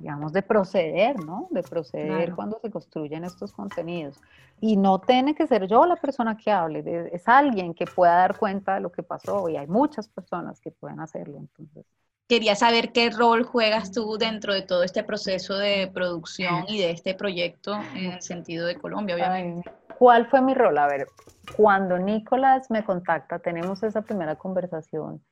digamos, 0.00 0.32
de 0.32 0.42
proceder, 0.42 1.24
¿no? 1.24 1.46
De 1.50 1.62
proceder 1.62 2.34
cuando 2.34 2.58
se 2.60 2.72
construyen 2.72 3.22
estos 3.22 3.52
contenidos. 3.52 4.20
Y 4.60 4.76
no 4.76 4.98
tiene 5.00 5.36
que 5.36 5.46
ser 5.46 5.68
yo 5.68 5.86
la 5.86 5.94
persona 5.94 6.36
que 6.36 6.50
hable, 6.50 7.08
es 7.12 7.28
alguien 7.28 7.72
que 7.72 7.86
pueda 7.86 8.16
dar 8.16 8.36
cuenta 8.36 8.74
de 8.74 8.80
lo 8.80 8.90
que 8.90 9.04
pasó 9.04 9.48
y 9.48 9.56
hay 9.56 9.68
muchas 9.68 10.08
personas 10.08 10.60
que 10.60 10.72
pueden 10.72 10.98
hacerlo. 10.98 11.38
Entonces. 11.38 11.86
Quería 12.26 12.56
saber 12.56 12.90
qué 12.90 13.10
rol 13.10 13.44
juegas 13.44 13.92
tú 13.92 14.18
dentro 14.18 14.52
de 14.52 14.62
todo 14.62 14.82
este 14.82 15.04
proceso 15.04 15.56
de 15.56 15.88
producción 15.94 16.64
y 16.66 16.78
de 16.78 16.90
este 16.90 17.14
proyecto 17.14 17.78
en 17.94 18.12
el 18.12 18.22
sentido 18.22 18.66
de 18.66 18.76
Colombia, 18.76 19.14
obviamente. 19.14 19.70
¿Cuál 19.98 20.26
fue 20.28 20.40
mi 20.40 20.54
rol? 20.54 20.78
A 20.78 20.86
ver, 20.86 21.08
cuando 21.56 21.98
Nicolás 21.98 22.70
me 22.70 22.84
contacta, 22.84 23.38
tenemos 23.38 23.82
esa 23.82 24.02
primera 24.02 24.36
conversación 24.36 25.22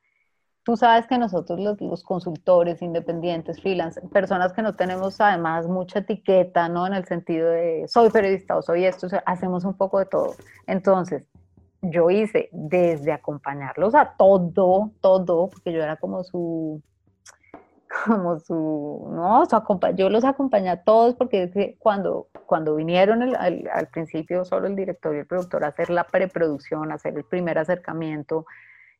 Tú 0.67 0.75
sabes 0.75 1.07
que 1.07 1.17
nosotros 1.17 1.61
los, 1.79 2.03
consultores 2.03 2.81
independientes, 2.81 3.61
freelance, 3.61 4.01
personas 4.09 4.51
que 4.51 4.61
no 4.61 4.75
tenemos 4.75 5.21
además 5.21 5.65
mucha 5.65 5.99
etiqueta, 5.99 6.67
¿no? 6.67 6.85
En 6.85 6.93
el 6.93 7.05
sentido 7.05 7.51
de 7.51 7.85
soy 7.87 8.09
periodista 8.09 8.57
o 8.57 8.61
soy 8.61 8.83
esto, 8.83 9.07
hacemos 9.25 9.63
un 9.63 9.75
poco 9.75 9.99
de 9.99 10.07
todo. 10.07 10.35
Entonces, 10.65 11.23
yo 11.81 12.09
hice 12.09 12.49
desde 12.51 13.13
acompañarlos 13.13 13.95
a 13.95 14.15
todo, 14.17 14.91
todo, 14.99 15.49
porque 15.49 15.71
yo 15.71 15.81
era 15.81 15.95
como 15.95 16.25
su, 16.25 16.81
como 18.05 18.39
su, 18.39 19.07
no, 19.11 19.43
yo 19.95 20.09
los 20.09 20.23
acompañé 20.23 20.69
a 20.69 20.83
todos 20.83 21.15
porque 21.15 21.75
cuando, 21.79 22.27
cuando 22.45 22.75
vinieron 22.75 23.35
al, 23.35 23.87
principio 23.91 24.45
solo 24.45 24.67
el 24.67 24.75
director 24.75 25.15
y 25.15 25.19
el 25.19 25.25
productor 25.25 25.63
a 25.63 25.67
hacer 25.67 25.89
la 25.89 26.05
preproducción, 26.05 26.91
a 26.91 26.95
hacer 26.95 27.15
el 27.15 27.23
primer 27.23 27.57
acercamiento, 27.57 28.45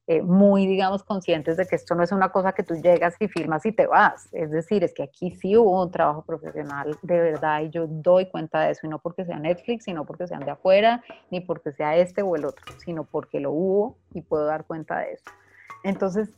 eh, 0.09 0.21
muy, 0.21 0.65
digamos, 0.65 1.03
conscientes 1.03 1.57
de 1.57 1.65
que 1.65 1.75
esto 1.75 1.93
no 1.93 2.01
es 2.01 2.13
una 2.13 2.29
cosa 2.31 2.53
que 2.53 2.63
tú 2.63 2.75
llegas 2.75 3.15
y 3.19 3.27
filmas 3.27 3.65
y 3.65 3.73
te 3.73 3.87
vas. 3.87 4.29
Es 4.31 4.51
decir, 4.51 4.85
es 4.85 4.93
que 4.93 5.03
aquí 5.03 5.31
sí 5.31 5.57
hubo 5.57 5.83
un 5.83 5.91
trabajo 5.91 6.23
profesional 6.23 6.97
de 7.01 7.19
verdad 7.19 7.61
y 7.63 7.71
yo 7.71 7.87
doy 7.87 8.29
cuenta 8.29 8.61
de 8.61 8.71
eso, 8.71 8.87
y 8.87 8.89
no 8.89 8.99
porque 8.99 9.25
sea 9.25 9.37
Netflix, 9.37 9.83
sino 9.83 10.05
porque 10.05 10.27
sean 10.27 10.45
de 10.45 10.51
afuera, 10.51 11.03
ni 11.29 11.41
porque 11.41 11.73
sea 11.73 11.97
este 11.97 12.21
o 12.21 12.37
el 12.37 12.45
otro, 12.45 12.63
sino 12.77 13.03
porque 13.03 13.41
lo 13.41 13.51
hubo 13.51 13.97
y 14.13 14.21
puedo 14.21 14.45
dar 14.45 14.63
cuenta 14.63 14.99
de 14.99 15.11
eso. 15.11 15.25
Entonces, 15.83 16.29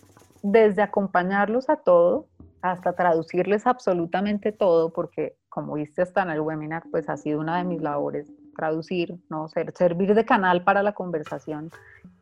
desde 0.41 0.82
acompañarlos 0.82 1.69
a 1.69 1.76
todo 1.78 2.26
hasta 2.62 2.93
traducirles 2.93 3.65
absolutamente 3.67 4.52
todo, 4.52 4.92
porque 4.92 5.36
como 5.50 5.73
viste 5.73 6.02
hasta 6.02 6.23
en 6.23 6.29
el 6.29 6.42
webinar, 6.42 6.83
pues 6.92 7.10
ha 7.10 7.17
sido 7.17 7.40
una 7.40 7.58
de 7.58 7.63
mis 7.63 7.81
labores 7.81 8.31
traducir, 8.56 9.17
¿no? 9.29 9.48
Ser, 9.48 9.71
servir 9.75 10.13
de 10.13 10.25
canal 10.25 10.63
para 10.63 10.83
la 10.83 10.94
conversación, 10.94 11.71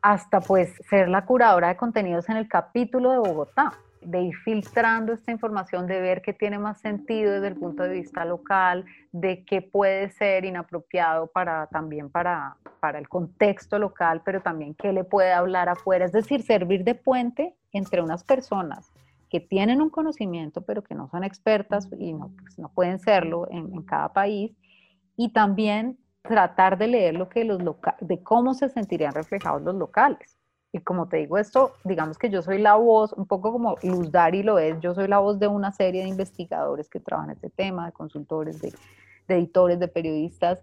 hasta 0.02 0.40
pues 0.40 0.74
ser 0.90 1.10
la 1.10 1.26
curadora 1.26 1.70
de 1.70 1.78
contenidos 1.78 2.30
en 2.30 2.38
el 2.38 2.48
capítulo 2.48 3.12
de 3.12 3.18
Bogotá, 3.18 3.74
de 4.02 4.22
ir 4.22 4.36
filtrando 4.46 5.14
esta 5.14 5.32
información, 5.32 5.88
de 5.88 6.00
ver 6.00 6.22
qué 6.22 6.32
tiene 6.32 6.60
más 6.60 6.80
sentido 6.80 7.34
desde 7.34 7.48
el 7.48 7.56
punto 7.56 7.84
de 7.84 7.90
vista 7.90 8.24
local, 8.24 8.86
de 9.12 9.44
qué 9.44 9.64
puede 9.64 10.12
ser 10.12 10.46
inapropiado 10.46 11.28
para 11.28 11.66
también 11.68 12.10
para, 12.10 12.56
para 12.80 13.00
el 13.00 13.10
contexto 13.10 13.80
local, 13.80 14.22
pero 14.24 14.42
también 14.42 14.76
qué 14.76 14.94
le 14.94 15.04
puede 15.04 15.34
hablar 15.34 15.68
afuera, 15.68 16.06
es 16.06 16.12
decir, 16.12 16.44
servir 16.44 16.84
de 16.84 16.94
puente 16.94 17.56
entre 17.74 18.02
unas 18.02 18.24
personas 18.24 18.94
que 19.30 19.40
tienen 19.40 19.82
un 19.82 19.90
conocimiento, 19.90 20.62
pero 20.62 20.84
que 20.84 20.96
no 20.96 21.10
son 21.10 21.24
expertas 21.24 21.90
y 21.98 22.14
no, 22.14 22.32
pues, 22.42 22.58
no 22.58 22.70
pueden 22.70 23.00
serlo 23.00 23.48
en, 23.52 23.74
en 23.74 23.82
cada 23.84 24.14
país, 24.14 24.54
y 25.18 25.30
también 25.30 25.98
tratar 26.28 26.78
de 26.78 26.88
leer 26.88 27.16
lo 27.16 27.30
que 27.30 27.44
los 27.44 27.60
de 28.02 28.24
cómo 28.24 28.54
se 28.54 28.70
sentirían 28.70 29.14
reflejados 29.14 29.62
los 29.64 29.76
locales. 29.76 30.38
y 30.74 30.80
como 30.80 31.08
te 31.08 31.18
digo 31.18 31.38
esto, 31.38 31.72
digamos 31.86 32.18
que 32.18 32.30
yo 32.30 32.42
soy 32.42 32.60
la 32.60 32.76
voz, 32.76 33.14
un 33.14 33.26
poco 33.26 33.52
como 33.52 33.78
Luz 33.84 34.12
Dari 34.12 34.44
lo 34.44 34.60
es, 34.60 34.80
yo 34.82 34.94
soy 34.94 35.08
la 35.08 35.20
voz 35.20 35.40
de 35.40 35.48
una 35.48 35.72
serie 35.72 36.04
de 36.04 36.10
investigadores 36.10 36.90
que 36.90 37.00
trabajan 37.00 37.32
este 37.32 37.50
tema, 37.50 37.86
de 37.86 37.94
consultores, 37.94 38.62
de, 38.62 38.74
editores, 39.30 39.80
de 39.80 39.88
periodistas, 39.88 40.60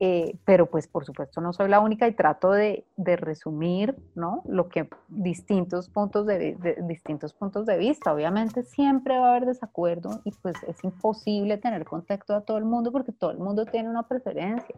eh, 0.00 0.36
pero 0.44 0.66
pues 0.66 0.86
por 0.86 1.04
supuesto 1.04 1.40
no 1.40 1.52
soy 1.52 1.68
la 1.68 1.80
única 1.80 2.06
y 2.06 2.12
trato 2.12 2.52
de, 2.52 2.84
resumir, 2.96 3.96
¿no? 4.14 4.42
Lo 4.46 4.68
que 4.68 4.88
distintos 5.08 5.88
puntos 5.88 6.26
de, 6.26 6.56
distintos 6.82 7.32
puntos 7.32 7.66
de 7.66 7.78
vista. 7.78 8.12
Obviamente 8.12 8.62
siempre 8.62 9.18
va 9.18 9.26
a 9.26 9.30
haber 9.30 9.46
desacuerdo 9.46 10.20
y 10.24 10.32
pues 10.32 10.56
es 10.66 10.82
imposible 10.84 11.58
tener 11.58 11.84
contacto 11.84 12.34
a 12.34 12.42
todo 12.42 12.58
el 12.58 12.64
mundo 12.64 12.92
porque 12.92 13.12
todo 13.12 13.30
el 13.30 13.38
mundo 13.38 13.66
tiene 13.66 13.88
una 13.88 14.04
preferencia 14.04 14.76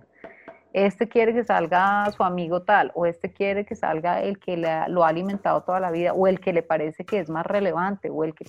este 0.72 1.08
quiere 1.08 1.34
que 1.34 1.44
salga 1.44 2.10
su 2.12 2.22
amigo 2.22 2.62
tal, 2.62 2.92
o 2.94 3.06
este 3.06 3.32
quiere 3.32 3.64
que 3.64 3.74
salga 3.74 4.22
el 4.22 4.38
que 4.38 4.56
lo 4.56 5.04
ha 5.04 5.08
alimentado 5.08 5.62
toda 5.62 5.80
la 5.80 5.90
vida, 5.90 6.12
o 6.12 6.26
el 6.26 6.40
que 6.40 6.52
le 6.52 6.62
parece 6.62 7.04
que 7.04 7.18
es 7.18 7.28
más 7.28 7.44
relevante, 7.44 8.08
o 8.10 8.24
el 8.24 8.34
que, 8.34 8.46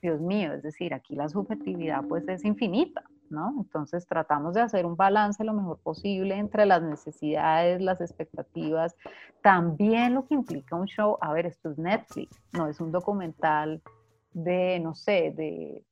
Dios 0.00 0.20
mío, 0.20 0.52
es 0.52 0.62
decir, 0.62 0.94
aquí 0.94 1.16
la 1.16 1.28
subjetividad 1.28 2.04
pues 2.08 2.28
es 2.28 2.44
infinita, 2.44 3.02
¿no? 3.30 3.54
Entonces 3.58 4.06
tratamos 4.06 4.54
de 4.54 4.62
hacer 4.62 4.86
un 4.86 4.96
balance 4.96 5.44
lo 5.44 5.52
mejor 5.52 5.78
posible 5.78 6.36
entre 6.36 6.66
las 6.66 6.82
necesidades, 6.82 7.80
las 7.80 8.00
expectativas, 8.00 8.94
también 9.42 10.14
lo 10.14 10.26
que 10.26 10.34
implica 10.34 10.76
un 10.76 10.86
show, 10.86 11.18
a 11.20 11.32
ver, 11.32 11.46
esto 11.46 11.70
es 11.70 11.78
Netflix, 11.78 12.40
no 12.52 12.68
es 12.68 12.80
un 12.80 12.92
documental 12.92 13.82
de, 14.32 14.80
no 14.80 14.94
sé, 14.94 15.32
de, 15.36 15.84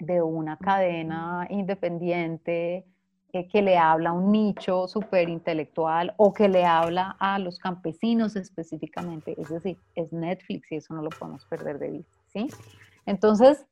de 0.00 0.22
una 0.22 0.56
cadena 0.56 1.46
independiente, 1.50 2.86
que 3.50 3.62
le 3.62 3.78
habla 3.78 4.10
a 4.10 4.12
un 4.12 4.30
nicho 4.30 4.86
súper 4.86 5.28
intelectual 5.30 6.12
o 6.18 6.34
que 6.34 6.48
le 6.48 6.66
habla 6.66 7.16
a 7.18 7.38
los 7.38 7.58
campesinos 7.58 8.36
específicamente. 8.36 9.34
Es 9.40 9.48
decir, 9.48 9.78
es 9.94 10.12
Netflix 10.12 10.70
y 10.70 10.76
eso 10.76 10.92
no 10.94 11.02
lo 11.02 11.08
podemos 11.08 11.46
perder 11.46 11.78
de 11.78 11.90
vista, 11.92 12.18
¿sí? 12.26 12.48
Entonces, 13.06 13.64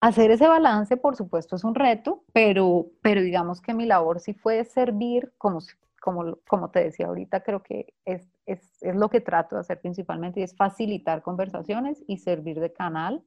hacer 0.00 0.30
ese 0.30 0.46
balance, 0.46 0.96
por 0.96 1.16
supuesto, 1.16 1.56
es 1.56 1.64
un 1.64 1.74
reto, 1.74 2.24
pero, 2.32 2.86
pero 3.02 3.20
digamos 3.20 3.60
que 3.60 3.74
mi 3.74 3.86
labor 3.86 4.20
sí 4.20 4.34
fue 4.34 4.64
servir, 4.64 5.32
como, 5.38 5.60
como, 6.00 6.38
como 6.48 6.70
te 6.70 6.84
decía 6.84 7.06
ahorita, 7.06 7.42
creo 7.42 7.62
que 7.62 7.94
es, 8.04 8.28
es, 8.46 8.82
es 8.82 8.94
lo 8.94 9.08
que 9.08 9.20
trato 9.20 9.56
de 9.56 9.60
hacer 9.60 9.80
principalmente 9.80 10.40
y 10.40 10.44
es 10.44 10.56
facilitar 10.56 11.22
conversaciones 11.22 12.02
y 12.06 12.18
servir 12.18 12.60
de 12.60 12.72
canal 12.72 13.24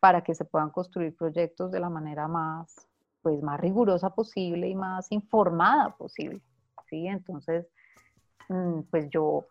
para 0.00 0.22
que 0.22 0.34
se 0.34 0.44
puedan 0.44 0.70
construir 0.70 1.14
proyectos 1.16 1.70
de 1.70 1.80
la 1.80 1.90
manera 1.90 2.28
más, 2.28 2.88
pues 3.20 3.42
más 3.42 3.60
rigurosa 3.60 4.10
posible 4.14 4.68
y 4.68 4.74
más 4.74 5.12
informada 5.12 5.96
posible, 5.96 6.40
¿sí? 6.88 7.06
Entonces, 7.06 7.66
mm, 8.48 8.82
pues 8.90 9.08
yo 9.10 9.46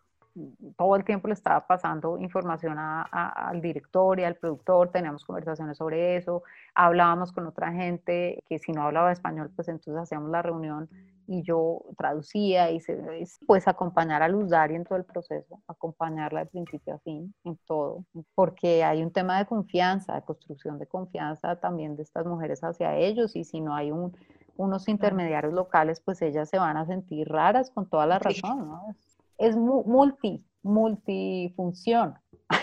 todo 0.76 0.96
el 0.96 1.04
tiempo 1.04 1.28
le 1.28 1.34
estaba 1.34 1.66
pasando 1.66 2.18
información 2.18 2.76
al 2.78 3.60
director 3.60 4.18
y 4.20 4.24
al 4.24 4.36
productor, 4.36 4.90
teníamos 4.90 5.24
conversaciones 5.24 5.78
sobre 5.78 6.16
eso, 6.16 6.42
hablábamos 6.74 7.32
con 7.32 7.46
otra 7.46 7.72
gente 7.72 8.42
que 8.48 8.58
si 8.58 8.72
no 8.72 8.82
hablaba 8.82 9.12
español, 9.12 9.50
pues 9.54 9.68
entonces 9.68 10.02
hacíamos 10.02 10.30
la 10.30 10.42
reunión 10.42 10.88
y 11.26 11.42
yo 11.42 11.82
traducía 11.96 12.70
y 12.70 12.80
se, 12.80 12.98
pues 13.46 13.68
acompañar 13.68 14.22
a 14.22 14.28
Luz 14.28 14.48
Dari 14.48 14.74
en 14.74 14.84
todo 14.84 14.96
el 14.96 15.04
proceso, 15.04 15.60
acompañarla 15.66 16.40
de 16.40 16.46
principio 16.46 16.94
a 16.94 16.98
fin 17.00 17.34
en 17.44 17.58
todo, 17.66 18.04
porque 18.34 18.82
hay 18.82 19.02
un 19.02 19.12
tema 19.12 19.38
de 19.38 19.46
confianza, 19.46 20.14
de 20.14 20.22
construcción 20.22 20.78
de 20.78 20.86
confianza 20.86 21.56
también 21.56 21.96
de 21.96 22.02
estas 22.02 22.24
mujeres 22.24 22.64
hacia 22.64 22.96
ellos 22.96 23.36
y 23.36 23.44
si 23.44 23.60
no 23.60 23.74
hay 23.74 23.90
un, 23.90 24.16
unos 24.56 24.88
intermediarios 24.88 25.52
locales, 25.52 26.00
pues 26.00 26.22
ellas 26.22 26.48
se 26.48 26.58
van 26.58 26.78
a 26.78 26.86
sentir 26.86 27.28
raras 27.28 27.70
con 27.70 27.86
toda 27.86 28.06
la 28.06 28.18
razón, 28.18 28.66
¿no? 28.66 28.94
Es, 29.38 29.56
multi, 29.56 30.44
multifunción, 30.62 32.14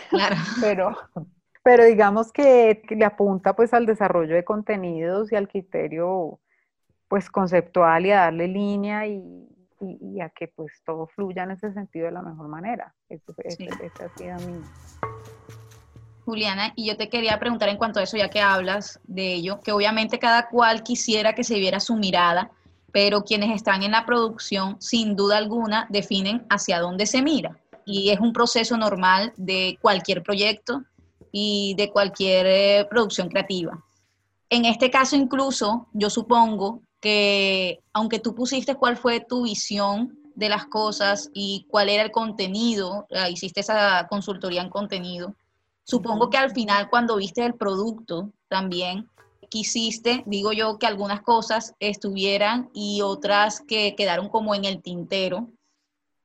claro. 0.10 0.36
pero, 0.62 0.96
pero 1.64 1.86
digamos 1.86 2.32
que 2.32 2.84
le 2.90 3.06
apunta 3.06 3.56
pues 3.56 3.74
al 3.74 3.86
desarrollo 3.86 4.36
de 4.36 4.44
contenidos 4.44 5.32
y 5.32 5.36
al 5.36 5.48
criterio 5.48 6.40
pues 7.08 7.30
conceptual 7.30 8.06
y 8.06 8.12
a 8.12 8.22
darle 8.22 8.48
línea 8.48 9.08
y, 9.08 9.48
y, 9.80 10.22
a 10.22 10.30
que 10.30 10.48
pues 10.48 10.82
todo 10.86 11.08
fluya 11.08 11.44
en 11.44 11.52
ese 11.52 11.72
sentido 11.74 12.06
de 12.06 12.12
la 12.12 12.22
mejor 12.22 12.48
manera. 12.48 12.94
Ha 13.10 13.50
sido 13.50 14.36
mi... 14.48 14.62
Juliana, 16.26 16.74
y 16.76 16.88
yo 16.88 16.98
te 16.98 17.08
quería 17.08 17.40
preguntar 17.40 17.70
en 17.70 17.78
cuanto 17.78 18.00
a 18.00 18.04
eso, 18.04 18.18
ya 18.18 18.30
que 18.30 18.42
hablas 18.42 19.00
de 19.04 19.34
ello, 19.34 19.62
que 19.62 19.72
obviamente 19.72 20.18
cada 20.18 20.50
cual 20.50 20.82
quisiera 20.82 21.34
que 21.34 21.44
se 21.44 21.60
viera 21.60 21.80
su 21.80 21.96
mirada, 21.96 22.50
pero 22.96 23.26
quienes 23.26 23.54
están 23.54 23.84
en 23.84 23.92
la 23.92 24.06
producción, 24.06 24.78
sin 24.80 25.18
duda 25.18 25.36
alguna, 25.36 25.86
definen 25.90 26.46
hacia 26.50 26.80
dónde 26.80 27.06
se 27.06 27.22
mira. 27.22 27.60
Y 27.86 28.10
es 28.12 28.22
un 28.22 28.32
proceso 28.32 28.78
normal 28.78 29.34
de 29.36 29.78
cualquier 29.82 30.24
proyecto 30.24 30.82
y 31.30 31.76
de 31.76 31.90
cualquier 31.90 32.46
eh, 32.48 32.88
producción 32.90 33.28
creativa. 33.28 33.84
En 34.50 34.64
este 34.64 34.90
caso 34.90 35.18
incluso, 35.18 35.88
yo 35.92 36.10
supongo 36.10 36.84
que 37.02 37.82
aunque 37.92 38.20
tú 38.20 38.34
pusiste 38.34 38.76
cuál 38.76 38.96
fue 38.96 39.20
tu 39.20 39.44
visión 39.44 40.18
de 40.34 40.48
las 40.48 40.66
cosas 40.66 41.30
y 41.34 41.68
cuál 41.70 41.90
era 41.90 42.02
el 42.02 42.12
contenido, 42.12 43.08
hiciste 43.30 43.60
esa 43.60 44.08
consultoría 44.10 44.62
en 44.62 44.70
contenido, 44.70 45.36
supongo 45.84 46.30
que 46.30 46.38
al 46.38 46.52
final 46.52 46.90
cuando 46.90 47.18
viste 47.18 47.44
el 47.46 47.56
producto 47.56 48.32
también 48.48 49.10
quisiste, 49.50 50.24
digo 50.26 50.52
yo, 50.52 50.78
que 50.78 50.88
algunas 50.88 51.22
cosas 51.22 51.74
estuvieran 51.80 52.70
y 52.74 53.02
otras 53.02 53.62
que 53.62 53.96
quedaron 53.96 54.30
como 54.30 54.56
en 54.56 54.66
el 54.66 54.82
tintero. 54.82 55.50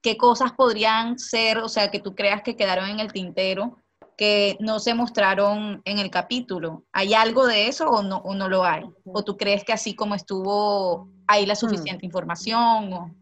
¿Qué 0.03 0.17
cosas 0.17 0.53
podrían 0.53 1.19
ser, 1.19 1.59
o 1.59 1.69
sea, 1.69 1.91
que 1.91 2.01
tú 2.01 2.15
creas 2.15 2.43
que 2.43 2.57
quedaron 2.57 2.89
en 2.89 3.01
el 3.01 3.13
tintero 3.13 3.77
que 4.21 4.59
no 4.61 4.81
se 4.81 4.93
mostraron 4.93 5.81
en 5.87 5.99
el 5.99 6.11
capítulo. 6.11 6.85
¿Hay 6.93 7.15
algo 7.15 7.47
de 7.47 7.69
eso 7.69 7.89
o 7.89 8.03
no, 8.03 8.19
o 8.19 8.35
no 8.35 8.51
lo 8.51 8.65
hay? 8.65 8.85
¿O 9.03 9.25
tú 9.25 9.39
crees 9.39 9.65
que 9.65 9.73
así 9.73 9.95
como 9.95 10.15
estuvo, 10.15 11.09
hay 11.27 11.47
la 11.47 11.55
hmm. 11.55 11.57
suficiente 11.57 12.05
información? 12.05 12.93
O? 12.93 13.15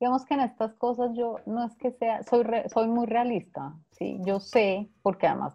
Digamos 0.00 0.24
que 0.24 0.34
en 0.34 0.40
estas 0.40 0.72
cosas 0.74 1.10
yo 1.14 1.36
no 1.46 1.64
es 1.64 1.76
que 1.76 1.92
sea, 1.92 2.22
soy, 2.22 2.44
soy 2.72 2.88
muy 2.88 3.06
realista, 3.06 3.74
¿sí? 3.90 4.18
Yo 4.24 4.40
sé, 4.40 4.88
porque 5.02 5.26
además 5.26 5.54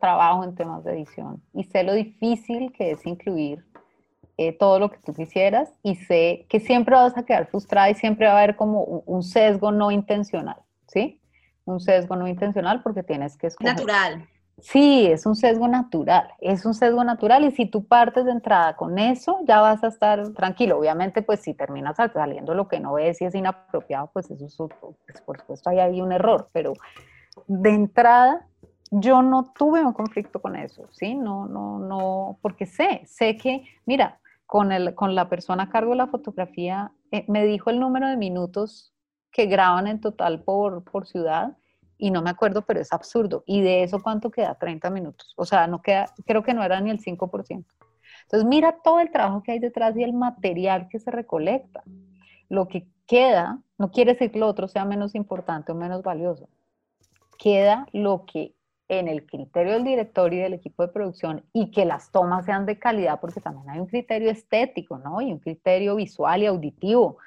trabajo 0.00 0.44
en 0.44 0.54
temas 0.54 0.82
de 0.82 0.92
edición, 0.92 1.42
y 1.52 1.64
sé 1.64 1.84
lo 1.84 1.92
difícil 1.92 2.72
que 2.72 2.92
es 2.92 3.04
incluir 3.04 3.64
eh, 4.38 4.52
todo 4.56 4.78
lo 4.78 4.90
que 4.90 4.98
tú 5.04 5.12
quisieras, 5.12 5.70
y 5.82 5.96
sé 5.96 6.46
que 6.48 6.58
siempre 6.58 6.94
vas 6.94 7.16
a 7.18 7.24
quedar 7.24 7.48
frustrada 7.48 7.90
y 7.90 7.94
siempre 7.94 8.26
va 8.26 8.32
a 8.32 8.38
haber 8.38 8.56
como 8.56 8.82
un 8.82 9.22
sesgo 9.22 9.70
no 9.70 9.90
intencional, 9.90 10.62
¿sí? 10.86 11.22
un 11.64 11.80
sesgo 11.80 12.16
no 12.16 12.26
intencional 12.26 12.82
porque 12.82 13.02
tienes 13.02 13.36
que 13.36 13.48
escoger. 13.48 13.74
Natural. 13.74 14.28
Sí, 14.62 15.06
es 15.06 15.26
un 15.26 15.34
sesgo 15.34 15.66
natural, 15.66 16.28
es 16.40 16.64
un 16.64 16.72
sesgo 16.72 17.02
natural 17.02 17.44
y 17.44 17.50
si 17.50 17.66
tú 17.66 17.84
partes 17.84 18.24
de 18.24 18.30
entrada 18.30 18.76
con 18.76 18.96
eso, 18.96 19.40
ya 19.44 19.60
vas 19.60 19.82
a 19.82 19.88
estar 19.88 20.32
tranquilo. 20.34 20.78
Obviamente, 20.78 21.20
pues 21.22 21.40
si 21.40 21.52
terminas 21.52 21.96
saliendo 21.96 22.54
lo 22.54 22.68
que 22.68 22.78
no 22.78 22.94
ves 22.94 23.20
y 23.20 23.24
es 23.24 23.34
inapropiado, 23.34 24.10
pues 24.12 24.30
eso 24.30 24.46
es, 24.46 24.56
pues, 24.56 25.20
por 25.22 25.40
supuesto, 25.40 25.68
ahí 25.68 25.80
hay 25.80 26.00
un 26.00 26.12
error, 26.12 26.48
pero 26.52 26.74
de 27.48 27.70
entrada 27.70 28.46
yo 28.92 29.20
no 29.20 29.52
tuve 29.52 29.84
un 29.84 29.92
conflicto 29.94 30.40
con 30.40 30.54
eso, 30.54 30.86
¿sí? 30.92 31.16
No, 31.16 31.46
no, 31.46 31.80
no, 31.80 32.38
porque 32.40 32.66
sé, 32.66 33.02
sé 33.04 33.36
que, 33.36 33.64
mira, 33.84 34.20
con, 34.46 34.70
el, 34.70 34.94
con 34.94 35.16
la 35.16 35.28
persona 35.28 35.64
a 35.64 35.70
cargo 35.70 35.90
de 35.90 35.96
la 35.96 36.06
fotografía, 36.06 36.92
eh, 37.10 37.24
me 37.26 37.44
dijo 37.46 37.70
el 37.70 37.80
número 37.80 38.06
de 38.06 38.16
minutos 38.16 38.94
que 39.32 39.46
graban 39.46 39.88
en 39.88 40.00
total 40.00 40.44
por, 40.44 40.84
por 40.84 41.08
ciudad 41.08 41.56
y 42.02 42.10
no 42.10 42.20
me 42.20 42.30
acuerdo, 42.30 42.62
pero 42.62 42.80
es 42.80 42.92
absurdo. 42.92 43.44
¿Y 43.46 43.60
de 43.60 43.84
eso 43.84 44.02
cuánto 44.02 44.32
queda? 44.32 44.56
30 44.56 44.90
minutos. 44.90 45.34
O 45.36 45.44
sea, 45.44 45.68
no 45.68 45.82
queda, 45.82 46.12
creo 46.26 46.42
que 46.42 46.52
no 46.52 46.64
era 46.64 46.80
ni 46.80 46.90
el 46.90 46.98
5%. 46.98 47.64
Entonces, 48.22 48.48
mira 48.48 48.78
todo 48.82 48.98
el 48.98 49.12
trabajo 49.12 49.44
que 49.44 49.52
hay 49.52 49.60
detrás 49.60 49.96
y 49.96 50.02
el 50.02 50.12
material 50.12 50.88
que 50.88 50.98
se 50.98 51.12
recolecta. 51.12 51.84
Lo 52.48 52.66
que 52.66 52.88
queda, 53.06 53.60
no 53.78 53.92
quiere 53.92 54.14
decir 54.14 54.32
que 54.32 54.40
lo 54.40 54.48
otro 54.48 54.66
sea 54.66 54.84
menos 54.84 55.14
importante 55.14 55.70
o 55.70 55.76
menos 55.76 56.02
valioso. 56.02 56.48
Queda 57.38 57.86
lo 57.92 58.24
que 58.26 58.56
en 58.88 59.06
el 59.06 59.24
criterio 59.24 59.74
del 59.74 59.84
director 59.84 60.34
y 60.34 60.38
del 60.38 60.54
equipo 60.54 60.82
de 60.82 60.92
producción 60.92 61.44
y 61.52 61.70
que 61.70 61.84
las 61.84 62.10
tomas 62.10 62.46
sean 62.46 62.66
de 62.66 62.80
calidad, 62.80 63.20
porque 63.20 63.40
también 63.40 63.70
hay 63.70 63.78
un 63.78 63.86
criterio 63.86 64.28
estético, 64.28 64.98
¿no? 64.98 65.20
Y 65.20 65.32
un 65.32 65.38
criterio 65.38 65.94
visual 65.94 66.42
y 66.42 66.46
auditivo. 66.46 67.18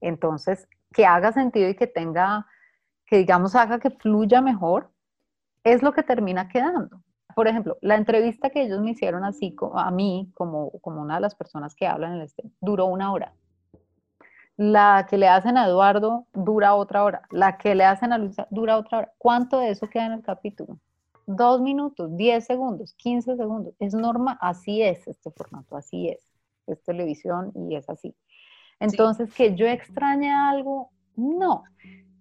Entonces, 0.00 0.66
que 0.90 1.04
haga 1.04 1.32
sentido 1.32 1.68
y 1.68 1.74
que 1.74 1.86
tenga, 1.86 2.46
que 3.12 3.18
digamos, 3.18 3.54
haga 3.54 3.78
que 3.78 3.90
fluya 3.90 4.40
mejor, 4.40 4.90
es 5.64 5.82
lo 5.82 5.92
que 5.92 6.02
termina 6.02 6.48
quedando. 6.48 7.02
Por 7.34 7.46
ejemplo, 7.46 7.76
la 7.82 7.96
entrevista 7.96 8.48
que 8.48 8.62
ellos 8.62 8.80
me 8.80 8.92
hicieron 8.92 9.22
así 9.22 9.54
a 9.74 9.90
mí, 9.90 10.30
como, 10.32 10.70
como 10.80 11.02
una 11.02 11.16
de 11.16 11.20
las 11.20 11.34
personas 11.34 11.74
que 11.74 11.86
hablan 11.86 12.12
en 12.12 12.20
el 12.20 12.24
este, 12.24 12.44
duró 12.62 12.86
una 12.86 13.12
hora. 13.12 13.34
La 14.56 15.06
que 15.10 15.18
le 15.18 15.28
hacen 15.28 15.58
a 15.58 15.66
Eduardo 15.66 16.26
dura 16.32 16.74
otra 16.74 17.04
hora. 17.04 17.28
La 17.30 17.58
que 17.58 17.74
le 17.74 17.84
hacen 17.84 18.14
a 18.14 18.18
Luisa 18.18 18.46
dura 18.48 18.78
otra 18.78 19.00
hora. 19.00 19.12
¿Cuánto 19.18 19.58
de 19.58 19.68
eso 19.68 19.90
queda 19.90 20.06
en 20.06 20.12
el 20.12 20.22
capítulo? 20.22 20.78
Dos 21.26 21.60
minutos, 21.60 22.16
diez 22.16 22.46
segundos, 22.46 22.94
quince 22.94 23.36
segundos. 23.36 23.74
Es 23.78 23.92
normal, 23.92 24.38
así 24.40 24.80
es 24.80 25.06
este 25.06 25.30
formato, 25.32 25.76
así 25.76 26.08
es. 26.08 26.22
Es 26.66 26.82
televisión 26.82 27.52
y 27.54 27.76
es 27.76 27.90
así. 27.90 28.16
Entonces, 28.80 29.34
que 29.34 29.54
yo 29.54 29.66
extrañe 29.66 30.32
algo, 30.32 30.92
no. 31.14 31.64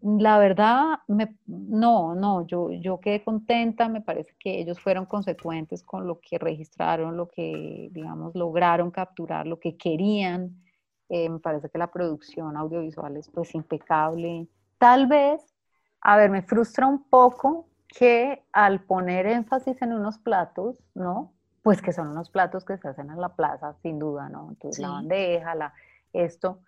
La 0.02 0.40
verdad, 0.40 1.00
no, 1.46 2.16
no, 2.16 2.48
yo, 2.48 2.72
yo 2.72 3.00
quedé 3.00 3.24
contenta, 3.24 3.88
me 3.88 4.02
parece 4.02 4.34
que 4.40 4.60
ellos 4.60 4.80
fueron 4.80 5.06
consecuentes 5.06 5.84
con 5.84 6.08
lo 6.08 6.20
que 6.20 6.40
registraron, 6.40 7.16
lo 7.16 7.28
que, 7.28 7.90
digamos, 7.92 8.34
lograron 8.34 8.90
capturar, 8.90 9.46
lo 9.46 9.60
que 9.60 9.78
querían. 9.78 10.64
Eh, 11.10 11.30
me 11.30 11.40
parece 11.40 11.70
que 11.70 11.78
la 11.78 11.92
producción 11.92 12.58
audiovisual 12.58 13.16
es 13.18 13.30
pues 13.30 13.54
impecable. 13.54 14.48
Tal 14.80 15.06
vez, 15.06 15.56
a 16.02 16.18
ver, 16.18 16.32
me 16.32 16.42
frustra 16.42 16.88
un 16.88 17.04
poco 17.04 17.68
que 17.88 18.44
al 18.54 18.84
poner 18.86 19.28
énfasis 19.28 19.80
en 19.82 19.94
unos 19.94 20.18
platos, 20.18 20.84
¿no? 20.96 21.34
Pues 21.62 21.82
que 21.82 21.94
son 21.94 22.08
unos 22.08 22.32
platos 22.32 22.66
que 22.66 22.78
se 22.78 22.88
hacen 22.88 23.12
en 23.12 23.22
la 23.22 23.36
plaza, 23.36 23.76
sin 23.84 24.00
duda, 24.00 24.30
¿no? 24.30 24.50
Entonces 24.50 24.82
la 24.82 24.90
bandeja, 24.90 25.54
la, 25.54 25.74
esto, 26.12 26.60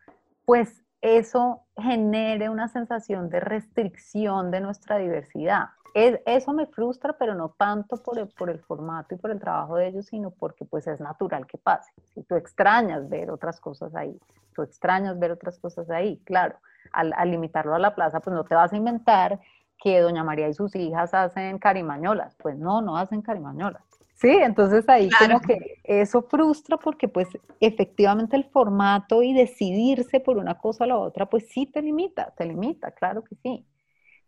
pues 0.46 0.84
eso 1.04 1.64
genere 1.76 2.50
una 2.50 2.70
sensación 2.70 3.30
de 3.30 3.42
restricción 3.42 4.52
de 4.52 4.62
nuestra 4.62 4.98
diversidad. 4.98 5.66
eso 5.94 6.54
me 6.54 6.66
frustra, 6.66 7.18
pero 7.20 7.36
no 7.36 7.50
tanto 7.50 8.02
por 8.02 8.18
el, 8.18 8.30
por 8.30 8.50
el 8.50 8.60
formato 8.60 9.14
y 9.14 9.18
por 9.18 9.30
el 9.30 9.40
trabajo 9.40 9.76
de 9.76 9.90
ellos, 9.90 10.06
sino 10.06 10.32
porque 10.32 10.64
pues 10.64 10.88
es 10.88 11.02
natural 11.02 11.46
que 11.46 11.58
pase. 11.58 11.92
Si 12.14 12.24
tú 12.24 12.36
extrañas 12.36 13.10
ver 13.10 13.30
otras 13.32 13.60
cosas 13.60 13.94
ahí, 13.96 14.18
tú 14.56 14.62
extrañas 14.62 15.20
ver 15.20 15.32
otras 15.32 15.60
cosas 15.60 15.90
ahí, 15.90 16.22
claro, 16.24 16.58
al, 16.94 17.14
al 17.18 17.32
limitarlo 17.32 17.76
a 17.76 17.80
la 17.80 17.94
plaza, 17.96 18.22
pues 18.22 18.34
no 18.34 18.46
te 18.46 18.56
vas 18.56 18.72
a 18.72 18.78
inventar 18.78 19.42
que 19.78 20.00
doña 20.00 20.24
María 20.24 20.48
y 20.48 20.54
sus 20.54 20.74
hijas 20.76 21.14
hacen 21.14 21.60
carimañolas. 21.60 22.34
Pues 22.36 22.58
no, 22.58 22.82
no 22.82 22.96
hacen 22.96 23.22
carimañolas. 23.22 23.84
Sí, 24.24 24.30
entonces 24.30 24.88
ahí 24.88 25.10
como 25.10 25.42
que 25.42 25.82
eso 25.84 26.22
frustra 26.22 26.78
porque 26.78 27.10
pues 27.10 27.28
efectivamente 27.60 28.38
el 28.38 28.46
formato 28.46 29.22
y 29.22 29.34
decidirse 29.34 30.22
por 30.22 30.38
una 30.38 30.58
cosa 30.58 30.86
o 30.86 30.88
la 30.88 30.98
otra, 30.98 31.26
pues 31.26 31.50
sí 31.50 31.66
te 31.66 31.82
limita, 31.82 32.34
te 32.38 32.46
limita, 32.46 32.92
claro 32.92 33.26
que 33.26 33.36
sí. 33.36 33.68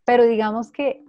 Pero 0.04 0.26
digamos 0.26 0.70
que, 0.74 1.02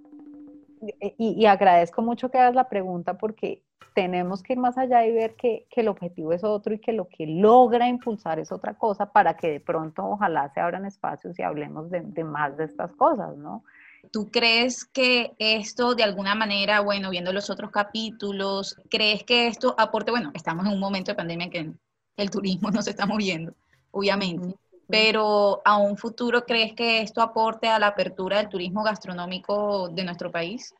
y, 1.19 1.47
agradezco 1.47 2.01
mucho 2.01 2.31
que 2.31 2.39
hagas 2.39 2.55
la 2.55 2.69
pregunta 2.69 3.19
porque 3.19 3.65
tenemos 3.93 4.45
que 4.45 4.53
ir 4.53 4.61
más 4.61 4.79
allá 4.79 5.05
y 5.05 5.13
ver 5.13 5.35
que, 5.35 5.67
que, 5.69 5.81
el 5.81 5.89
objetivo 5.89 6.33
es 6.33 6.45
otro 6.45 6.73
y 6.73 6.79
que 6.79 6.93
lo 6.93 7.09
que 7.09 7.27
logra 7.27 7.89
impulsar 7.89 8.39
es 8.39 8.53
otra 8.53 8.75
cosa 8.75 9.11
para 9.11 9.37
que 9.37 9.51
de 9.51 9.59
pronto 9.59 10.07
ojalá 10.07 10.49
se 10.55 10.61
abran 10.61 10.87
espacios 10.87 11.37
y 11.41 11.43
hablemos 11.43 11.91
de, 11.91 12.03
de 12.03 12.23
más 12.23 12.57
de 12.57 12.67
estas 12.67 12.93
cosas, 12.93 13.37
¿no? 13.37 13.65
¿Tú 14.13 14.31
crees 14.31 14.85
que 14.85 15.35
esto 15.39 15.95
de 15.95 16.05
alguna 16.05 16.35
manera, 16.35 16.81
bueno, 16.81 17.11
viendo 17.11 17.33
los 17.33 17.51
otros 17.51 17.71
capítulos, 17.71 18.77
crees 18.91 19.25
que 19.25 19.47
esto 19.47 19.75
aporte, 19.79 20.11
bueno, 20.11 20.31
estamos 20.35 20.67
en 20.67 20.73
un 20.73 20.81
momento 20.81 21.11
de 21.11 21.17
pandemia 21.17 21.47
en 21.47 21.51
que 21.51 21.73
el 22.17 22.31
turismo 22.31 22.71
no 22.73 22.83
se 22.83 22.91
está 22.91 23.07
moviendo, 23.07 23.55
obviamente, 23.91 24.57
pero 24.89 25.63
a 25.65 25.77
un 25.77 25.97
futuro 25.97 26.45
crees 26.45 26.75
que 26.75 27.01
esto 27.01 27.21
aporte 27.21 27.69
a 27.69 27.79
la 27.79 27.89
apertura 27.89 28.39
del 28.39 28.49
turismo 28.49 28.83
gastronómico 28.83 29.89
de 29.89 30.05
nuestro 30.05 30.31
país? 30.31 30.75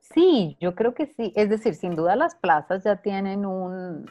Sí, 0.00 0.56
yo 0.60 0.74
creo 0.74 0.92
que 0.94 1.06
sí. 1.06 1.32
Es 1.36 1.48
decir, 1.48 1.74
sin 1.74 1.94
duda 1.94 2.16
las 2.16 2.34
plazas 2.34 2.82
ya 2.84 2.96
tienen 2.96 3.46
un, 3.46 4.10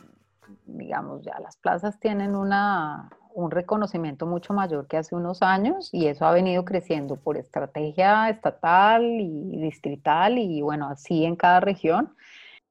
digamos, 0.66 1.22
ya 1.24 1.38
las 1.40 1.58
plazas 1.58 2.00
tienen 2.00 2.36
una, 2.36 3.10
un 3.34 3.52
reconocimiento 3.52 4.26
mucho 4.26 4.54
mayor 4.54 4.88
que 4.88 4.98
hace 4.98 5.16
unos 5.16 5.42
años 5.42 5.90
y 5.94 6.08
eso 6.08 6.26
ha 6.26 6.32
venido 6.32 6.66
creciendo 6.66 7.16
por 7.16 7.38
estrategia 7.38 8.30
estatal 8.30 9.04
y 9.04 9.58
distrital 9.62 10.38
y 10.38 10.62
bueno, 10.62 10.90
así 10.90 11.26
en 11.26 11.36
cada 11.36 11.60
región. 11.60 12.16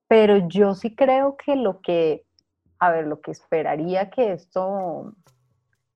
Pero 0.08 0.48
yo 0.48 0.74
sí 0.74 0.94
creo 0.94 1.36
que 1.36 1.54
lo 1.54 1.80
que, 1.80 2.24
a 2.78 2.90
ver, 2.90 3.06
lo 3.06 3.20
que 3.20 3.30
esperaría 3.30 4.10
que 4.10 4.32
esto, 4.32 5.12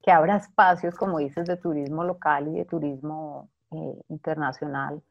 que 0.02 0.10
abra 0.10 0.36
espacios, 0.36 0.94
como 0.94 1.18
dices, 1.18 1.46
de 1.46 1.56
turismo 1.56 2.04
local 2.04 2.48
y 2.48 2.58
de 2.58 2.64
turismo 2.64 3.48
eh, 3.70 4.00
internacional, 4.08 5.02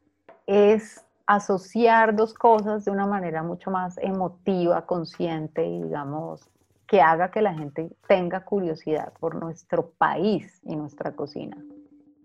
es 0.46 1.04
asociar 1.26 2.16
dos 2.16 2.34
cosas 2.34 2.86
de 2.86 2.92
una 2.92 3.08
manera 3.08 3.42
mucho 3.42 3.72
más 3.72 3.98
emotiva, 3.98 4.86
consciente 4.86 5.66
y 5.66 5.84
digamos 5.84 6.50
que 6.92 7.00
haga 7.00 7.32
que 7.32 7.42
la 7.42 7.54
gente 7.54 7.90
tenga 8.06 8.44
curiosidad 8.44 9.14
por 9.18 9.36
nuestro 9.36 9.92
país 9.92 10.60
y 10.66 10.76
nuestra 10.76 11.16
cocina. 11.16 11.56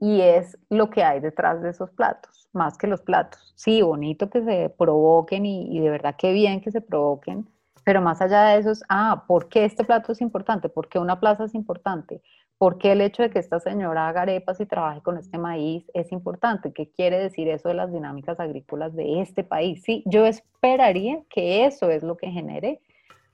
Y 0.00 0.22
es 0.22 0.58
lo 0.70 0.90
que 0.90 1.04
hay 1.04 1.20
detrás 1.20 1.62
de 1.62 1.70
esos 1.70 1.88
platos, 1.92 2.48
más 2.52 2.76
que 2.76 2.88
los 2.88 3.00
platos. 3.00 3.52
Sí, 3.54 3.80
bonito 3.80 4.28
que 4.28 4.42
se 4.42 4.74
provoquen 4.76 5.46
y, 5.46 5.78
de 5.78 5.88
verdad 5.88 6.16
qué 6.18 6.32
bien 6.32 6.60
que 6.60 6.72
se 6.72 6.80
provoquen, 6.80 7.46
pero 7.84 8.02
más 8.02 8.20
allá 8.20 8.42
de 8.42 8.58
eso 8.58 8.72
es, 8.72 8.82
ah, 8.88 9.22
¿por 9.28 9.48
qué 9.48 9.64
este 9.64 9.84
plato 9.84 10.10
es 10.10 10.20
importante? 10.20 10.68
¿Por 10.68 10.88
qué 10.88 10.98
una 10.98 11.20
plaza 11.20 11.44
es 11.44 11.54
importante? 11.54 12.20
¿Por 12.58 12.78
qué 12.78 12.90
el 12.90 13.02
hecho 13.02 13.22
de 13.22 13.30
que 13.30 13.38
esta 13.38 13.60
señora 13.60 14.08
haga 14.08 14.22
arepas 14.22 14.58
y 14.60 14.66
trabaje 14.66 15.00
con 15.00 15.16
este 15.16 15.38
maíz 15.38 15.88
es 15.94 16.10
importante? 16.10 16.72
¿Qué 16.72 16.90
quiere 16.90 17.20
decir 17.20 17.46
eso 17.46 17.68
de 17.68 17.74
las 17.74 17.92
dinámicas 17.92 18.40
agrícolas 18.40 18.96
de 18.96 19.20
este 19.20 19.44
país? 19.44 19.84
Sí, 19.84 20.02
yo 20.06 20.26
esperaría 20.26 21.22
que 21.30 21.66
eso 21.66 21.88
es 21.88 22.02
lo 22.02 22.16
que 22.16 22.32
genere 22.32 22.80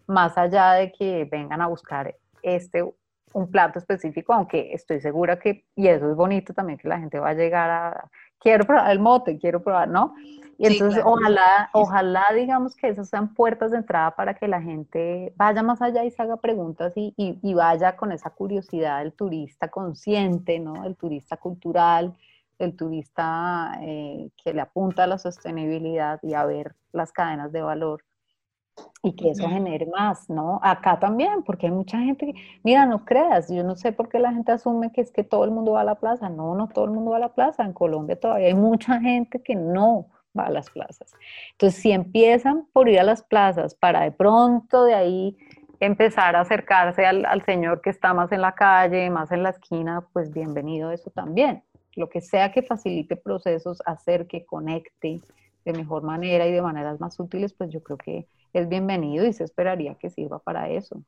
más 0.07 0.37
allá 0.39 0.73
de 0.73 0.93
que 0.93 1.29
vengan 1.31 1.61
a 1.61 1.67
buscar 1.67 2.17
este 2.43 2.85
un 3.35 3.51
plato 3.51 3.79
específico, 3.79 4.33
aunque 4.33 4.73
estoy 4.73 5.01
segura 5.01 5.39
que, 5.39 5.65
y 5.75 5.89
eso 5.89 6.11
es 6.11 6.17
bonito 6.17 6.53
también, 6.53 6.79
que 6.79 6.89
la 6.89 6.99
gente 6.99 7.19
va 7.19 7.31
a 7.31 7.35
llegar 7.35 7.71
a, 7.71 8.11
quiero 8.39 8.65
probar 8.65 8.91
el 8.91 8.99
mote, 8.99 9.39
quiero 9.39 9.63
probar, 9.63 9.89
¿no? 9.89 10.15
Y 10.59 10.67
entonces 10.67 11.03
ojalá, 11.05 11.71
ojalá 11.73 12.25
digamos 12.37 12.77
que 12.77 12.89
esas 12.89 13.09
sean 13.09 13.35
puertas 13.35 13.71
de 13.73 13.79
entrada 13.79 14.13
para 14.13 14.35
que 14.35 14.47
la 14.47 14.61
gente 14.61 15.33
vaya 15.37 15.63
más 15.63 15.83
allá 15.83 16.05
y 16.05 16.11
se 16.11 16.23
haga 16.23 16.37
preguntas 16.37 16.93
y, 16.95 17.15
y, 17.17 17.55
vaya 17.55 17.97
con 17.97 18.13
esa 18.13 18.31
curiosidad 18.31 19.01
del 19.01 19.13
turista 19.13 19.69
consciente, 19.69 20.61
¿no? 20.61 20.85
El 20.85 20.95
turista 20.97 21.37
cultural, 21.37 22.15
el 22.59 22.77
turista 22.77 23.73
eh, 23.81 24.31
que 24.43 24.53
le 24.53 24.61
apunta 24.61 25.05
a 25.05 25.07
la 25.09 25.19
sostenibilidad 25.19 26.21
y 26.23 26.35
a 26.35 26.45
ver 26.45 26.77
las 26.93 27.11
cadenas 27.13 27.51
de 27.51 27.63
valor 27.63 28.05
y 29.03 29.13
que 29.17 29.31
eso 29.31 29.49
genere 29.49 29.87
más, 29.87 30.31
¿no? 30.31 30.61
Acá 30.63 30.99
también, 30.99 31.43
porque 31.43 31.67
hay 31.67 31.73
mucha 31.73 31.99
gente 31.99 32.27
que, 32.27 32.35
mira, 32.63 32.87
no 32.87 33.05
creas, 33.05 33.51
yo 33.51 33.65
no 33.65 33.75
sé 33.75 33.93
por 33.93 34.09
qué 34.09 34.19
la 34.19 34.33
gente 34.33 34.53
asume 34.53 34.93
que 34.93 35.01
es 35.01 35.11
que 35.11 35.25
todo 35.25 35.45
el 35.45 35.51
mundo 35.51 35.73
va 35.73 35.81
a 35.81 35.85
la 35.85 35.97
plaza, 35.97 36.29
no, 36.29 36.55
no 36.55 36.69
todo 36.69 36.85
el 36.85 36.93
mundo 36.93 37.11
va 37.11 37.17
a 37.17 37.21
la 37.21 37.35
plaza, 37.35 37.65
en 37.65 37.73
Colombia 37.73 38.19
todavía 38.19 38.47
hay 38.47 38.55
mucha 38.55 39.01
gente 39.01 39.43
que 39.43 39.57
no 39.57 40.07
va 40.39 40.47
a 40.47 40.51
las 40.51 40.71
plazas. 40.71 41.13
Entonces, 41.53 41.81
si 41.83 41.91
empiezan 41.91 42.67
por 42.73 42.89
ir 42.89 43.01
a 43.01 43.03
las 43.03 43.23
plazas 43.23 43.75
para 43.75 44.03
de 44.03 44.13
pronto 44.13 44.85
de 44.85 44.95
ahí 44.95 45.37
empezar 45.81 46.37
a 46.37 46.41
acercarse 46.43 47.05
al, 47.05 47.27
al 47.27 47.45
señor 47.45 47.81
que 47.81 47.91
está 47.91 48.15
más 48.15 48.31
en 48.31 48.41
la 48.41 48.55
calle, 48.55 49.11
más 49.11 49.33
en 49.33 49.43
la 49.43 49.51
esquina, 49.51 50.07
pues 50.13 50.33
bienvenido 50.33 50.93
eso 50.93 51.11
también. 51.11 51.65
Lo 51.97 52.09
que 52.09 52.21
sea 52.21 52.53
que 52.53 52.63
facilite 52.63 53.17
procesos, 53.17 53.83
hacer 53.85 54.29
que 54.29 54.47
conecte 54.47 55.21
de 55.65 55.73
mejor 55.73 56.05
manera 56.05 56.47
y 56.47 56.53
de 56.53 56.63
maneras 56.63 57.01
más 57.01 57.19
útiles, 57.19 57.53
pues 57.53 57.71
yo 57.71 57.83
creo 57.83 57.99
que 57.99 58.27
es 58.53 58.69
bienvenido 58.69 59.27
y 59.27 59.33
se 59.33 59.45
esperaría 59.45 59.95
que 59.95 60.11
sirva 60.11 60.39
para 60.39 60.69
eso. 60.69 61.03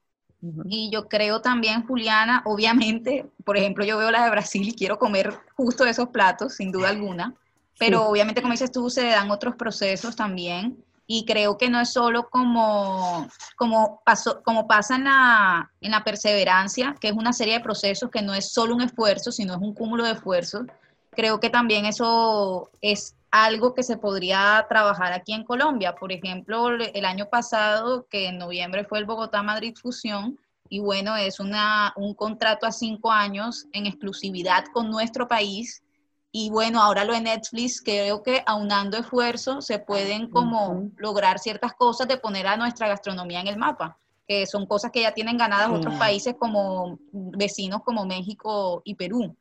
Y 0.67 0.91
yo 0.91 1.09
creo 1.09 1.41
también, 1.41 1.87
Juliana, 1.87 2.43
obviamente, 2.45 3.25
por 3.45 3.57
ejemplo, 3.57 3.85
yo 3.85 3.97
veo 3.97 4.11
la 4.11 4.25
de 4.25 4.31
Brasil 4.31 4.69
y 4.69 4.75
quiero 4.75 4.99
comer 4.99 5.33
justo 5.57 5.87
esos 5.87 6.11
platos, 6.11 6.57
sin 6.57 6.71
duda 6.71 6.91
alguna, 6.91 7.35
pero 7.79 8.07
obviamente, 8.07 8.43
como 8.43 8.53
dices 8.53 8.71
tú, 8.71 8.91
se 8.91 9.05
dan 9.07 9.31
otros 9.31 9.57
procesos 9.57 10.15
también. 10.15 10.77
Y 11.07 11.27
creo 11.27 11.59
que 11.59 11.69
no 11.69 11.81
es 11.81 11.93
solo 11.93 12.31
como, 12.31 13.29
como, 13.57 14.01
pasó, 14.05 14.43
como 14.43 14.67
pasa 14.67 14.97
en 14.97 15.05
la, 15.05 15.71
en 15.83 15.91
la 15.91 16.03
perseverancia, 16.03 16.95
que 16.99 17.09
es 17.09 17.15
una 17.15 17.35
serie 17.35 17.55
de 17.55 17.61
procesos 17.61 18.11
que 18.11 18.23
no 18.23 18.35
es 18.35 18.53
solo 18.53 18.75
un 18.75 18.81
esfuerzo, 18.81 19.31
sino 19.31 19.55
es 19.55 19.61
un 19.61 19.75
cúmulo 19.75 20.05
de 20.05 20.13
esfuerzos. 20.13 20.63
Creo 21.11 21.41
que 21.41 21.51
también 21.51 21.85
eso 21.85 22.71
es 22.81 23.14
algo 23.35 23.75
que 23.75 23.83
se 23.83 23.97
podría 23.97 24.65
trabajar 24.69 25.13
aquí 25.13 25.33
en 25.33 25.43
Colombia. 25.43 25.97
Por 25.97 26.13
ejemplo, 26.13 26.69
el 26.71 27.05
año 27.05 27.29
pasado, 27.29 28.07
que 28.09 28.29
en 28.29 28.39
noviembre 28.39 28.85
fue 28.85 29.01
el 29.01 29.07
Bogotá-Madrid 29.07 29.75
Fusión, 29.75 30.39
y 30.69 30.79
bueno, 30.79 31.17
es 31.17 31.41
una, 31.41 31.93
un 31.97 32.15
contrato 32.15 32.65
a 32.65 32.71
cinco 32.71 33.11
años 33.11 33.67
en 33.73 33.87
exclusividad 33.87 34.67
con 34.73 34.89
nuestro 34.89 35.27
país. 35.27 35.83
Y 36.31 36.51
bueno, 36.51 36.81
ahora 36.81 37.05
lo 37.05 37.13
de 37.13 37.23
Netflix, 37.23 37.83
creo 37.83 38.23
que 38.23 38.45
aunando 38.47 38.97
esfuerzos 38.99 39.67
se 39.67 39.81
pueden 39.81 40.31
como 40.31 40.89
lograr 40.97 41.41
ciertas 41.41 41.75
cosas 41.75 42.07
de 42.07 42.19
poner 42.19 42.47
a 42.47 42.57
nuestra 42.57 42.87
gastronomía 42.87 43.41
en 43.41 43.49
el 43.49 43.57
mapa, 43.57 43.99
que 44.29 44.47
son 44.47 44.65
cosas 44.65 44.93
que 44.93 45.03
ya 45.03 45.13
tienen 45.13 45.39
ganadas 45.39 45.71
otros 45.71 45.97
países 45.97 46.37
como 46.39 47.01
vecinos 47.13 47.83
como 47.85 48.07
México 48.07 48.81
y 48.85 48.95
Perú. 48.95 49.37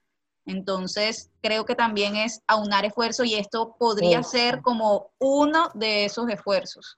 Entonces, 0.45 1.31
creo 1.41 1.65
que 1.65 1.75
también 1.75 2.15
es 2.15 2.41
aunar 2.47 2.85
esfuerzo 2.85 3.23
y 3.23 3.35
esto 3.35 3.75
podría 3.77 4.23
ser 4.23 4.61
como 4.61 5.11
uno 5.19 5.69
de 5.73 6.05
esos 6.05 6.29
esfuerzos. 6.29 6.97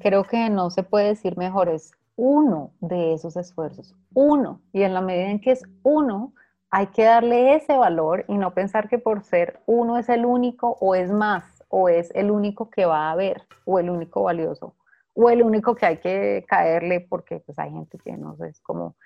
Creo 0.00 0.24
que 0.24 0.50
no 0.50 0.70
se 0.70 0.82
puede 0.82 1.08
decir 1.08 1.36
mejor, 1.36 1.68
es 1.68 1.92
uno 2.16 2.72
de 2.80 3.14
esos 3.14 3.36
esfuerzos, 3.36 3.94
uno. 4.14 4.60
Y 4.72 4.82
en 4.82 4.94
la 4.94 5.00
medida 5.00 5.30
en 5.30 5.40
que 5.40 5.52
es 5.52 5.62
uno, 5.82 6.34
hay 6.70 6.86
que 6.88 7.04
darle 7.04 7.54
ese 7.54 7.76
valor 7.76 8.24
y 8.28 8.38
no 8.38 8.54
pensar 8.54 8.88
que 8.88 8.98
por 8.98 9.24
ser 9.24 9.60
uno 9.66 9.98
es 9.98 10.08
el 10.08 10.24
único 10.24 10.76
o 10.80 10.94
es 10.94 11.10
más, 11.10 11.62
o 11.68 11.88
es 11.88 12.10
el 12.14 12.30
único 12.30 12.70
que 12.70 12.86
va 12.86 13.08
a 13.08 13.12
haber, 13.12 13.42
o 13.64 13.78
el 13.78 13.90
único 13.90 14.22
valioso, 14.22 14.74
o 15.14 15.30
el 15.30 15.42
único 15.42 15.74
que 15.74 15.86
hay 15.86 15.98
que 15.98 16.44
caerle 16.48 17.00
porque 17.00 17.40
pues 17.40 17.58
hay 17.58 17.70
gente 17.70 17.98
que 17.98 18.16
no 18.16 18.36
sé, 18.36 18.48
es 18.48 18.60
como 18.60 18.96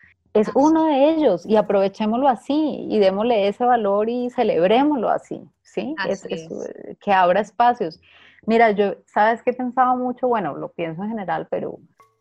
es 0.41 0.51
uno 0.55 0.87
de 0.87 1.11
ellos 1.11 1.47
y 1.47 1.57
aprovechémoslo 1.57 2.29
así 2.29 2.87
y 2.89 2.99
démosle 2.99 3.49
ese 3.49 3.65
valor 3.65 4.09
y 4.09 4.31
celebrémoslo 4.31 5.09
así, 5.09 5.43
¿sí? 5.63 5.95
es, 6.09 6.27
que 7.01 7.13
abra 7.13 7.41
espacios. 7.41 8.01
Mira, 8.47 8.71
yo, 8.71 8.95
¿sabes 9.07 9.43
qué 9.43 9.51
he 9.51 9.55
pensado 9.55 9.97
mucho? 9.97 10.29
Bueno, 10.29 10.55
lo 10.57 10.69
pienso 10.69 11.03
en 11.03 11.11
general, 11.11 11.49
pero 11.51 11.79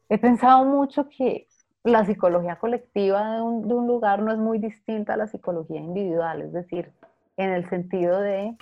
he 0.10 0.18
pensado 0.18 0.66
mucho 0.66 1.08
que 1.10 1.48
la 1.84 2.06
psicología 2.06 2.56
colectiva 2.56 3.36
de 3.36 3.42
un, 3.42 3.68
de 3.68 3.74
un 3.74 3.88
lugar 3.88 4.22
no 4.22 4.32
es 4.32 4.40
muy 4.40 4.58
distinta 4.58 5.14
a 5.14 5.18
la 5.18 5.28
psicología 5.28 5.80
individual, 5.80 6.42
es 6.42 6.54
decir, 6.54 6.92
en 7.38 7.52
el 7.52 7.70
sentido 7.70 8.20
de 8.22 8.56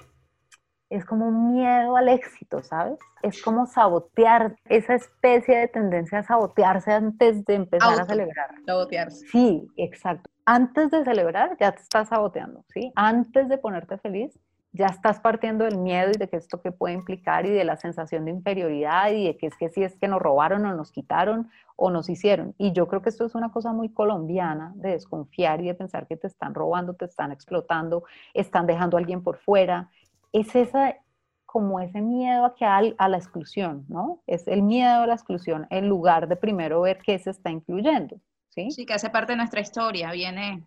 es 0.90 1.06
como 1.06 1.28
un 1.28 1.54
miedo 1.54 1.96
al 1.98 2.10
éxito, 2.10 2.62
¿sabes? 2.64 3.00
Es 3.22 3.42
como 3.42 3.66
sabotear, 3.66 4.56
esa 4.66 4.96
especie 4.96 5.58
de 5.58 5.68
tendencia 5.68 6.20
a 6.20 6.24
sabotearse 6.24 6.92
antes 6.92 7.46
de 7.46 7.56
empezar 7.56 8.00
a 8.00 8.06
celebrar. 8.06 8.56
Sabotearse. 8.66 9.26
Sí, 9.28 9.68
exacto. 9.78 10.30
Antes 10.46 10.92
de 10.92 11.04
celebrar 11.04 11.58
ya 11.60 11.72
te 11.72 11.82
estás 11.82 12.10
saboteando, 12.10 12.64
¿sí? 12.74 12.92
Antes 12.96 13.48
de 13.50 13.58
ponerte 13.58 13.98
feliz 13.98 14.38
ya 14.74 14.88
estás 14.88 15.20
partiendo 15.20 15.66
del 15.66 15.78
miedo 15.78 16.12
y 16.14 16.18
de 16.18 16.28
que 16.28 16.38
esto 16.38 16.60
que 16.62 16.72
puede 16.72 16.96
implicar 16.96 17.46
y 17.46 17.52
de 17.52 17.64
la 17.64 17.78
sensación 17.78 18.26
de 18.26 18.32
inferioridad 18.32 19.12
y 19.12 19.28
de 19.28 19.38
que 19.38 19.46
es 19.46 19.56
que 19.56 19.70
si 19.70 19.84
es 19.84 19.96
que 19.98 20.08
nos 20.08 20.20
robaron 20.20 20.66
o 20.66 20.76
nos 20.76 20.92
quitaron 20.92 21.50
o 21.76 21.92
nos 21.92 22.10
hicieron. 22.10 22.56
Y 22.58 22.72
yo 22.72 22.88
creo 22.88 23.04
que 23.04 23.10
esto 23.10 23.26
es 23.26 23.36
una 23.36 23.52
cosa 23.52 23.72
muy 23.72 23.90
colombiana 23.90 24.74
de 24.76 24.92
desconfiar 24.92 25.62
y 25.62 25.68
de 25.68 25.76
pensar 25.76 26.08
que 26.08 26.18
te 26.18 26.26
están 26.26 26.56
robando, 26.56 26.96
te 26.96 27.06
están 27.06 27.32
explotando, 27.32 28.04
están 28.34 28.66
dejando 28.66 28.98
a 28.98 29.00
alguien 29.00 29.22
por 29.22 29.38
fuera, 29.38 29.92
es 30.34 30.56
esa, 30.56 30.98
como 31.46 31.80
ese 31.80 32.02
miedo 32.02 32.46
a, 32.46 32.56
que 32.56 32.66
a 32.66 33.08
la 33.08 33.18
exclusión, 33.18 33.86
¿no? 33.88 34.22
Es 34.28 34.48
el 34.48 34.64
miedo 34.64 35.04
a 35.04 35.08
la 35.08 35.14
exclusión 35.14 35.68
en 35.70 35.88
lugar 35.88 36.28
de 36.28 36.36
primero 36.36 36.82
ver 36.82 36.98
qué 36.98 37.18
se 37.20 37.30
está 37.30 37.52
incluyendo, 37.52 38.20
¿sí? 38.50 38.72
Sí, 38.72 38.86
que 38.86 38.94
hace 38.94 39.10
parte 39.10 39.34
de 39.34 39.38
nuestra 39.38 39.62
historia, 39.62 40.12
viene... 40.12 40.64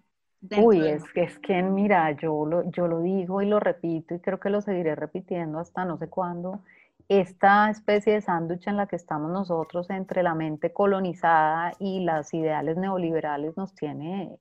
Uy, 0.59 0.87
es 0.87 1.03
que, 1.13 1.25
es 1.25 1.39
que, 1.41 1.61
mira, 1.63 2.13
yo 2.13 2.47
lo, 2.47 2.71
yo 2.71 2.87
lo 2.87 3.01
digo 3.01 3.43
y 3.43 3.47
lo 3.47 3.59
repito 3.59 4.15
y 4.15 4.21
creo 4.21 4.39
que 4.39 4.51
lo 4.51 4.61
seguiré 4.61 4.95
repitiendo 4.95 5.59
hasta 5.59 5.85
no 5.85 5.99
sé 5.99 6.09
cuándo, 6.09 6.63
esta 7.09 7.71
especie 7.71 8.15
de 8.15 8.21
sándwich 8.21 8.67
en 8.69 8.77
la 8.77 8.87
que 8.87 8.97
estamos 8.97 9.31
nosotros 9.31 9.91
entre 9.91 10.23
la 10.23 10.35
mente 10.35 10.73
colonizada 10.73 11.73
y 11.81 12.01
las 12.05 12.33
ideales 12.35 12.77
neoliberales 12.77 13.57
nos 13.57 13.75
tiene, 13.75 14.39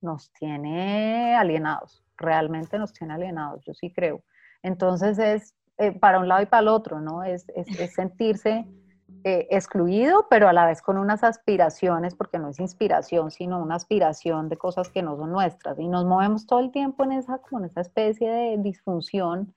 nos 0.00 0.32
tiene 0.32 1.34
alienados, 1.36 2.04
realmente 2.16 2.78
nos 2.78 2.92
tiene 2.92 3.14
alienados, 3.14 3.64
yo 3.64 3.74
sí 3.74 3.92
creo. 3.92 4.22
Entonces 4.62 5.18
es 5.18 5.54
eh, 5.78 5.92
para 5.92 6.18
un 6.18 6.26
lado 6.26 6.42
y 6.42 6.46
para 6.46 6.62
el 6.62 6.68
otro, 6.68 7.00
¿no? 7.00 7.22
Es, 7.22 7.46
sentirse 7.94 8.66
eh, 9.22 9.46
excluido, 9.50 10.26
pero 10.28 10.48
a 10.48 10.52
la 10.52 10.66
vez 10.66 10.82
con 10.82 10.98
unas 10.98 11.22
aspiraciones, 11.22 12.16
porque 12.16 12.40
no 12.40 12.48
es 12.48 12.58
inspiración, 12.58 13.30
sino 13.30 13.62
una 13.62 13.76
aspiración 13.76 14.48
de 14.48 14.56
cosas 14.56 14.88
que 14.88 15.02
no 15.02 15.16
son 15.16 15.30
nuestras. 15.30 15.78
Y 15.78 15.86
nos 15.86 16.04
movemos 16.04 16.46
todo 16.46 16.60
el 16.60 16.72
tiempo 16.72 17.04
en 17.04 17.12
esa, 17.12 17.38
como 17.38 17.64
esa 17.64 17.80
especie 17.80 18.28
de 18.28 18.58
disfunción, 18.58 19.54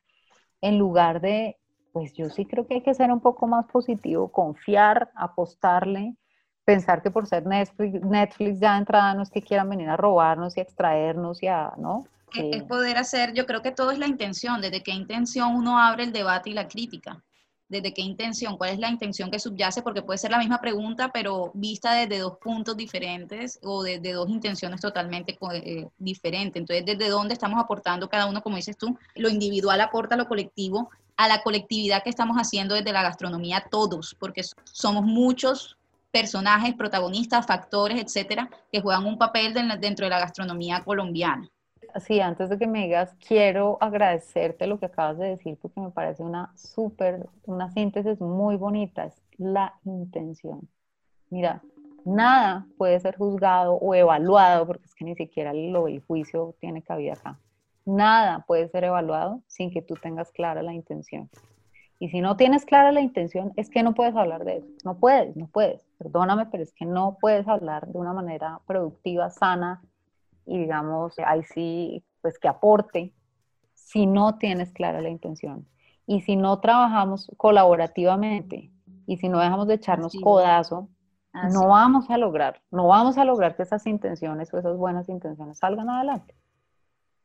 en 0.62 0.78
lugar 0.78 1.22
de, 1.22 1.58
pues 1.92 2.14
yo 2.14 2.30
sí 2.30 2.46
creo 2.46 2.68
que 2.68 2.76
hay 2.76 2.82
que 2.82 2.94
ser 2.94 3.12
un 3.12 3.20
poco 3.20 3.48
más 3.48 3.66
positivo, 3.66 4.32
confiar, 4.32 5.12
apostarle, 5.16 6.16
pensar 6.66 7.02
que 7.02 7.10
por 7.10 7.26
ser 7.26 7.48
Netflix, 7.48 8.02
Netflix 8.04 8.60
ya 8.60 8.74
de 8.74 8.80
entrada 8.80 9.16
no 9.16 9.24
es 9.24 9.32
que 9.32 9.42
quieran 9.42 9.70
venir 9.70 9.90
a 9.90 9.98
robarnos 9.98 10.56
y 10.56 10.60
a 10.60 10.64
extraernos 10.64 11.42
y 11.42 11.48
a, 11.48 11.74
¿no? 11.78 12.06
Es 12.36 12.64
poder 12.64 12.98
hacer, 12.98 13.34
yo 13.34 13.46
creo 13.46 13.62
que 13.62 13.72
todo 13.72 13.92
es 13.92 14.00
la 14.00 14.08
intención, 14.08 14.62
desde 14.62 14.84
qué 14.84 14.92
intención 14.92 15.56
uno 15.56 15.80
abre 15.80 16.04
el 16.04 16.14
debate 16.14 16.50
y 16.50 16.54
la 16.54 16.68
crítica, 16.68 17.22
desde 17.68 17.94
qué 17.94 18.02
intención, 18.02 18.58
cuál 18.58 18.72
es 18.72 18.80
la 18.80 18.90
intención 18.90 19.32
que 19.32 19.40
subyace, 19.40 19.82
porque 19.82 20.02
puede 20.02 20.18
ser 20.18 20.32
la 20.32 20.40
misma 20.40 20.60
pregunta, 20.60 21.10
pero 21.14 21.52
vista 21.54 21.94
desde 21.94 22.20
dos 22.20 22.38
puntos 22.38 22.76
diferentes 22.76 23.60
o 23.64 23.82
desde 23.82 24.12
dos 24.12 24.30
intenciones 24.30 24.82
totalmente 24.82 25.38
eh, 25.54 25.88
diferentes. 25.98 26.60
Entonces, 26.60 26.86
desde 26.86 27.10
dónde 27.10 27.34
estamos 27.34 27.62
aportando 27.64 28.10
cada 28.10 28.26
uno, 28.26 28.42
como 28.42 28.58
dices 28.58 28.78
tú, 28.78 28.98
lo 29.16 29.30
individual 29.30 29.80
aporta 29.80 30.16
a 30.16 30.18
lo 30.18 30.28
colectivo, 30.28 30.90
a 31.16 31.30
la 31.30 31.42
colectividad 31.44 32.04
que 32.04 32.10
estamos 32.10 32.36
haciendo 32.36 32.76
desde 32.76 32.92
la 32.92 33.04
gastronomía 33.04 33.66
todos, 33.72 34.16
porque 34.20 34.42
somos 34.66 35.04
muchos 35.06 35.78
personajes, 36.12 36.76
protagonistas, 36.76 37.46
factores, 37.46 38.04
etcétera, 38.04 38.50
que 38.70 38.82
juegan 38.82 39.06
un 39.06 39.18
papel 39.18 39.54
dentro 39.54 40.06
de 40.06 40.10
la 40.10 40.20
gastronomía 40.20 40.84
colombiana 40.84 41.50
sí, 42.00 42.20
antes 42.20 42.50
de 42.50 42.58
que 42.58 42.68
me 42.68 42.84
digas, 42.84 43.14
quiero 43.26 43.78
agradecerte 43.82 44.68
lo 44.68 44.80
que 44.80 44.86
acabas 44.86 45.18
de 45.18 45.30
decir 45.30 45.58
porque 45.62 45.80
me 45.80 45.92
parece 45.92 46.24
una 46.24 46.52
súper, 46.56 47.28
una 47.46 47.70
síntesis 47.72 48.20
muy 48.22 48.56
bonita, 48.56 49.06
es 49.06 49.22
la 49.38 49.74
intención. 49.84 50.68
Mira, 51.30 51.62
nada 52.06 52.68
puede 52.78 53.00
ser 53.00 53.18
juzgado 53.18 53.74
o 53.74 53.96
evaluado, 53.96 54.68
porque 54.68 54.86
es 54.86 54.96
que 54.96 55.06
ni 55.06 55.16
siquiera 55.16 55.54
lo, 55.54 55.88
el 55.88 56.02
juicio 56.02 56.56
tiene 56.60 56.82
cabida 56.82 57.14
acá. 57.14 57.40
Nada 57.86 58.44
puede 58.48 58.70
ser 58.70 58.84
evaluado 58.84 59.42
sin 59.48 59.72
que 59.72 59.82
tú 59.82 59.96
tengas 59.96 60.32
clara 60.32 60.62
la 60.62 60.74
intención. 60.74 61.30
Y 62.00 62.10
si 62.10 62.20
no 62.20 62.36
tienes 62.36 62.66
clara 62.66 62.92
la 62.92 63.02
intención, 63.02 63.54
es 63.58 63.70
que 63.70 63.84
no 63.84 63.94
puedes 63.94 64.16
hablar 64.16 64.44
de 64.44 64.58
eso. 64.58 64.68
No 64.84 64.98
puedes, 64.98 65.36
no 65.36 65.48
puedes. 65.48 65.86
Perdóname, 66.00 66.48
pero 66.48 66.64
es 66.64 66.74
que 66.74 66.86
no 66.86 67.18
puedes 67.22 67.48
hablar 67.48 67.88
de 67.88 67.98
una 68.00 68.12
manera 68.12 68.60
productiva, 68.66 69.30
sana, 69.30 69.84
y 70.46 70.60
digamos, 70.60 71.18
ahí 71.26 71.44
sí, 71.44 72.04
pues 72.22 72.38
que 72.40 72.48
aporte 72.48 73.14
si 73.74 74.06
no 74.06 74.38
tienes 74.38 74.72
clara 74.72 75.02
la 75.02 75.10
intención. 75.10 75.68
Y 76.08 76.22
si 76.22 76.36
no 76.36 76.60
trabajamos 76.60 77.32
colaborativamente 77.38 78.72
y 79.06 79.18
si 79.18 79.30
no 79.30 79.40
dejamos 79.40 79.68
de 79.68 79.76
echarnos 79.76 80.14
codazo, 80.22 80.90
no 81.34 81.68
vamos 81.68 82.10
a 82.10 82.18
lograr, 82.18 82.62
no 82.72 82.88
vamos 82.88 83.18
a 83.18 83.26
lograr 83.26 83.56
que 83.56 83.64
esas 83.64 83.86
intenciones 83.88 84.54
o 84.54 84.58
esas 84.58 84.76
buenas 84.78 85.08
intenciones 85.10 85.60
salgan 85.60 85.90
adelante. 85.90 86.36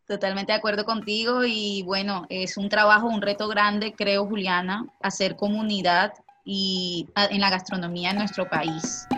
Totalmente 0.07 0.53
de 0.53 0.59
acuerdo 0.59 0.85
contigo 0.85 1.45
y 1.45 1.83
bueno, 1.83 2.27
es 2.29 2.57
un 2.57 2.69
trabajo, 2.69 3.09
un 3.09 3.23
reto 3.23 3.49
grande, 3.49 3.95
creo, 3.97 4.27
Juliana, 4.27 4.87
hacer 5.03 5.35
comunidad 5.35 6.13
y 6.45 7.09
en 7.31 7.41
la 7.41 7.51
gastronomía 7.51 8.11
en 8.11 8.19
nuestro 8.19 8.49
país. 8.49 9.09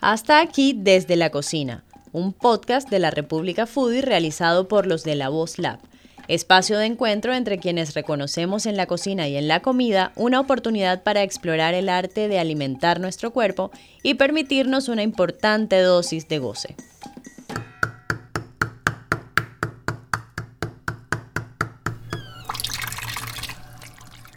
Hasta 0.00 0.40
aquí 0.40 0.74
desde 0.74 1.14
la 1.16 1.28
cocina, 1.28 1.84
un 2.12 2.32
podcast 2.32 2.88
de 2.88 2.98
la 2.98 3.10
República 3.10 3.66
Foodie 3.66 4.00
realizado 4.00 4.66
por 4.66 4.86
los 4.86 5.04
de 5.04 5.14
la 5.14 5.28
Voz 5.28 5.58
Lab. 5.58 5.78
Espacio 6.26 6.78
de 6.78 6.86
encuentro 6.86 7.34
entre 7.34 7.58
quienes 7.58 7.92
reconocemos 7.92 8.64
en 8.64 8.78
la 8.78 8.86
cocina 8.86 9.28
y 9.28 9.36
en 9.36 9.46
la 9.46 9.60
comida 9.60 10.12
una 10.16 10.40
oportunidad 10.40 11.02
para 11.02 11.22
explorar 11.22 11.74
el 11.74 11.90
arte 11.90 12.28
de 12.28 12.38
alimentar 12.38 12.98
nuestro 12.98 13.32
cuerpo 13.32 13.72
y 14.02 14.14
permitirnos 14.14 14.88
una 14.88 15.02
importante 15.02 15.78
dosis 15.80 16.28
de 16.28 16.38
goce. 16.38 16.76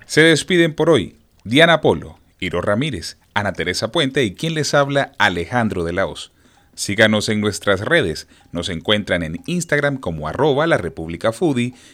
Se 0.05 0.21
despiden 0.21 0.75
por 0.75 0.89
hoy 0.89 1.19
Diana 1.45 1.79
Polo, 1.79 2.19
Iro 2.39 2.61
Ramírez, 2.61 3.17
Ana 3.33 3.53
Teresa 3.53 3.91
Puente 3.91 4.23
y 4.23 4.33
quien 4.35 4.53
les 4.53 4.73
habla 4.73 5.13
Alejandro 5.17 5.83
de 5.83 5.93
Laos. 5.93 6.31
Síganos 6.75 7.29
en 7.29 7.39
nuestras 7.39 7.81
redes. 7.81 8.27
Nos 8.51 8.69
encuentran 8.69 9.23
en 9.23 9.41
Instagram 9.45 9.97
como 9.97 10.27
arroba 10.27 10.65
la 10.65 10.77
República 10.77 11.31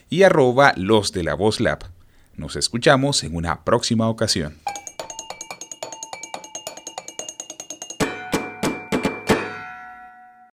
y 0.09 0.23
arroba 0.23 0.73
los 0.77 1.11
de 1.11 1.23
la 1.23 1.33
Voz 1.33 1.59
Lab. 1.59 1.79
Nos 2.37 2.55
escuchamos 2.55 3.23
en 3.23 3.35
una 3.35 3.65
próxima 3.65 4.07
ocasión. 4.07 4.57